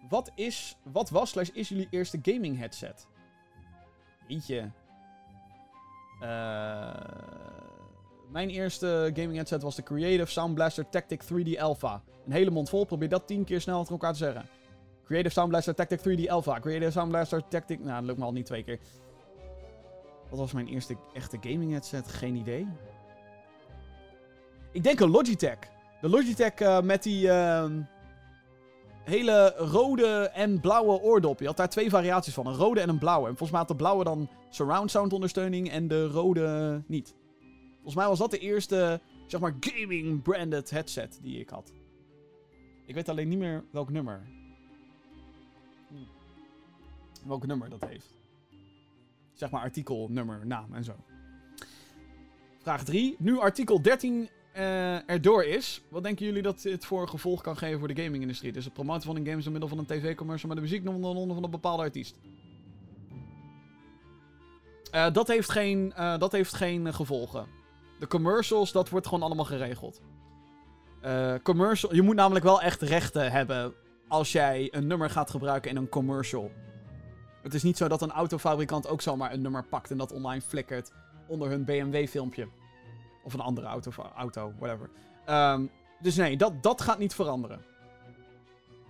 Wat 0.09 0.31
is, 0.35 0.77
wat 0.91 1.09
was, 1.09 1.29
slash 1.29 1.49
is 1.49 1.69
jullie 1.69 1.87
eerste 1.89 2.19
gaming 2.21 2.57
headset? 2.57 3.07
Jeetje. 4.27 4.71
Eh, 6.19 6.93
mijn 8.31 8.49
eerste 8.49 9.11
gaming 9.13 9.35
headset 9.35 9.61
was 9.61 9.75
de 9.75 9.83
Creative 9.83 10.31
Sound 10.31 10.53
Blaster 10.53 10.89
Tactic 10.89 11.23
3D 11.23 11.59
Alpha. 11.59 12.01
Een 12.25 12.31
hele 12.31 12.49
mond 12.49 12.69
vol, 12.69 12.85
probeer 12.85 13.09
dat 13.09 13.27
tien 13.27 13.43
keer 13.43 13.61
snel 13.61 13.79
achter 13.79 13.91
elkaar 13.91 14.11
te 14.11 14.17
zeggen. 14.17 14.45
Creative 15.05 15.33
Sound 15.33 15.49
Blaster 15.49 15.75
Tactic 15.75 15.99
3D 15.99 16.29
Alpha. 16.29 16.59
Creative 16.59 16.91
Sound 16.91 17.09
Blaster 17.09 17.47
Tactic... 17.47 17.79
Nou, 17.79 17.95
dat 17.95 18.03
lukt 18.03 18.17
me 18.17 18.25
al 18.25 18.31
niet 18.31 18.45
twee 18.45 18.63
keer. 18.63 18.79
Wat 20.29 20.39
was 20.39 20.51
mijn 20.51 20.67
eerste 20.67 20.97
echte 21.13 21.37
gaming 21.41 21.71
headset? 21.71 22.07
Geen 22.07 22.35
idee. 22.35 22.67
Ik 24.71 24.83
denk 24.83 24.99
een 24.99 25.09
Logitech. 25.09 25.59
De 26.01 26.09
Logitech 26.09 26.53
eh, 26.53 26.81
met 26.81 27.03
die 27.03 27.31
ehm, 27.31 27.81
hele 29.09 29.53
rode 29.57 30.29
en 30.33 30.59
blauwe 30.59 31.01
oordop. 31.01 31.39
Je 31.39 31.45
had 31.45 31.57
daar 31.57 31.69
twee 31.69 31.89
variaties 31.89 32.33
van. 32.33 32.47
Een 32.47 32.55
rode 32.55 32.79
en 32.79 32.89
een 32.89 32.97
blauwe. 32.97 33.27
En 33.27 33.37
volgens 33.37 33.51
mij 33.51 33.59
had 33.59 33.67
de 33.67 33.75
blauwe 33.75 34.03
dan 34.03 34.29
surround 34.49 34.91
sound 34.91 35.13
ondersteuning 35.13 35.69
en 35.69 35.87
de 35.87 36.07
rode 36.07 36.81
niet. 36.87 37.15
Volgens 37.73 37.95
mij 37.95 38.07
was 38.07 38.19
dat 38.19 38.31
de 38.31 38.37
eerste, 38.37 39.01
zeg 39.27 39.39
maar, 39.39 39.55
gaming-branded 39.59 40.69
headset 40.69 41.19
die 41.21 41.39
ik 41.39 41.49
had. 41.49 41.73
Ik 42.85 42.95
weet 42.95 43.09
alleen 43.09 43.27
niet 43.27 43.39
meer 43.39 43.63
welk 43.71 43.89
nummer. 43.89 44.21
Welk 47.25 47.45
nummer 47.45 47.69
dat 47.69 47.85
heeft. 47.85 48.17
Zeg 49.33 49.51
maar 49.51 49.61
artikel, 49.61 50.07
nummer, 50.09 50.45
naam 50.45 50.73
en 50.73 50.83
zo. 50.83 50.93
Vraag 52.61 52.83
3. 52.83 53.15
Nu 53.19 53.39
artikel 53.39 53.81
13 53.81 54.29
uh, 54.57 55.09
erdoor 55.09 55.43
is, 55.43 55.81
wat 55.89 56.03
denken 56.03 56.25
jullie 56.25 56.41
dat 56.41 56.61
dit 56.61 56.85
voor 56.85 57.07
gevolg 57.07 57.41
kan 57.41 57.57
geven 57.57 57.79
voor 57.79 57.93
de 57.93 58.03
gaming-industrie? 58.03 58.51
Dus 58.51 58.65
het 58.65 58.73
promoten 58.73 59.03
van 59.03 59.15
een 59.15 59.25
game 59.25 59.41
door 59.41 59.51
middel 59.51 59.69
van 59.69 59.77
een 59.77 59.85
tv-commercial 59.85 60.47
met 60.47 60.57
de 60.57 60.63
muziek 60.63 60.87
onder 60.87 61.35
van 61.35 61.43
een 61.43 61.51
bepaalde 61.51 61.83
artiest. 61.83 62.19
Uh, 64.95 65.11
dat 65.11 65.27
heeft 65.27 65.51
geen, 65.51 65.93
uh, 65.97 66.17
dat 66.17 66.31
heeft 66.31 66.53
geen 66.53 66.93
gevolgen. 66.93 67.47
De 67.99 68.07
commercials, 68.07 68.71
dat 68.71 68.89
wordt 68.89 69.07
gewoon 69.07 69.23
allemaal 69.23 69.45
geregeld. 69.45 70.01
commercial, 71.43 71.95
je 71.95 72.01
moet 72.01 72.15
namelijk 72.15 72.45
wel 72.45 72.61
echt 72.61 72.81
rechten 72.81 73.31
hebben 73.31 73.73
als 74.07 74.31
jij 74.31 74.67
een 74.71 74.87
nummer 74.87 75.09
gaat 75.09 75.29
gebruiken 75.29 75.71
in 75.71 75.77
een 75.77 75.89
commercial. 75.89 76.51
Het 77.43 77.53
is 77.53 77.63
niet 77.63 77.77
zo 77.77 77.87
dat 77.87 78.01
een 78.01 78.11
autofabrikant 78.11 78.87
ook 78.87 79.01
zomaar 79.01 79.33
een 79.33 79.41
nummer 79.41 79.63
pakt 79.63 79.91
en 79.91 79.97
dat 79.97 80.11
online 80.11 80.41
flikkert 80.41 80.91
onder 81.27 81.49
hun 81.49 81.65
BMW-filmpje. 81.65 82.47
Of 83.23 83.33
een 83.33 83.39
andere 83.39 83.67
auto, 83.67 83.91
auto 84.15 84.53
whatever. 84.59 84.89
Um, 85.29 85.69
dus 85.99 86.15
nee, 86.15 86.37
dat, 86.37 86.63
dat 86.63 86.81
gaat 86.81 86.99
niet 86.99 87.13
veranderen. 87.13 87.61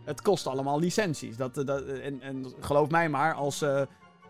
Het 0.03 0.21
kost 0.21 0.47
allemaal 0.47 0.79
licenties. 0.79 1.37
Dat, 1.37 1.55
dat, 1.55 1.83
en, 1.83 2.21
en 2.21 2.45
geloof 2.59 2.89
mij 2.89 3.09
maar, 3.09 3.33
als 3.33 3.61
uh, 3.61 3.81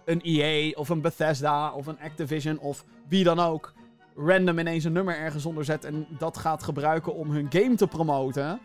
een 0.06 0.22
EA 0.22 0.72
of 0.76 0.90
een 0.90 1.02
Bethesda 1.02 1.72
of 1.74 1.88
een 1.88 2.00
Activision 2.00 2.60
of 2.60 2.86
wie 3.08 3.24
dan 3.24 3.40
ook 3.40 3.74
random 4.16 4.60
ineens 4.60 4.84
een 4.84 4.92
nummer 4.92 5.18
ergens 5.18 5.46
onder 5.46 5.66
zet 5.66 5.86
en 5.86 6.08
dat 6.18 6.38
gaat 6.38 6.64
gebruiken 6.64 7.16
om 7.16 7.32
hun 7.32 7.48
game 7.50 7.76
te 7.76 7.88
promoten. 7.88 8.60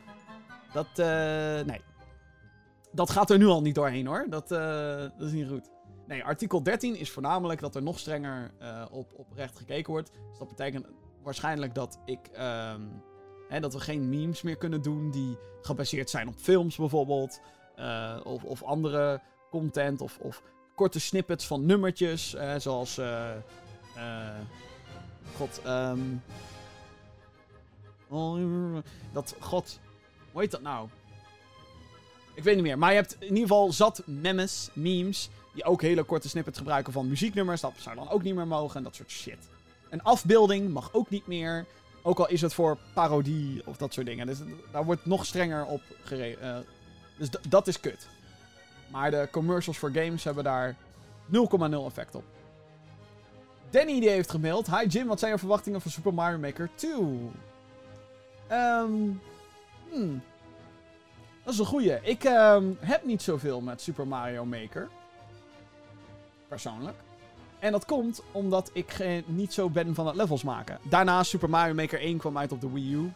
Dat, 0.72 0.87
nee. 1.66 1.80
Dat 2.93 3.11
gaat 3.11 3.30
er 3.30 3.39
nu 3.39 3.47
al 3.47 3.62
niet 3.62 3.74
doorheen 3.74 4.07
hoor. 4.07 4.26
Dat, 4.28 4.49
dat 5.18 5.26
is 5.26 5.32
niet 5.32 5.49
goed. 5.49 5.70
Nee, 6.07 6.24
artikel 6.24 6.62
13 6.62 6.97
is 6.97 7.11
voornamelijk 7.11 7.61
dat 7.61 7.74
er 7.74 7.82
nog 7.82 7.99
strenger 7.99 8.51
op, 8.91 9.12
op 9.16 9.26
recht 9.35 9.59
gekeken 9.59 9.93
wordt. 9.93 10.12
Dus 10.30 10.39
dat 10.39 10.49
betekent 10.49 10.87
waarschijnlijk 11.25 11.75
dat 11.75 11.99
ik. 12.05 12.18
Um, 12.39 13.03
hè, 13.49 13.61
dat 13.61 13.72
we 13.72 13.81
geen 13.81 14.09
memes 14.09 14.43
meer 14.43 14.57
kunnen 14.57 14.83
doen 14.83 15.11
die 15.11 15.37
gebaseerd 15.62 16.11
zijn 16.11 16.29
op 16.29 16.35
films 16.37 16.77
bijvoorbeeld. 16.77 17.41
Uh, 17.79 18.20
of, 18.25 18.45
of 18.45 18.62
andere 18.62 19.20
content. 19.51 20.01
Of, 20.01 20.18
of 20.18 20.43
korte 20.75 21.01
snippets 21.01 21.47
van 21.47 21.66
nummertjes. 21.66 22.37
Zoals. 22.59 22.99
Uh, 22.99 23.31
God. 25.37 25.61
Um, 25.66 26.22
dat. 29.12 29.35
God. 29.41 29.81
Hoe 30.33 30.41
heet 30.41 30.51
dat 30.51 30.62
nou? 30.62 30.89
Ik 32.35 32.43
weet 32.43 32.55
niet 32.55 32.64
meer. 32.64 32.79
Maar 32.79 32.91
je 32.91 32.97
hebt 32.97 33.14
in 33.14 33.29
ieder 33.29 33.43
geval 33.43 33.72
zat 33.72 34.03
memes, 34.07 34.70
memes. 34.72 35.31
Die 35.55 35.64
ook 35.64 35.83
hele 35.83 36.03
korte 36.03 36.29
snippets 36.29 36.59
gebruiken 36.59 36.93
van 36.93 37.09
muzieknummers. 37.09 37.61
Dat 37.61 37.72
zou 37.77 37.97
dan 37.97 38.09
ook 38.09 38.22
niet 38.22 38.35
meer 38.35 38.47
mogen. 38.47 38.77
En 38.77 38.83
dat 38.83 38.95
soort 38.95 39.11
shit. 39.11 39.49
Een 39.95 40.03
afbeelding 40.03 40.72
mag 40.72 40.92
ook 40.92 41.11
niet 41.11 41.26
meer. 41.26 41.66
Ook 42.03 42.18
al 42.18 42.28
is 42.28 42.40
het 42.40 42.55
voor 42.55 42.78
parodie 42.95 43.66
of 43.66 43.76
dat 43.76 43.92
soort 43.92 44.07
dingen. 44.07 44.26
Dus 44.26 44.38
daar 44.72 44.84
wordt 44.84 45.07
nog 45.07 45.26
strenger 45.26 45.64
op 45.64 45.80
geregeld. 46.03 46.42
Uh, 46.42 46.57
dus 47.18 47.28
dat 47.49 47.66
is 47.66 47.80
kut. 47.80 48.09
Maar 48.90 49.11
de 49.11 49.28
commercials 49.30 49.78
voor 49.78 49.90
games 49.90 50.24
hebben 50.24 50.45
daar 50.45 50.76
0,0 51.32 51.38
effect 51.86 52.14
op. 52.14 52.24
Danny 53.70 54.01
die 54.01 54.09
heeft 54.09 54.30
gemaild. 54.30 54.66
Hi 54.66 54.86
Jim, 54.86 55.07
wat 55.07 55.18
zijn 55.18 55.30
jouw 55.30 55.40
verwachtingen 55.40 55.80
voor 55.80 55.90
Super 55.90 56.14
Mario 56.14 56.38
Maker 56.38 56.70
2? 56.74 56.92
Um, 56.92 57.32
ehm, 58.49 58.92
hmm. 59.90 60.22
Dat 61.45 61.53
is 61.53 61.59
een 61.59 61.66
goeie. 61.66 61.99
Ik 62.03 62.24
um, 62.24 62.76
heb 62.80 63.05
niet 63.05 63.22
zoveel 63.22 63.61
met 63.61 63.80
Super 63.80 64.07
Mario 64.07 64.45
Maker. 64.45 64.88
Persoonlijk. 66.49 66.97
En 67.65 67.73
dat 67.73 67.85
komt 67.85 68.23
omdat 68.33 68.71
ik 68.73 69.05
niet 69.27 69.53
zo 69.53 69.71
ben 69.71 69.95
van 69.95 70.07
het 70.07 70.17
levels 70.17 70.43
maken. 70.43 70.79
Daarna 70.83 71.23
Super 71.23 71.51
Mario 71.51 71.75
Maker 71.75 72.01
1 72.01 72.19
kwam 72.19 72.39
uit 72.39 72.53
op 72.53 72.61
de 72.61 72.73
Wii 72.73 72.95
U. 72.95 73.12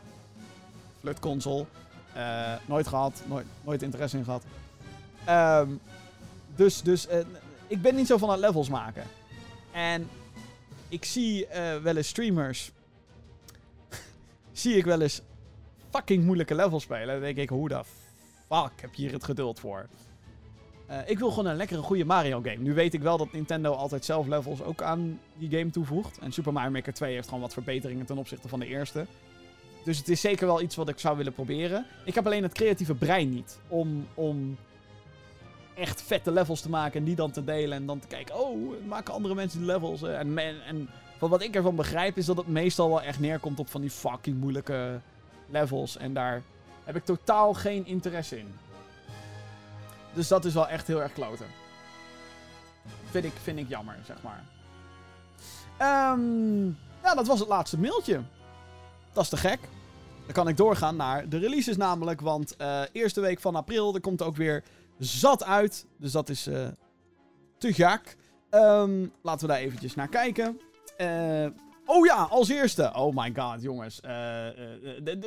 Flut 1.01 1.19
console. 1.19 1.65
Uh, 2.17 2.53
nooit 2.67 2.87
gehad. 2.87 3.23
Nooit, 3.27 3.47
nooit 3.65 3.83
interesse 3.83 4.17
in 4.17 4.25
gehad. 4.25 4.45
Um, 5.29 5.81
dus 6.57 6.83
dus 6.83 7.09
uh, 7.09 7.19
ik 7.67 7.83
ben 7.83 7.95
niet 7.95 8.07
zo 8.07 8.17
van 8.17 8.31
het 8.31 8.41
levels 8.41 8.69
maken. 8.69 9.05
En 9.73 10.09
ik 10.89 11.05
zie 11.05 11.47
uh, 11.47 11.77
wel 11.77 11.97
eens 11.97 12.09
streamers. 12.09 12.73
zie 14.53 14.77
ik 14.77 14.85
wel 14.85 15.01
eens 15.01 15.21
fucking 15.91 16.25
moeilijke 16.25 16.55
levels 16.55 16.83
spelen. 16.83 17.07
Dan 17.07 17.21
denk 17.21 17.37
ik, 17.37 17.49
hoe 17.49 17.69
de 17.69 17.83
fuck 18.49 18.81
heb 18.81 18.95
je 18.95 19.03
hier 19.03 19.13
het 19.13 19.25
geduld 19.25 19.61
voor? 19.61 19.89
Uh, 20.91 20.97
ik 21.07 21.19
wil 21.19 21.31
gewoon 21.31 21.47
een 21.47 21.57
lekkere, 21.57 21.83
goede 21.83 22.05
Mario 22.05 22.41
game. 22.43 22.57
Nu 22.57 22.75
weet 22.75 22.95
ik 22.95 23.03
wel 23.03 23.19
dat 23.19 23.33
Nintendo 23.33 23.73
altijd 23.73 24.05
zelf 24.05 24.27
levels 24.27 24.63
ook 24.63 24.83
aan 24.83 25.21
die 25.37 25.59
game 25.59 25.71
toevoegt. 25.71 26.19
En 26.19 26.33
Super 26.33 26.53
Mario 26.53 26.71
Maker 26.71 26.95
2 26.95 27.15
heeft 27.15 27.27
gewoon 27.27 27.43
wat 27.43 27.53
verbeteringen 27.53 28.07
ten 28.07 28.19
opzichte 28.19 28.49
van 28.49 28.59
de 28.59 28.67
eerste. 28.67 29.07
Dus 29.85 29.99
het 29.99 30.09
is 30.09 30.21
zeker 30.21 30.47
wel 30.47 30.63
iets 30.63 30.77
wat 30.77 30.89
ik 30.89 30.99
zou 30.99 31.17
willen 31.17 31.33
proberen. 31.33 31.87
Ik 32.05 32.15
heb 32.15 32.27
alleen 32.27 32.43
het 32.43 32.53
creatieve 32.53 32.95
brein 32.95 33.31
niet 33.31 33.59
om, 33.69 34.07
om 34.15 34.57
echt 35.75 36.03
vette 36.03 36.31
levels 36.31 36.61
te 36.61 36.71
maken 36.71 36.99
en 37.01 37.05
die 37.05 37.15
dan 37.15 37.31
te 37.31 37.45
delen. 37.45 37.79
En 37.79 37.87
dan 37.87 37.99
te 37.99 38.07
kijken, 38.07 38.41
oh, 38.41 38.87
maken 38.87 39.15
andere 39.15 39.35
mensen 39.35 39.59
die 39.59 39.69
levels. 39.69 40.03
Eh, 40.03 40.19
en, 40.19 40.39
en, 40.39 40.65
en 40.65 40.89
van 41.19 41.31
wat 41.31 41.43
ik 41.43 41.55
ervan 41.55 41.77
begrijp 41.77 42.17
is 42.17 42.27
dat 42.27 42.37
het 42.37 42.47
meestal 42.47 42.89
wel 42.89 43.03
echt 43.03 43.21
neerkomt 43.21 43.59
op 43.59 43.69
van 43.69 43.81
die 43.81 43.91
fucking 43.91 44.41
moeilijke 44.41 45.01
levels. 45.47 45.97
En 45.97 46.15
daar 46.15 46.43
heb 46.85 46.97
ik 46.97 47.05
totaal 47.05 47.55
geen 47.55 47.87
interesse 47.87 48.39
in. 48.39 48.49
Dus 50.19 50.29
dat 50.29 50.45
is 50.45 50.55
wel 50.55 50.69
echt 50.69 50.87
heel 50.87 51.03
erg 51.03 51.13
kloten. 51.13 51.47
Vind 53.11 53.25
ik, 53.25 53.33
vind 53.43 53.59
ik 53.59 53.69
jammer, 53.69 53.97
zeg 54.07 54.17
maar. 54.23 54.45
Um, 56.13 56.79
ja, 57.03 57.15
dat 57.15 57.27
was 57.27 57.39
het 57.39 57.49
laatste 57.49 57.79
mailtje. 57.79 58.23
Dat 59.13 59.23
is 59.23 59.29
te 59.29 59.37
gek. 59.37 59.59
Dan 60.25 60.33
kan 60.33 60.49
ik 60.49 60.57
doorgaan 60.57 60.97
naar 60.97 61.29
de 61.29 61.39
releases 61.39 61.77
namelijk. 61.77 62.21
Want 62.21 62.55
uh, 62.61 62.83
eerste 62.93 63.21
week 63.21 63.41
van 63.41 63.55
april, 63.55 63.95
er 63.95 64.01
komt 64.01 64.23
ook 64.23 64.37
weer 64.37 64.65
zat 64.99 65.45
uit. 65.45 65.87
Dus 65.97 66.13
dat 66.13 66.29
is 66.29 66.49
uh, 66.49 66.69
te 67.59 67.73
gek. 67.73 68.17
Um, 68.51 69.13
laten 69.23 69.47
we 69.47 69.53
daar 69.53 69.63
eventjes 69.63 69.95
naar 69.95 70.09
kijken. 70.09 70.61
Uh, 70.99 71.47
oh 71.87 72.07
ja, 72.07 72.23
als 72.23 72.49
eerste. 72.49 72.93
Oh 72.95 73.17
my 73.17 73.33
god, 73.35 73.63
jongens. 73.63 74.01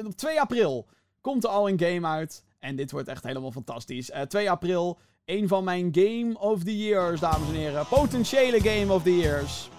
op 0.05 0.15
2 0.15 0.41
april 0.41 0.87
komt 1.21 1.43
er 1.43 1.49
al 1.49 1.69
een 1.69 1.79
game 1.79 2.07
uit. 2.07 2.43
En 2.61 2.75
dit 2.75 2.91
wordt 2.91 3.07
echt 3.07 3.23
helemaal 3.23 3.51
fantastisch. 3.51 4.09
Uh, 4.09 4.21
eh, 4.21 4.27
2 4.27 4.51
april, 4.51 4.99
een 5.25 5.47
van 5.47 5.63
mijn 5.63 5.89
Game 5.91 6.39
of 6.39 6.63
the 6.63 6.77
Years, 6.77 7.19
dames 7.19 7.47
en 7.47 7.55
heren. 7.55 7.87
Potentiële 7.87 8.61
Game 8.61 8.93
of 8.93 9.03
the 9.03 9.17
Years. 9.17 9.69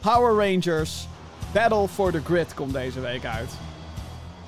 Power 0.00 0.34
Rangers 0.34 1.06
Battle 1.52 1.88
for 1.88 2.12
the 2.12 2.20
Grid 2.24 2.54
komt 2.54 2.72
deze 2.72 3.00
week 3.00 3.24
uit. 3.24 3.50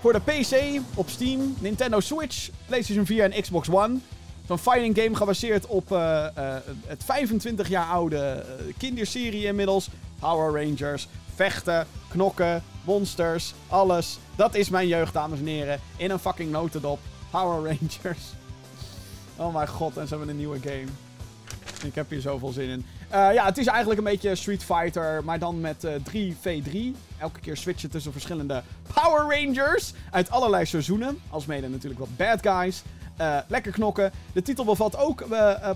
Voor 0.01 0.13
de 0.13 0.21
PC, 0.21 0.81
op 0.95 1.09
Steam, 1.09 1.55
Nintendo 1.59 2.01
Switch, 2.01 2.51
PlayStation 2.67 3.07
4 3.07 3.33
en 3.33 3.43
Xbox 3.43 3.71
One. 3.71 3.99
Zo'n 4.47 4.59
fighting 4.59 4.97
game 4.99 5.17
gebaseerd 5.17 5.67
op 5.67 5.91
uh, 5.91 6.27
uh, 6.39 6.55
het 6.87 7.05
25 7.05 7.69
jaar 7.69 7.87
oude 7.87 8.45
kinderserie 8.79 9.45
inmiddels. 9.45 9.89
Power 10.19 10.65
Rangers, 10.65 11.09
vechten, 11.35 11.87
knokken, 12.09 12.63
monsters, 12.85 13.55
alles. 13.68 14.18
Dat 14.37 14.55
is 14.55 14.68
mijn 14.68 14.89
jeugd, 14.89 15.12
dames 15.12 15.39
en 15.39 15.47
heren. 15.47 15.80
In 15.97 16.11
een 16.11 16.18
fucking 16.18 16.51
notendop. 16.51 16.99
Power 17.30 17.57
Rangers. 17.57 18.22
Oh 19.37 19.55
mijn 19.55 19.68
god, 19.68 19.97
en 19.97 20.09
ze 20.09 20.14
hebben 20.14 20.28
een 20.28 20.37
nieuwe 20.37 20.59
game. 20.61 20.87
Ik 21.85 21.95
heb 21.95 22.11
hier 22.11 22.20
zoveel 22.20 22.53
zin 22.53 22.68
in. 22.68 22.85
Uh, 23.12 23.35
ja, 23.35 23.45
het 23.45 23.59
is 23.59 23.66
eigenlijk 23.66 23.99
een 23.99 24.05
beetje 24.05 24.35
Street 24.35 24.64
Fighter, 24.64 25.24
maar 25.24 25.39
dan 25.39 25.61
met 25.61 25.85
uh, 25.85 25.95
eh, 25.95 26.03
3v3. 26.03 26.76
Elke 27.18 27.41
keer 27.41 27.57
switchen 27.57 27.91
tussen 27.91 28.12
verschillende 28.12 28.62
Power 28.95 29.37
Rangers 29.37 29.93
uit 30.11 30.30
allerlei 30.30 30.66
seizoenen. 30.66 31.18
Alsmede 31.30 31.68
natuurlijk 31.68 32.01
wat 32.01 32.16
bad 32.16 32.39
guys. 32.43 32.83
Uh, 33.20 33.39
lekker 33.49 33.72
knokken. 33.72 34.12
De 34.33 34.43
titel 34.43 34.64
bevat 34.64 34.97
ook 34.97 35.24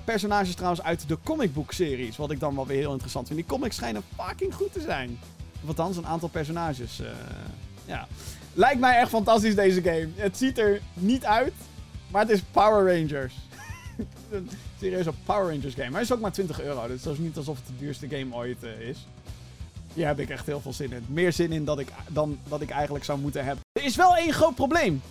personages 0.05 0.55
trouwens 0.55 0.83
uit 0.83 1.09
de 1.09 1.19
comicbook 1.25 1.73
series. 1.73 2.17
Wat 2.17 2.31
ik 2.31 2.41
dan 2.41 2.55
wel 2.55 2.67
weer 2.67 2.79
heel 2.79 2.93
interessant 2.93 3.27
vind. 3.27 3.39
Die 3.39 3.49
comics 3.49 3.77
schijnen 3.77 4.03
fucking 4.17 4.55
goed 4.55 4.73
te 4.73 4.81
zijn. 4.81 5.19
Of 5.63 5.69
althans, 5.69 5.97
een 5.97 6.07
aantal 6.07 6.29
personages. 6.29 7.01
ja. 7.85 8.07
Lijkt 8.55 8.81
mij 8.81 8.99
echt 8.99 9.09
fantastisch 9.09 9.55
deze 9.55 9.83
game. 9.83 10.09
Het 10.15 10.37
ziet 10.37 10.59
er 10.59 10.81
niet 10.95 11.25
uit, 11.25 11.53
maar 12.11 12.21
het 12.21 12.31
is 12.31 12.41
Power 12.51 12.97
Rangers. 12.97 13.35
een 14.31 14.51
serieuze 14.81 15.13
Power 15.25 15.55
Rangers 15.55 15.75
game. 15.75 15.91
Maar 15.91 16.01
het 16.01 16.09
is 16.11 16.15
ook 16.15 16.21
maar 16.21 16.33
20 16.33 16.63
euro, 16.63 16.87
dus 16.87 17.05
het 17.05 17.13
is 17.13 17.19
niet 17.19 17.37
alsof 17.37 17.57
het 17.57 17.67
de 17.67 17.85
duurste 17.85 18.09
game 18.09 18.35
ooit 18.35 18.65
uh, 18.65 18.89
is. 18.89 19.07
Hier 19.95 20.07
heb 20.07 20.19
ik 20.19 20.29
echt 20.29 20.47
heel 20.47 20.61
veel 20.61 20.73
zin 20.73 20.93
in. 20.93 21.05
Meer 21.09 21.33
zin 21.33 21.53
in 21.53 21.65
dat 21.65 21.79
ik, 21.79 21.89
dan 22.09 22.39
dat 22.49 22.61
ik 22.61 22.71
eigenlijk 22.71 23.05
zou 23.05 23.19
moeten 23.19 23.45
hebben. 23.45 23.65
Er 23.73 23.85
is 23.85 23.97
wel 23.97 24.17
één 24.17 24.33
groot 24.33 24.55
probleem. 24.55 25.03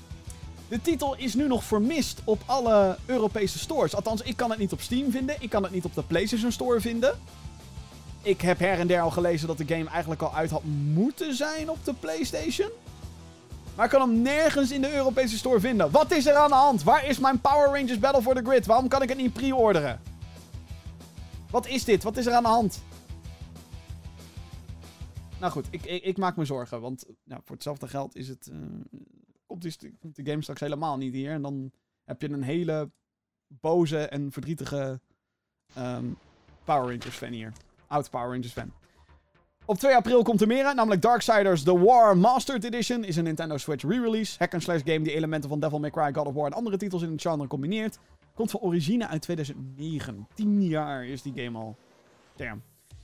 De 0.67 0.81
titel 0.81 1.15
is 1.15 1.33
nu 1.33 1.47
nog 1.47 1.63
vermist 1.63 2.21
op 2.23 2.41
alle 2.45 2.97
Europese 3.05 3.59
stores. 3.59 3.95
Althans, 3.95 4.21
ik 4.21 4.37
kan 4.37 4.49
het 4.49 4.59
niet 4.59 4.71
op 4.71 4.81
Steam 4.81 5.11
vinden. 5.11 5.35
Ik 5.39 5.49
kan 5.49 5.63
het 5.63 5.71
niet 5.71 5.85
op 5.85 5.93
de 5.95 6.03
PlayStation 6.03 6.51
Store 6.51 6.81
vinden. 6.81 7.19
Ik 8.25 8.41
heb 8.41 8.59
her 8.59 8.79
en 8.79 8.87
der 8.87 9.01
al 9.01 9.11
gelezen 9.11 9.47
dat 9.47 9.57
de 9.57 9.67
game 9.67 9.89
eigenlijk 9.89 10.21
al 10.21 10.33
uit 10.33 10.49
had 10.49 10.63
moeten 10.93 11.33
zijn 11.33 11.69
op 11.69 11.85
de 11.85 11.93
PlayStation. 11.93 12.69
Maar 13.75 13.85
ik 13.85 13.91
kan 13.91 14.09
hem 14.09 14.21
nergens 14.21 14.71
in 14.71 14.81
de 14.81 14.95
Europese 14.95 15.37
store 15.37 15.59
vinden. 15.59 15.91
Wat 15.91 16.11
is 16.11 16.25
er 16.25 16.35
aan 16.35 16.49
de 16.49 16.55
hand? 16.55 16.83
Waar 16.83 17.07
is 17.07 17.19
mijn 17.19 17.41
Power 17.41 17.65
Rangers 17.65 17.99
Battle 17.99 18.21
for 18.21 18.35
the 18.35 18.41
Grid? 18.43 18.65
Waarom 18.65 18.87
kan 18.87 19.01
ik 19.01 19.09
het 19.09 19.17
niet 19.17 19.33
pre-orderen? 19.33 20.01
Wat 21.49 21.67
is 21.67 21.83
dit? 21.83 22.03
Wat 22.03 22.17
is 22.17 22.25
er 22.25 22.33
aan 22.33 22.43
de 22.43 22.49
hand? 22.49 22.81
Nou 25.39 25.51
goed, 25.51 25.67
ik, 25.69 25.85
ik, 25.85 26.03
ik 26.03 26.17
maak 26.17 26.35
me 26.35 26.45
zorgen. 26.45 26.81
Want 26.81 27.05
nou, 27.23 27.41
voor 27.43 27.55
hetzelfde 27.55 27.87
geld 27.87 28.15
is 28.15 28.27
het, 28.27 28.49
uh, 28.51 28.57
komt, 29.45 29.61
de 30.15 30.23
game 30.23 30.41
straks 30.41 30.59
helemaal 30.59 30.97
niet 30.97 31.13
hier. 31.13 31.31
En 31.31 31.41
dan 31.41 31.71
heb 32.03 32.21
je 32.21 32.29
een 32.29 32.43
hele 32.43 32.89
boze 33.47 33.99
en 33.99 34.31
verdrietige 34.31 34.99
um, 35.77 36.17
Power 36.63 36.89
Rangers 36.89 37.15
fan 37.15 37.31
hier. 37.31 37.53
Oud 37.87 38.09
Power 38.09 38.29
Rangers 38.29 38.51
fan. 38.51 38.71
Op 39.67 39.77
2 39.77 39.95
april 39.95 40.23
komt 40.23 40.41
er 40.41 40.47
meer 40.47 40.75
namelijk 40.75 41.01
Darksiders 41.01 41.63
The 41.63 41.79
War 41.79 42.17
Mastered 42.17 42.63
Edition 42.63 43.03
is 43.03 43.15
een 43.15 43.23
Nintendo 43.23 43.57
Switch 43.57 43.83
re-release. 43.83 44.35
Hack-and-slash 44.39 44.81
game 44.85 45.01
die 45.01 45.13
elementen 45.13 45.49
van 45.49 45.59
Devil 45.59 45.79
May 45.79 45.89
Cry, 45.89 46.13
God 46.13 46.27
of 46.27 46.33
War 46.33 46.45
en 46.45 46.53
andere 46.53 46.77
titels 46.77 47.01
in 47.01 47.11
het 47.11 47.21
genre 47.21 47.47
combineert. 47.47 47.99
Komt 48.33 48.51
van 48.51 48.59
origine 48.59 49.07
uit 49.07 49.21
2009. 49.21 50.27
10 50.33 50.67
jaar 50.67 51.05
is 51.05 51.21
die 51.21 51.33
game 51.35 51.57
al. 51.57 51.75
Damn. 52.35 52.61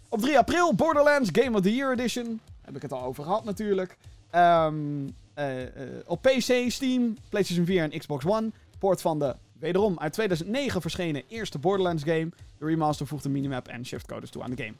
Op 0.10 0.20
3 0.20 0.38
april 0.38 0.76
Borderlands 0.76 1.30
Game 1.32 1.58
of 1.58 1.62
the 1.62 1.76
Year 1.76 1.92
Edition. 1.92 2.40
Heb 2.62 2.76
ik 2.76 2.82
het 2.82 2.94
al 2.94 3.04
over 3.04 3.24
gehad 3.24 3.44
natuurlijk. 3.44 3.98
Um, 4.36 5.16
uh, 5.36 5.60
uh, 5.60 5.68
op 6.06 6.22
PC, 6.22 6.72
Steam, 6.72 7.18
PlayStation 7.30 7.66
4 7.66 7.84
en 7.84 8.00
Xbox 8.00 8.26
One. 8.26 8.52
Port 8.80 9.02
van 9.02 9.20
de 9.20 9.36
wederom 9.62 10.00
uit 10.00 10.14
2009 10.14 10.82
verschenen 10.82 11.24
eerste 11.28 11.60
Borderlands 11.60 12.04
game. 12.04 12.30
De 12.58 12.66
remaster 12.66 13.08
voegt 13.08 13.26
een 13.26 13.32
minimap 13.32 13.68
en 13.68 13.86
shiftcodes 13.86 14.30
toe 14.30 14.44
aan 14.44 14.52
de 14.52 14.64
game. 14.64 14.76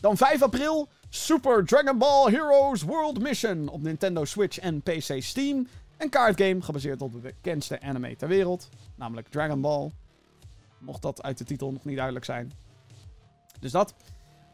Dan 0.00 0.16
5 0.16 0.42
april 0.42 0.88
Super 1.08 1.64
Dragon 1.64 1.98
Ball 1.98 2.30
Heroes 2.30 2.82
World 2.82 3.20
Mission 3.20 3.68
op 3.68 3.82
Nintendo 3.82 4.24
Switch 4.24 4.58
en 4.58 4.82
PC 4.82 5.22
Steam. 5.22 5.66
Een 5.96 6.08
kaartgame 6.08 6.62
gebaseerd 6.62 7.02
op 7.02 7.12
de 7.12 7.18
bekendste 7.18 7.80
anime 7.80 8.16
ter 8.16 8.28
wereld, 8.28 8.68
namelijk 8.94 9.28
Dragon 9.28 9.60
Ball. 9.60 9.90
Mocht 10.78 11.02
dat 11.02 11.22
uit 11.22 11.38
de 11.38 11.44
titel 11.44 11.72
nog 11.72 11.84
niet 11.84 11.96
duidelijk 11.96 12.24
zijn. 12.24 12.52
Dus 13.60 13.70
dat. 13.70 13.94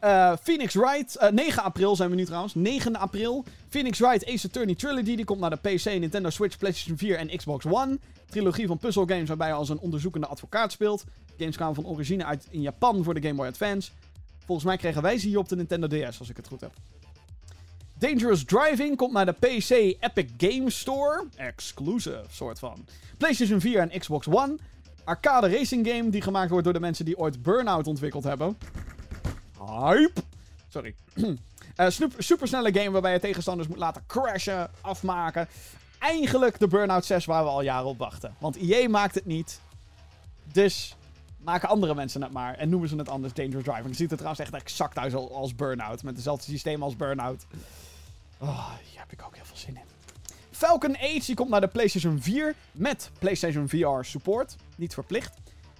Uh, 0.05 0.33
Phoenix 0.41 0.73
Wright, 0.73 1.17
uh, 1.21 1.29
9 1.29 1.63
april 1.63 1.95
zijn 1.95 2.09
we 2.09 2.15
nu 2.15 2.25
trouwens. 2.25 2.55
9 2.55 2.95
april. 2.95 3.45
Phoenix 3.69 3.99
Wright 3.99 4.25
Ace 4.25 4.47
Attorney 4.47 4.75
Trilogy. 4.75 5.15
Die 5.15 5.25
komt 5.25 5.39
naar 5.39 5.49
de 5.49 5.55
PC, 5.55 5.85
Nintendo 5.85 6.29
Switch, 6.29 6.57
PlayStation 6.57 6.97
4 6.97 7.17
en 7.17 7.37
Xbox 7.37 7.65
One. 7.65 7.99
Trilogie 8.25 8.67
van 8.67 8.77
puzzle 8.77 9.07
games 9.07 9.27
waarbij 9.27 9.47
je 9.47 9.53
als 9.53 9.69
een 9.69 9.79
onderzoekende 9.79 10.27
advocaat 10.27 10.71
speelt. 10.71 11.03
Games 11.37 11.55
kwamen 11.55 11.75
van 11.75 11.85
origine 11.85 12.25
uit 12.25 12.47
in 12.49 12.61
Japan 12.61 13.03
voor 13.03 13.13
de 13.13 13.21
Game 13.21 13.33
Boy 13.33 13.47
Advance. 13.47 13.91
Volgens 14.45 14.67
mij 14.67 14.77
kregen 14.77 15.01
wij 15.01 15.17
ze 15.17 15.27
hier 15.27 15.37
op 15.37 15.49
de 15.49 15.55
Nintendo 15.55 15.87
DS, 15.87 16.19
als 16.19 16.29
ik 16.29 16.37
het 16.37 16.47
goed 16.47 16.61
heb. 16.61 16.73
Dangerous 17.97 18.43
Driving 18.43 18.97
komt 18.97 19.13
naar 19.13 19.25
de 19.25 19.31
PC 19.31 19.69
Epic 19.99 20.29
Game 20.37 20.69
Store. 20.69 21.25
Exclusive, 21.35 22.23
soort 22.31 22.59
van. 22.59 22.85
PlayStation 23.17 23.59
4 23.59 23.79
en 23.79 23.99
Xbox 23.99 24.27
One. 24.27 24.57
Arcade 25.03 25.49
racing 25.49 25.87
game 25.87 26.09
die 26.09 26.21
gemaakt 26.21 26.49
wordt 26.49 26.63
door 26.63 26.73
de 26.73 26.79
mensen 26.79 27.05
die 27.05 27.17
ooit 27.17 27.41
Burnout 27.41 27.87
ontwikkeld 27.87 28.23
hebben. 28.23 28.57
Hype. 29.65 30.21
Sorry. 30.67 30.95
uh, 31.77 31.87
supersnelle 32.17 32.73
game 32.73 32.91
waarbij 32.91 33.13
je 33.13 33.19
tegenstanders 33.19 33.67
moet 33.67 33.77
laten 33.77 34.03
crashen, 34.07 34.69
afmaken. 34.81 35.47
Eigenlijk 35.99 36.59
de 36.59 36.67
Burnout 36.67 37.05
6 37.05 37.25
waar 37.25 37.43
we 37.43 37.49
al 37.49 37.61
jaren 37.61 37.87
op 37.87 37.97
wachten. 37.97 38.35
Want 38.39 38.55
EA 38.55 38.89
maakt 38.89 39.15
het 39.15 39.25
niet. 39.25 39.59
Dus 40.51 40.95
maken 41.37 41.69
andere 41.69 41.95
mensen 41.95 42.21
het 42.21 42.31
maar. 42.31 42.55
En 42.55 42.69
noemen 42.69 42.89
ze 42.89 42.95
het 42.95 43.09
anders 43.09 43.33
Dangerous 43.33 43.63
Driving. 43.63 43.87
Het 43.87 43.95
ziet 43.95 44.11
er 44.11 44.17
trouwens 44.17 44.41
echt 44.41 44.53
exact 44.53 44.97
uit 44.97 45.13
als 45.13 45.55
Burnout. 45.55 46.03
Met 46.03 46.15
hetzelfde 46.15 46.51
systeem 46.51 46.83
als 46.83 46.95
Burnout. 46.95 47.45
Oh, 48.37 48.71
hier 48.89 48.99
heb 48.99 49.11
ik 49.11 49.21
ook 49.25 49.35
heel 49.35 49.45
veel 49.45 49.57
zin 49.57 49.75
in. 49.75 49.81
Falcon 50.51 50.95
Age 50.97 51.25
die 51.25 51.35
komt 51.35 51.49
naar 51.49 51.61
de 51.61 51.67
PlayStation 51.67 52.21
4 52.21 52.55
met 52.71 53.11
PlayStation 53.19 53.69
VR 53.69 54.01
support. 54.01 54.55
Niet 54.75 54.93
verplicht. 54.93 55.33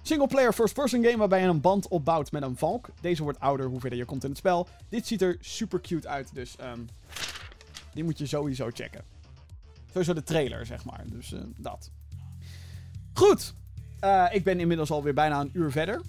Singleplayer 0.06 0.52
first-person 0.52 1.04
game 1.04 1.16
waarbij 1.16 1.40
je 1.40 1.46
een 1.46 1.60
band 1.60 1.88
opbouwt 1.88 2.32
met 2.32 2.42
een 2.42 2.56
valk. 2.56 2.88
Deze 3.00 3.22
wordt 3.22 3.40
ouder 3.40 3.66
hoe 3.66 3.80
verder 3.80 3.98
je 3.98 4.04
komt 4.04 4.22
in 4.22 4.28
het 4.28 4.38
spel. 4.38 4.68
Dit 4.88 5.06
ziet 5.06 5.22
er 5.22 5.36
super 5.40 5.80
cute 5.80 6.08
uit, 6.08 6.34
dus 6.34 6.56
um, 6.60 6.88
die 7.94 8.04
moet 8.04 8.18
je 8.18 8.26
sowieso 8.26 8.70
checken. 8.72 9.04
Sowieso 9.86 10.12
de 10.12 10.22
trailer, 10.22 10.66
zeg 10.66 10.84
maar. 10.84 11.04
Dus 11.06 11.32
uh, 11.32 11.40
dat. 11.56 11.90
Goed. 13.12 13.54
Uh, 14.04 14.26
ik 14.30 14.44
ben 14.44 14.60
inmiddels 14.60 14.90
alweer 14.90 15.14
bijna 15.14 15.40
een 15.40 15.50
uur 15.52 15.70
verder. 15.70 16.00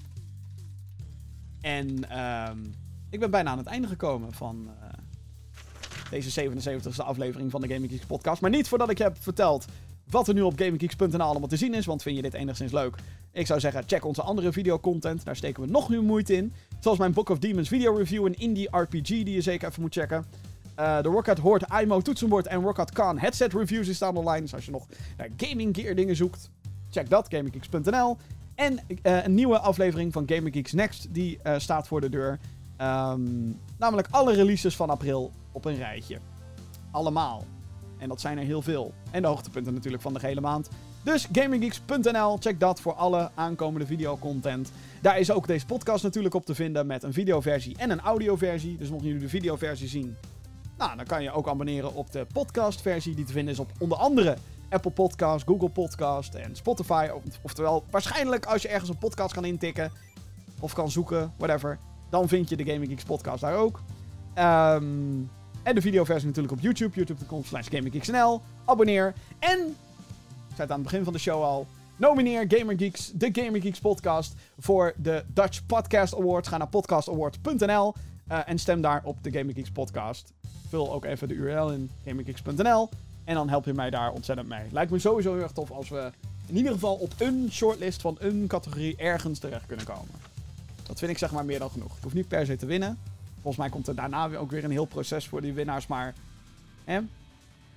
En 1.62 2.20
um, 2.50 2.74
ik 3.10 3.20
ben 3.20 3.32
bijna 3.32 3.50
aan 3.50 3.58
het 3.58 3.68
einde 3.68 3.88
gekomen 3.88 4.34
van 4.34 4.68
uh, 4.68 4.90
deze 6.10 6.50
77e 6.52 6.96
aflevering 6.98 7.52
van 7.52 7.62
de 7.62 7.74
Gaming 7.74 8.06
podcast. 8.08 8.42
Maar 8.42 8.50
niet 8.50 8.68
voordat 8.68 8.90
ik 8.90 8.98
heb 8.98 9.18
verteld 9.20 9.66
wat 10.10 10.28
er 10.28 10.34
nu 10.34 10.42
op 10.42 10.60
GamingGeeks.nl 10.60 11.22
allemaal 11.22 11.48
te 11.48 11.58
zien 11.58 11.74
is. 11.74 11.86
Want 11.86 12.02
vind 12.02 12.16
je 12.16 12.22
dit 12.22 12.34
enigszins 12.34 12.72
leuk? 12.72 12.96
Ik 13.32 13.48
zou 13.48 13.60
zeggen, 13.60 13.84
check 13.86 14.06
onze 14.06 14.22
andere 14.22 14.52
videocontent. 14.52 15.26
Daar 15.26 15.36
steken 15.36 15.64
we 15.64 15.70
nog 15.70 15.90
meer 15.90 16.04
moeite 16.04 16.36
in. 16.36 16.54
Zoals 16.80 16.98
mijn 16.98 17.14
Book 17.14 17.30
of 17.30 17.40
Demons 17.40 17.68
video 17.68 17.96
review 17.96 18.26
en 18.26 18.40
indie 18.40 18.78
RPG 18.78 19.08
die 19.08 19.32
je 19.32 19.42
zeker 19.42 19.70
even 19.70 19.82
moet 19.82 19.94
checken. 19.94 20.26
Uh, 20.80 21.02
de 21.02 21.10
Rockout 21.10 21.38
Horde 21.38 21.68
IMO 21.82 22.02
toetsenbord 22.02 22.48
en 22.48 22.62
Rockout 22.62 22.92
Khan 22.92 23.18
headset 23.18 23.54
reviews 23.54 23.96
staan 23.96 24.18
online. 24.18 24.42
Dus 24.42 24.54
als 24.54 24.66
je 24.66 24.72
nog 24.72 24.88
naar 25.18 25.30
gaming 25.38 25.76
gear 25.76 25.96
dingen 25.96 26.16
zoekt, 26.16 26.50
check 26.90 27.10
dat, 27.10 27.26
gaminggeeks.nl. 27.30 28.18
En 28.56 28.74
uh, 28.74 29.24
een 29.24 29.34
nieuwe 29.34 29.60
aflevering 29.60 30.14
van 30.14 30.24
Gaming 30.26 30.56
Geeks 30.56 30.74
Next, 30.74 31.08
die 31.10 31.40
uh, 31.44 31.54
staat 31.58 31.88
voor 31.88 32.02
de 32.02 32.10
deur. 32.10 32.40
Um, 32.82 33.60
namelijk 33.78 34.08
alle 34.12 34.34
releases 34.34 34.76
van 34.76 34.90
april 34.90 35.32
op 35.52 35.66
een 35.66 35.76
rijtje. 35.76 36.20
Allemaal. 36.92 37.44
En 37.98 38.10
dat 38.10 38.22
zijn 38.22 38.38
er 38.38 38.44
heel 38.44 38.62
veel. 38.62 38.94
En 39.12 39.22
de 39.22 39.28
hoogtepunten 39.28 39.74
natuurlijk 39.74 40.04
van 40.04 40.14
de 40.14 40.20
hele 40.22 40.42
maand. 40.42 40.70
Dus 41.04 41.28
gaminggeeks.nl, 41.32 42.38
check 42.38 42.60
dat 42.60 42.82
voor 42.82 42.94
alle 42.94 43.32
aankomende 43.36 43.86
videocontent. 43.86 44.72
Daar 45.02 45.20
is 45.20 45.32
ook 45.32 45.48
deze 45.48 45.66
podcast 45.66 46.04
natuurlijk 46.04 46.36
op 46.36 46.46
te 46.46 46.56
vinden 46.56 46.88
met 46.88 47.04
een 47.04 47.14
videoversie 47.14 47.78
en 47.78 47.90
een 47.90 48.00
audioversie. 48.00 48.78
Dus 48.78 48.90
mocht 48.90 49.04
jullie 49.04 49.20
de 49.20 49.30
videoversie 49.30 49.88
zien, 49.88 50.16
nou, 50.78 50.96
dan 50.96 51.06
kan 51.06 51.24
je 51.24 51.32
ook 51.32 51.48
abonneren 51.48 51.94
op 51.94 52.12
de 52.12 52.26
podcastversie 52.34 53.16
die 53.16 53.26
te 53.26 53.32
vinden 53.32 53.54
is 53.54 53.60
op 53.60 53.72
onder 53.80 53.98
andere 53.98 54.38
Apple 54.70 54.92
Podcast, 54.92 55.48
Google 55.48 55.70
Podcast 55.70 56.34
en 56.34 56.56
Spotify. 56.56 57.10
Oftewel, 57.42 57.84
waarschijnlijk 57.90 58.46
als 58.46 58.62
je 58.62 58.68
ergens 58.68 58.90
een 58.90 58.98
podcast 58.98 59.34
kan 59.34 59.46
intikken 59.46 59.92
of 60.60 60.74
kan 60.74 60.92
zoeken, 60.92 61.34
whatever, 61.38 61.80
dan 62.10 62.28
vind 62.28 62.50
je 62.50 62.56
de 62.56 62.66
Gaming 62.66 62.88
Geeks 62.88 63.04
podcast 63.04 63.42
daar 63.42 63.56
ook. 63.56 63.82
Um, 64.36 65.30
en 65.68 65.76
de 65.76 65.82
videoversie 65.82 66.28
natuurlijk 66.28 66.54
op 66.54 66.60
YouTube, 66.60 66.96
youtube.com 66.96 67.44
slash. 67.44 67.68
Abonneer 68.66 69.14
en, 69.40 69.60
ik 69.60 70.56
zei 70.56 70.58
het 70.58 70.72
aan 70.72 70.80
het 70.80 70.84
begin 70.84 71.04
van 71.04 71.14
de 71.14 71.20
show 71.20 71.44
al, 71.44 71.68
nomineer 71.96 72.46
Gamer 72.48 72.78
Geeks, 72.78 73.12
de 73.14 73.30
Gamer 73.32 73.62
Geeks 73.62 73.80
podcast 73.80 74.34
voor 74.60 74.94
de 74.98 75.24
Dutch 75.34 75.66
Podcast 75.66 76.16
Awards. 76.16 76.48
Ga 76.48 76.58
naar 76.58 76.68
podcastawards.nl 76.68 77.94
uh, 78.32 78.40
en 78.46 78.60
stem 78.60 78.82
daar 78.82 79.02
op 79.04 79.24
de 79.24 79.32
Gamer 79.32 79.54
Geeks 79.54 79.72
podcast. 79.72 80.34
Vul 80.70 80.94
ook 80.94 81.06
even 81.06 81.28
de 81.28 81.34
URL 81.34 81.72
in 81.72 81.90
gamergeeks.nl 82.06 82.90
en 83.24 83.36
dan 83.36 83.50
help 83.50 83.66
je 83.66 83.74
mij 83.74 83.90
daar 83.90 84.12
ontzettend 84.12 84.48
mee. 84.48 84.64
Lijkt 84.72 84.92
me 84.92 85.00
sowieso 85.00 85.34
heel 85.34 85.44
erg 85.44 85.52
tof 85.52 85.72
als 85.72 85.90
we 85.90 86.12
in 86.46 86.58
ieder 86.58 86.72
geval 86.72 86.96
op 86.96 87.14
een 87.18 87.48
shortlist 87.52 88.02
van 88.02 88.16
een 88.20 88.48
categorie 88.48 88.96
ergens 88.96 89.40
terecht 89.40 89.66
kunnen 89.66 89.86
komen. 89.86 90.14
Dat 90.84 91.00
vind 91.00 91.12
ik 91.12 91.18
zeg 91.18 91.32
maar 91.32 91.46
meer 91.46 91.60
dan 91.60 91.70
genoeg. 91.70 91.98
Ik 91.98 92.04
hoef 92.04 92.14
niet 92.14 92.28
per 92.28 92.46
se 92.46 92.56
te 92.56 92.66
winnen. 92.66 92.98
Volgens 93.42 93.58
mij 93.58 93.70
komt 93.70 93.88
er 93.88 93.96
daarna 93.96 94.36
ook 94.36 94.52
weer 94.52 94.64
een 94.64 94.72
heel 94.72 94.86
proces 94.86 95.28
voor 95.28 95.42
die 95.42 95.54
winnaars. 95.54 95.88
Maar 95.88 96.14
hè, 96.84 97.00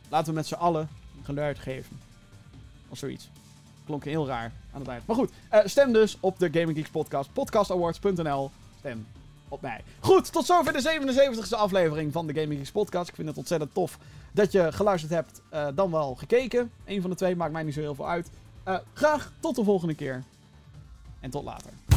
laten 0.09 0.29
we 0.29 0.35
met 0.35 0.47
z'n 0.47 0.55
allen 0.55 0.89
een 1.19 1.25
geluid 1.25 1.59
geven. 1.59 1.99
Of 2.89 2.99
zoiets. 2.99 3.31
Klonk 3.85 4.05
heel 4.05 4.27
raar 4.27 4.53
aan 4.73 4.81
het 4.81 4.89
eind. 4.89 5.07
Maar 5.07 5.17
goed, 5.17 5.31
uh, 5.53 5.61
stem 5.65 5.93
dus 5.93 6.17
op 6.21 6.39
de 6.39 6.49
Gaming 6.53 6.77
Geeks 6.77 6.91
podcast. 6.91 7.33
Podcastawards.nl. 7.33 8.51
Stem 8.79 9.07
op 9.49 9.61
mij. 9.61 9.85
Goed, 10.01 10.33
tot 10.33 10.47
zover 10.47 10.73
de 10.73 11.01
77ste 11.01 11.57
aflevering 11.57 12.13
van 12.13 12.27
de 12.27 12.33
Gaming 12.41 12.59
Geeks 12.59 12.71
podcast. 12.71 13.09
Ik 13.09 13.15
vind 13.15 13.29
het 13.29 13.37
ontzettend 13.37 13.75
tof 13.75 13.99
dat 14.33 14.53
je 14.53 14.73
geluisterd 14.73 15.13
hebt, 15.13 15.41
uh, 15.53 15.67
dan 15.75 15.91
wel 15.91 16.15
gekeken. 16.15 16.71
Eén 16.85 17.01
van 17.01 17.11
de 17.11 17.17
twee 17.17 17.37
maakt 17.37 17.53
mij 17.53 17.63
niet 17.63 17.75
zo 17.75 17.81
heel 17.81 17.95
veel 17.95 18.09
uit. 18.09 18.31
Uh, 18.69 18.79
graag 18.93 19.33
tot 19.41 19.57
de 19.57 19.65
volgende 19.65 19.95
keer. 19.95 20.23
En 21.21 21.31
tot 21.31 21.45
later. 21.45 21.90